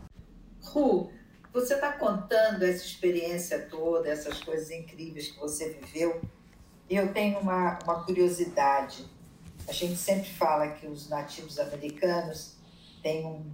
Ru, 0.62 1.10
você 1.52 1.74
está 1.74 1.90
contando 1.94 2.62
essa 2.62 2.84
experiência 2.84 3.58
toda, 3.68 4.08
essas 4.08 4.40
coisas 4.40 4.70
incríveis 4.70 5.32
que 5.32 5.40
você 5.40 5.70
viveu. 5.70 6.22
E 6.88 6.94
eu 6.94 7.12
tenho 7.12 7.40
uma, 7.40 7.76
uma 7.82 8.04
curiosidade. 8.04 9.04
A 9.66 9.72
gente 9.72 9.96
sempre 9.96 10.30
fala 10.30 10.68
que 10.68 10.86
os 10.86 11.08
nativos 11.08 11.58
americanos 11.58 12.54
têm 13.02 13.26
um, 13.26 13.44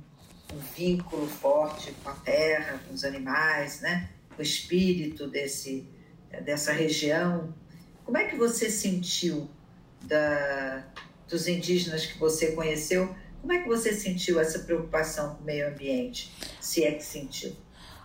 um 0.52 0.58
vínculo 0.76 1.26
forte 1.26 1.94
com 2.04 2.10
a 2.10 2.14
terra, 2.16 2.78
com 2.86 2.92
os 2.92 3.02
animais, 3.02 3.80
né? 3.80 4.10
O 4.42 4.44
espírito 4.44 5.28
desse, 5.28 5.86
dessa 6.44 6.72
região. 6.72 7.54
Como 8.04 8.18
é 8.18 8.24
que 8.24 8.36
você 8.36 8.68
sentiu 8.68 9.48
da, 10.02 10.84
dos 11.28 11.46
indígenas 11.46 12.04
que 12.04 12.18
você 12.18 12.52
conheceu? 12.52 13.14
Como 13.40 13.52
é 13.52 13.62
que 13.62 13.68
você 13.68 13.92
sentiu 13.94 14.38
essa 14.38 14.58
preocupação 14.60 15.36
com 15.36 15.42
o 15.42 15.46
meio 15.46 15.68
ambiente, 15.68 16.32
se 16.60 16.84
é 16.84 16.92
que 16.92 17.04
sentiu? 17.04 17.52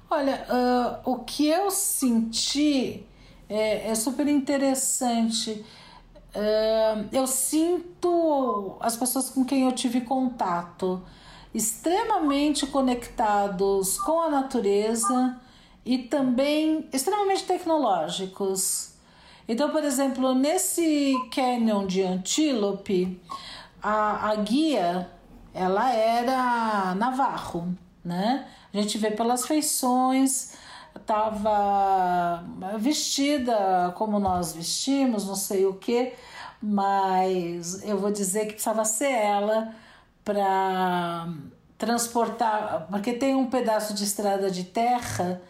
Olha, 0.10 0.46
uh, 0.50 1.12
o 1.12 1.24
que 1.24 1.48
eu 1.48 1.70
senti 1.70 3.04
é, 3.50 3.90
é 3.90 3.96
super 3.96 4.28
interessante. 4.28 5.66
Uh, 6.36 7.10
eu 7.12 7.28
sinto 7.28 8.78
as 8.80 8.96
pessoas 8.96 9.30
com 9.30 9.44
quem 9.44 9.64
eu 9.64 9.72
tive 9.72 10.02
contato 10.02 11.04
extremamente 11.54 12.68
conectados 12.68 13.98
com 14.00 14.22
a 14.22 14.30
natureza 14.30 15.40
e 15.88 15.98
também 16.00 16.86
extremamente 16.92 17.46
tecnológicos. 17.46 18.92
Então, 19.48 19.70
por 19.70 19.86
exemplo, 19.86 20.36
nesse 20.36 21.16
canyon 21.34 21.88
de 21.88 22.04
Antílope, 22.04 23.18
a, 23.82 24.32
a 24.32 24.36
guia 24.36 25.10
ela 25.54 25.90
era 25.94 26.94
navarro, 26.96 27.74
né? 28.04 28.46
A 28.74 28.82
gente 28.82 28.98
vê 28.98 29.12
pelas 29.12 29.48
feições, 29.48 30.56
estava 30.94 32.44
vestida 32.78 33.94
como 33.96 34.20
nós 34.20 34.52
vestimos, 34.52 35.26
não 35.26 35.36
sei 35.36 35.66
o 35.66 35.76
que, 35.76 36.12
mas 36.62 37.82
eu 37.84 37.98
vou 37.98 38.12
dizer 38.12 38.48
que 38.48 38.54
precisava 38.54 38.84
ser 38.84 39.12
ela 39.12 39.74
para 40.26 41.30
transportar, 41.78 42.88
porque 42.92 43.14
tem 43.14 43.34
um 43.36 43.50
pedaço 43.50 43.94
de 43.94 44.04
estrada 44.04 44.52
de 44.52 44.66
terra 44.66 45.42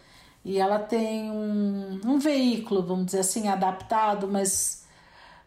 e 0.48 0.58
ela 0.58 0.78
tem 0.78 1.30
um, 1.30 2.00
um 2.06 2.18
veículo, 2.18 2.82
vamos 2.82 3.04
dizer 3.04 3.18
assim, 3.18 3.48
adaptado, 3.48 4.26
mas 4.26 4.82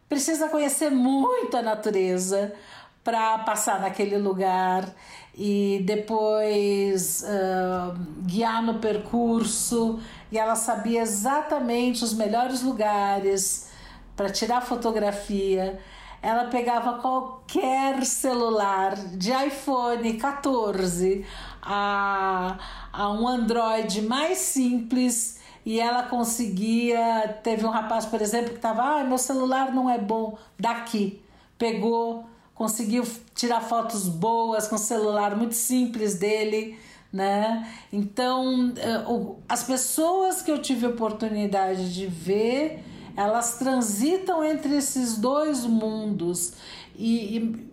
precisa 0.08 0.48
conhecer 0.48 0.92
muito 0.92 1.56
a 1.56 1.60
natureza 1.60 2.54
para 3.02 3.38
passar 3.38 3.80
naquele 3.80 4.16
lugar 4.16 4.88
e 5.34 5.82
depois 5.84 7.24
uh, 7.24 7.98
guiar 8.20 8.62
no 8.62 8.74
percurso. 8.74 9.98
E 10.30 10.38
ela 10.38 10.54
sabia 10.54 11.02
exatamente 11.02 12.04
os 12.04 12.14
melhores 12.14 12.62
lugares 12.62 13.70
para 14.14 14.30
tirar 14.30 14.60
fotografia. 14.60 15.80
Ela 16.22 16.44
pegava 16.44 17.00
qualquer 17.00 18.04
celular, 18.04 18.94
de 18.94 19.32
iPhone 19.32 20.12
14 20.12 21.26
a, 21.60 22.56
a 22.92 23.10
um 23.10 23.26
Android 23.26 24.02
mais 24.02 24.38
simples 24.38 25.40
e 25.64 25.80
ela 25.80 26.04
conseguia. 26.04 27.38
Teve 27.42 27.64
um 27.64 27.70
rapaz, 27.70 28.04
por 28.04 28.20
exemplo, 28.20 28.50
que 28.50 28.56
estava: 28.56 28.82
ah, 28.82 29.04
meu 29.04 29.18
celular 29.18 29.72
não 29.72 29.88
é 29.88 29.98
bom, 29.98 30.36
daqui. 30.58 31.22
Pegou, 31.56 32.26
conseguiu 32.54 33.04
tirar 33.34 33.60
fotos 33.60 34.08
boas 34.08 34.68
com 34.68 34.74
o 34.74 34.78
celular 34.78 35.36
muito 35.36 35.54
simples 35.54 36.14
dele, 36.14 36.78
né? 37.12 37.68
Então, 37.92 38.72
eh, 38.76 39.04
as 39.48 39.62
pessoas 39.62 40.42
que 40.42 40.50
eu 40.50 40.60
tive 40.60 40.86
oportunidade 40.86 41.94
de 41.94 42.06
ver, 42.06 42.82
elas 43.16 43.58
transitam 43.58 44.44
entre 44.44 44.76
esses 44.76 45.16
dois 45.16 45.64
mundos 45.64 46.54
e, 46.96 47.36
e 47.36 47.68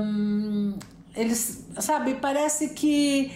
um, 0.00 0.78
eles, 1.14 1.66
sabe, 1.78 2.14
parece 2.14 2.70
que 2.70 3.32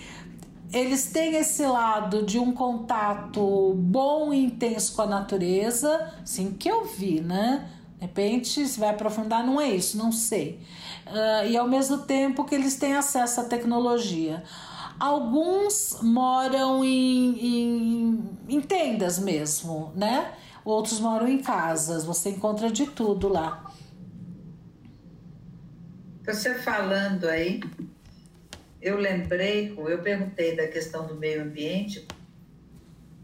eles 0.72 1.10
têm 1.10 1.36
esse 1.36 1.64
lado 1.64 2.22
de 2.22 2.38
um 2.38 2.52
contato 2.52 3.74
bom 3.74 4.32
e 4.32 4.44
intenso 4.44 4.94
com 4.94 5.02
a 5.02 5.06
natureza, 5.06 6.12
assim 6.22 6.52
que 6.52 6.68
eu 6.68 6.84
vi, 6.84 7.20
né? 7.20 7.70
De 7.96 8.02
repente, 8.02 8.66
se 8.66 8.78
vai 8.78 8.90
aprofundar, 8.90 9.44
não 9.44 9.60
é 9.60 9.68
isso, 9.70 9.96
não 9.96 10.12
sei. 10.12 10.60
Uh, 11.06 11.46
e 11.48 11.56
ao 11.56 11.68
mesmo 11.68 11.98
tempo 11.98 12.44
que 12.44 12.54
eles 12.54 12.76
têm 12.76 12.94
acesso 12.94 13.40
à 13.40 13.44
tecnologia. 13.44 14.42
Alguns 14.98 15.98
moram 16.02 16.84
em, 16.84 17.38
em, 17.38 18.30
em 18.48 18.60
tendas 18.60 19.18
mesmo, 19.18 19.92
né? 19.94 20.32
Outros 20.64 20.98
moram 20.98 21.28
em 21.28 21.38
casas, 21.38 22.04
você 22.04 22.30
encontra 22.30 22.70
de 22.70 22.86
tudo 22.86 23.28
lá. 23.28 23.70
Você 26.26 26.56
falando 26.56 27.26
aí, 27.26 27.60
eu 28.86 28.96
lembrei, 28.98 29.74
eu 29.76 29.98
perguntei 30.00 30.54
da 30.54 30.68
questão 30.68 31.08
do 31.08 31.16
meio 31.16 31.42
ambiente, 31.42 32.06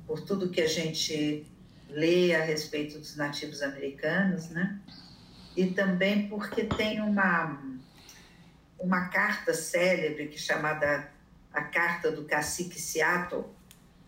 por 0.07 0.21
tudo 0.21 0.51
que 0.51 0.61
a 0.61 0.67
gente 0.67 1.47
lê 1.89 2.35
a 2.35 2.43
respeito 2.43 2.99
dos 2.99 3.17
nativos 3.17 3.63
americanos, 3.63 4.51
né? 4.51 4.81
e 5.57 5.67
também 5.67 6.29
porque 6.29 6.65
tem 6.65 7.01
uma, 7.01 7.63
uma 8.77 9.09
carta 9.09 9.55
célebre 9.55 10.27
que 10.27 10.37
é 10.37 10.41
chamada 10.41 11.09
a 11.53 11.63
Carta 11.63 12.11
do 12.11 12.25
Cacique 12.25 12.81
Seattle, 12.81 13.45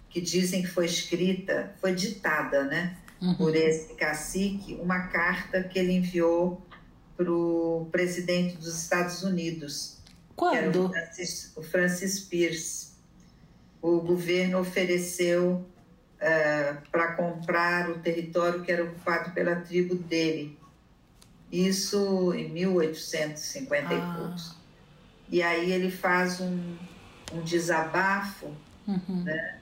que 0.09 0.21
dizem 0.21 0.63
que 0.63 0.69
foi 0.69 0.87
escrita, 0.87 1.73
foi 1.81 1.95
ditada, 1.95 2.65
né, 2.65 2.97
uhum. 3.21 3.35
por 3.35 3.55
esse 3.55 3.95
cacique, 3.95 4.75
uma 4.81 5.09
carta 5.09 5.63
que 5.63 5.79
ele 5.79 5.93
enviou 5.93 6.67
para 7.17 7.31
o 7.31 7.89
presidente 7.93 8.57
dos 8.57 8.83
Estados 8.83 9.23
Unidos. 9.23 9.94
Quando? 10.37 10.87
o 10.87 10.89
Francis, 10.91 11.53
o 11.57 11.63
Francis 11.63 12.21
Pierce. 12.21 12.95
O 13.81 14.01
governo 14.01 14.61
ofereceu 14.61 15.53
uh, 15.53 15.67
eh, 16.19 16.77
para 16.91 17.13
comprar 17.13 17.91
o 17.91 17.99
território 17.99 18.63
que 18.63 18.73
era 18.73 18.83
ocupado 18.83 19.33
pela 19.33 19.57
tribo 19.57 19.95
dele. 19.95 20.59
Isso 21.53 22.33
em 22.35 22.49
1850 22.49 23.89
ah. 23.89 23.95
e 23.95 24.19
poucos. 24.19 24.57
E 25.29 25.43
aí 25.43 25.71
ele 25.71 25.91
faz 25.91 26.41
um, 26.41 26.77
um 27.33 27.43
desabafo, 27.43 28.55
uhum. 28.87 29.23
né? 29.23 29.59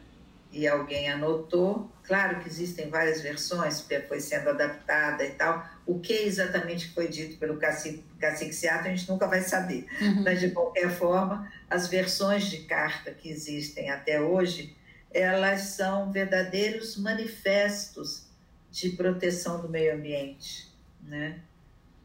e 0.53 0.69
alguém 0.69 1.11
anotou. 1.11 1.91
Claro 2.05 2.41
que 2.41 2.49
existem 2.49 2.91
várias 2.91 3.23
versões, 3.23 3.81
porque 3.81 4.01
foi 4.01 4.21
sendo 4.21 4.51
adaptada 4.51 5.25
e 5.25 5.31
tal. 5.31 5.67
O 5.87 5.99
que 5.99 6.13
exatamente 6.13 6.89
foi 6.91 7.09
dito 7.09 7.37
pelo 7.39 7.57
cacique, 7.57 8.05
cacique 8.19 8.53
Seattle, 8.53 8.93
a 8.93 8.95
gente 8.95 9.11
nunca 9.11 9.27
vai 9.27 9.41
saber. 9.41 9.87
Uhum. 10.01 10.23
Mas, 10.23 10.41
de 10.41 10.51
qualquer 10.51 10.91
forma, 10.91 11.51
as 11.69 11.89
versões 11.89 12.45
de 12.45 12.59
carta 12.59 13.11
que 13.11 13.29
existem 13.29 13.91
até 13.91 14.21
hoje, 14.21 14.77
elas 15.13 15.61
são 15.63 16.13
verdadeiros 16.13 16.97
manifestos 16.97 18.27
de 18.71 18.91
proteção 18.91 19.61
do 19.61 19.69
meio 19.69 19.95
ambiente. 19.95 20.69
Né? 21.03 21.41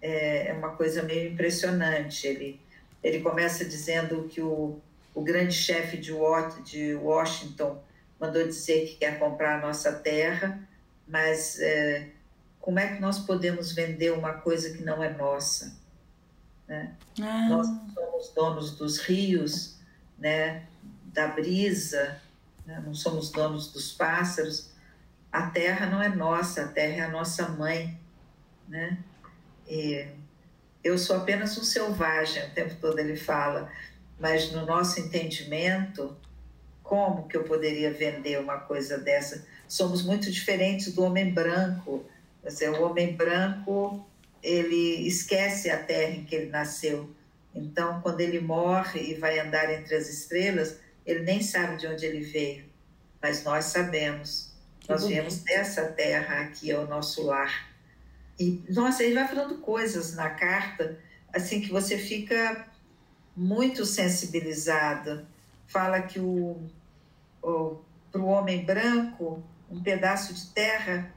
É, 0.01 0.47
é 0.47 0.53
uma 0.53 0.75
coisa 0.75 1.03
meio 1.03 1.31
impressionante. 1.31 2.25
Ele, 2.25 2.59
ele 3.03 3.21
começa 3.21 3.63
dizendo 3.63 4.27
que 4.27 4.41
o, 4.41 4.79
o 5.13 5.21
grande 5.21 5.53
chefe 5.53 5.97
de 5.97 6.11
Washington 6.95 7.81
mandou 8.19 8.45
dizer 8.45 8.87
que 8.87 8.95
quer 8.95 9.19
comprar 9.19 9.57
a 9.57 9.61
nossa 9.61 9.93
terra, 9.93 10.59
mas 11.07 11.59
é, 11.59 12.07
como 12.67 12.79
é 12.79 12.87
que 12.93 12.99
nós 12.99 13.19
podemos 13.19 13.71
vender 13.71 14.11
uma 14.11 14.33
coisa 14.33 14.75
que 14.75 14.83
não 14.83 15.01
é 15.01 15.07
nossa? 15.13 15.73
Né? 16.67 16.93
Ah. 17.21 17.47
Nós 17.47 17.65
somos 17.65 18.33
donos 18.35 18.71
dos 18.75 18.99
rios, 18.99 19.77
né? 20.19 20.65
da 21.05 21.29
brisa, 21.29 22.19
né? 22.65 22.83
não 22.85 22.93
somos 22.93 23.31
donos 23.31 23.71
dos 23.71 23.93
pássaros. 23.93 24.69
A 25.31 25.49
terra 25.49 25.85
não 25.85 26.03
é 26.03 26.09
nossa, 26.09 26.63
a 26.63 26.67
terra 26.67 26.95
é 26.97 26.99
a 27.05 27.09
nossa 27.09 27.47
mãe. 27.47 27.97
Né? 28.67 28.97
E 29.65 30.05
eu 30.83 30.97
sou 30.97 31.15
apenas 31.15 31.57
um 31.57 31.63
selvagem, 31.63 32.43
o 32.47 32.51
tempo 32.51 32.75
todo 32.81 32.99
ele 32.99 33.15
fala, 33.15 33.71
mas 34.19 34.51
no 34.51 34.65
nosso 34.65 34.99
entendimento, 34.99 36.17
como 36.83 37.29
que 37.29 37.37
eu 37.37 37.45
poderia 37.45 37.93
vender 37.93 38.41
uma 38.41 38.57
coisa 38.57 38.97
dessa? 38.97 39.47
Somos 39.69 40.03
muito 40.03 40.29
diferentes 40.29 40.93
do 40.93 41.03
homem 41.03 41.33
branco. 41.33 42.05
Dizer, 42.47 42.69
o 42.69 42.83
homem 42.83 43.15
branco 43.15 44.07
ele 44.41 45.07
esquece 45.07 45.69
a 45.69 45.77
terra 45.77 46.11
em 46.11 46.23
que 46.23 46.35
ele 46.35 46.49
nasceu. 46.49 47.09
Então, 47.53 48.01
quando 48.01 48.21
ele 48.21 48.39
morre 48.39 49.11
e 49.11 49.13
vai 49.15 49.39
andar 49.39 49.71
entre 49.73 49.95
as 49.95 50.07
estrelas, 50.07 50.79
ele 51.05 51.21
nem 51.21 51.41
sabe 51.41 51.77
de 51.77 51.87
onde 51.87 52.05
ele 52.05 52.21
veio. 52.21 52.65
Mas 53.21 53.43
nós 53.43 53.65
sabemos. 53.65 54.53
Que 54.79 54.89
nós 54.89 55.01
bonito. 55.01 55.15
viemos 55.15 55.39
dessa 55.39 55.85
terra 55.85 56.41
aqui, 56.41 56.71
é 56.71 56.77
o 56.77 56.87
nosso 56.87 57.23
lar. 57.25 57.67
E, 58.39 58.63
nossa, 58.69 59.03
ele 59.03 59.15
vai 59.15 59.27
falando 59.27 59.57
coisas 59.57 60.15
na 60.15 60.29
carta, 60.29 60.99
assim, 61.33 61.59
que 61.59 61.71
você 61.71 61.97
fica 61.97 62.67
muito 63.35 63.85
sensibilizado. 63.85 65.27
Fala 65.67 66.01
que 66.01 66.19
o, 66.19 66.61
para 68.11 68.21
o 68.21 68.25
homem 68.25 68.63
branco, 68.63 69.43
um 69.69 69.81
pedaço 69.81 70.33
de 70.33 70.47
terra 70.47 71.11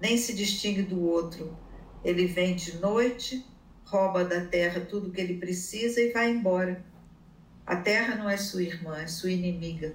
nem 0.00 0.16
se 0.16 0.34
distingue 0.34 0.82
do 0.82 1.00
outro. 1.02 1.56
Ele 2.04 2.26
vem 2.26 2.54
de 2.54 2.78
noite, 2.78 3.44
rouba 3.84 4.24
da 4.24 4.44
terra 4.44 4.80
tudo 4.80 5.10
que 5.10 5.20
ele 5.20 5.38
precisa 5.38 6.00
e 6.00 6.12
vai 6.12 6.30
embora. 6.30 6.84
A 7.66 7.76
terra 7.76 8.14
não 8.14 8.28
é 8.28 8.36
sua 8.36 8.62
irmã, 8.62 9.00
é 9.00 9.06
sua 9.06 9.30
inimiga. 9.30 9.94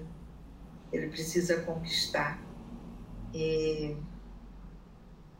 Ele 0.92 1.08
precisa 1.08 1.62
conquistar. 1.62 2.38
E 3.32 3.96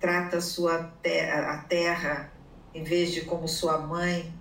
trata 0.01 0.39
a 0.39 0.41
sua 0.41 0.83
terra, 1.03 1.53
a 1.53 1.59
terra, 1.59 2.33
em 2.75 2.83
vez 2.83 3.13
de 3.13 3.21
como 3.23 3.47
sua 3.47 3.79
mãe, 3.79 4.33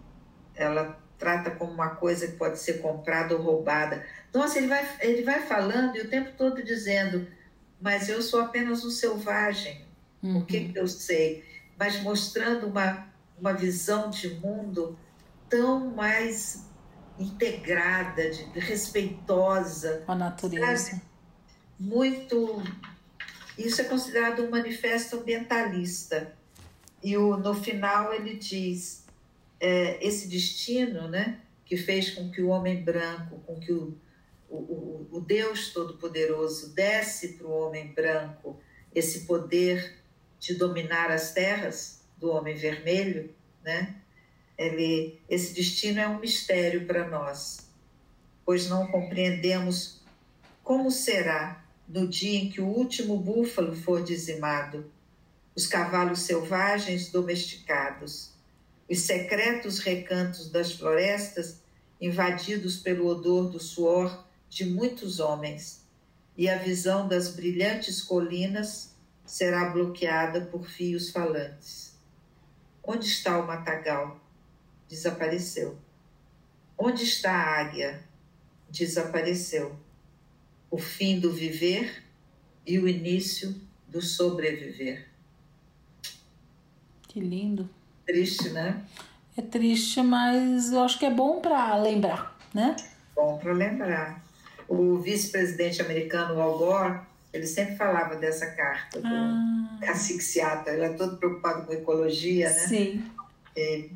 ela 0.55 0.99
trata 1.17 1.51
como 1.51 1.71
uma 1.71 1.89
coisa 1.95 2.27
que 2.27 2.37
pode 2.37 2.57
ser 2.57 2.81
comprada 2.81 3.35
ou 3.35 3.41
roubada. 3.41 4.03
Nossa, 4.33 4.57
ele 4.57 4.67
vai, 4.67 4.87
ele 5.01 5.21
vai 5.21 5.41
falando 5.41 5.95
e 5.95 6.01
o 6.01 6.09
tempo 6.09 6.31
todo 6.35 6.63
dizendo, 6.63 7.27
mas 7.79 8.09
eu 8.09 8.21
sou 8.21 8.41
apenas 8.41 8.83
um 8.83 8.89
selvagem, 8.89 9.85
uhum. 10.21 10.39
o 10.39 10.45
que, 10.45 10.69
que 10.69 10.79
eu 10.79 10.87
sei? 10.87 11.43
Mas 11.77 12.01
mostrando 12.01 12.67
uma, 12.67 13.07
uma 13.39 13.53
visão 13.53 14.09
de 14.09 14.29
mundo 14.35 14.97
tão 15.49 15.91
mais 15.91 16.65
integrada, 17.19 18.29
de, 18.29 18.43
respeitosa. 18.59 20.03
Com 20.05 20.11
a 20.13 20.15
natureza. 20.15 20.91
Sabe? 20.91 21.01
Muito. 21.79 22.61
Isso 23.57 23.81
é 23.81 23.83
considerado 23.83 24.43
um 24.43 24.49
manifesto 24.49 25.17
ambientalista. 25.17 26.33
E 27.03 27.17
o, 27.17 27.37
no 27.37 27.53
final 27.53 28.13
ele 28.13 28.35
diz: 28.35 29.05
é, 29.59 30.05
esse 30.05 30.27
destino, 30.27 31.07
né, 31.07 31.39
que 31.65 31.77
fez 31.77 32.11
com 32.11 32.29
que 32.31 32.41
o 32.41 32.49
homem 32.49 32.83
branco, 32.83 33.39
com 33.45 33.59
que 33.59 33.71
o, 33.71 33.97
o, 34.49 35.07
o 35.11 35.21
Deus 35.21 35.69
Todo-Poderoso 35.73 36.73
desse 36.73 37.33
para 37.33 37.47
o 37.47 37.51
homem 37.51 37.93
branco 37.93 38.59
esse 38.93 39.21
poder 39.21 40.00
de 40.41 40.55
dominar 40.55 41.11
as 41.11 41.31
terras 41.33 42.01
do 42.17 42.31
homem 42.31 42.55
vermelho, 42.55 43.33
né? 43.63 43.95
Ele, 44.57 45.21
esse 45.29 45.53
destino 45.53 45.99
é 45.99 46.07
um 46.07 46.19
mistério 46.19 46.85
para 46.87 47.07
nós, 47.07 47.69
pois 48.43 48.67
não 48.67 48.87
compreendemos 48.87 50.01
como 50.63 50.89
será 50.89 51.63
no 51.87 52.07
dia 52.07 52.39
em 52.39 52.49
que 52.49 52.59
o 52.59 52.65
último 52.65 53.17
búfalo 53.17 53.75
for 53.75 54.03
dizimado, 54.03 54.91
os 55.55 55.67
cavalos 55.67 56.21
selvagens 56.21 57.11
domesticados, 57.11 58.31
os 58.89 59.01
secretos 59.01 59.79
recantos 59.79 60.49
das 60.49 60.71
florestas 60.71 61.61
invadidos 61.99 62.77
pelo 62.77 63.05
odor 63.05 63.49
do 63.49 63.59
suor 63.59 64.25
de 64.49 64.65
muitos 64.65 65.19
homens, 65.19 65.85
e 66.35 66.49
a 66.49 66.57
visão 66.57 67.07
das 67.07 67.35
brilhantes 67.35 68.01
colinas 68.01 68.90
será 69.31 69.69
bloqueada 69.69 70.41
por 70.41 70.67
fios 70.67 71.09
falantes. 71.09 71.95
Onde 72.83 73.07
está 73.07 73.39
o 73.39 73.47
matagal? 73.47 74.19
Desapareceu. 74.89 75.77
Onde 76.77 77.05
está 77.05 77.31
a 77.31 77.61
águia? 77.61 78.03
Desapareceu. 78.69 79.73
O 80.69 80.77
fim 80.77 81.17
do 81.17 81.31
viver 81.31 82.03
e 82.67 82.77
o 82.77 82.89
início 82.89 83.55
do 83.87 84.01
sobreviver. 84.01 85.07
Que 87.07 87.21
lindo 87.21 87.69
triste, 88.05 88.49
né? 88.49 88.85
É 89.37 89.41
triste, 89.41 90.01
mas 90.01 90.73
eu 90.73 90.83
acho 90.83 90.99
que 90.99 91.05
é 91.05 91.09
bom 91.09 91.39
para 91.39 91.77
lembrar, 91.77 92.37
né? 92.53 92.75
Bom 93.15 93.37
para 93.37 93.53
lembrar. 93.53 94.21
O 94.67 94.97
vice-presidente 94.97 95.81
americano 95.81 96.41
Al 96.41 96.57
Gore, 96.57 97.10
ele 97.33 97.47
sempre 97.47 97.75
falava 97.75 98.15
dessa 98.15 98.47
carta 98.47 98.99
do 98.99 99.07
ah. 99.07 99.77
Ele 100.73 100.85
é 100.85 100.93
todo 100.93 101.17
preocupado 101.17 101.65
com 101.65 101.73
ecologia, 101.73 102.49
né? 102.49 102.55
Sim. 102.55 103.05
E 103.55 103.89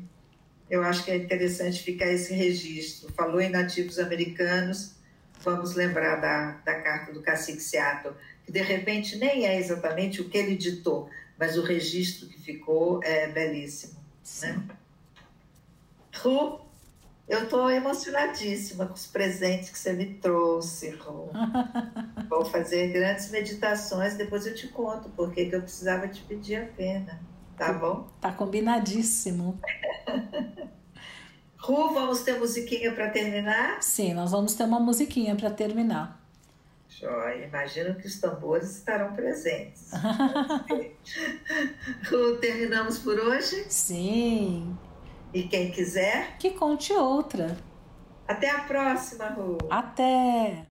eu 0.68 0.82
acho 0.82 1.04
que 1.04 1.10
é 1.10 1.16
interessante 1.16 1.82
ficar 1.82 2.06
esse 2.06 2.32
registro. 2.32 3.12
Falou 3.12 3.40
em 3.40 3.50
nativos 3.50 3.98
americanos, 3.98 4.94
vamos 5.40 5.74
lembrar 5.74 6.16
da, 6.16 6.52
da 6.64 6.80
carta 6.80 7.12
do 7.12 7.22
cacique 7.22 7.60
Seattle, 7.60 8.14
que 8.44 8.50
de 8.50 8.60
repente 8.60 9.16
nem 9.16 9.46
é 9.46 9.58
exatamente 9.58 10.20
o 10.20 10.28
que 10.28 10.38
ele 10.38 10.56
ditou, 10.56 11.08
mas 11.38 11.56
o 11.56 11.62
registro 11.62 12.28
que 12.28 12.40
ficou 12.40 13.00
é 13.04 13.28
belíssimo. 13.28 13.96
Né? 14.42 14.62
Ru, 16.16 16.60
eu 17.28 17.44
estou 17.44 17.70
emocionadíssima 17.70 18.86
com 18.86 18.94
os 18.94 19.06
presentes 19.06 19.70
que 19.70 19.78
você 19.78 19.92
me 19.92 20.14
trouxe, 20.14 20.90
Ru. 20.90 21.30
Vou 22.28 22.44
fazer 22.44 22.92
grandes 22.92 23.30
meditações, 23.30 24.16
depois 24.16 24.46
eu 24.46 24.54
te 24.54 24.68
conto 24.68 25.08
porque 25.10 25.46
que 25.46 25.56
eu 25.56 25.62
precisava 25.62 26.06
te 26.06 26.22
pedir 26.22 26.56
a 26.56 26.66
pena. 26.66 27.20
Tá 27.56 27.72
bom? 27.72 28.08
Tá 28.20 28.32
combinadíssimo. 28.32 29.58
Ru, 31.58 31.94
vamos 31.94 32.20
ter 32.20 32.38
musiquinha 32.38 32.92
para 32.92 33.10
terminar? 33.10 33.82
Sim, 33.82 34.14
nós 34.14 34.30
vamos 34.30 34.54
ter 34.54 34.64
uma 34.64 34.78
musiquinha 34.78 35.34
para 35.34 35.50
terminar. 35.50 36.22
Joia, 36.88 37.46
imagino 37.46 37.96
que 37.96 38.06
os 38.06 38.20
tambores 38.20 38.76
estarão 38.76 39.14
presentes. 39.14 39.90
Terminamos 42.40 43.00
por 43.00 43.18
hoje? 43.18 43.64
Sim. 43.68 44.78
E 45.36 45.42
quem 45.42 45.70
quiser? 45.70 46.38
Que 46.38 46.52
conte 46.52 46.94
outra. 46.94 47.58
Até 48.26 48.48
a 48.48 48.60
próxima, 48.60 49.26
Ru. 49.26 49.58
Até! 49.68 50.64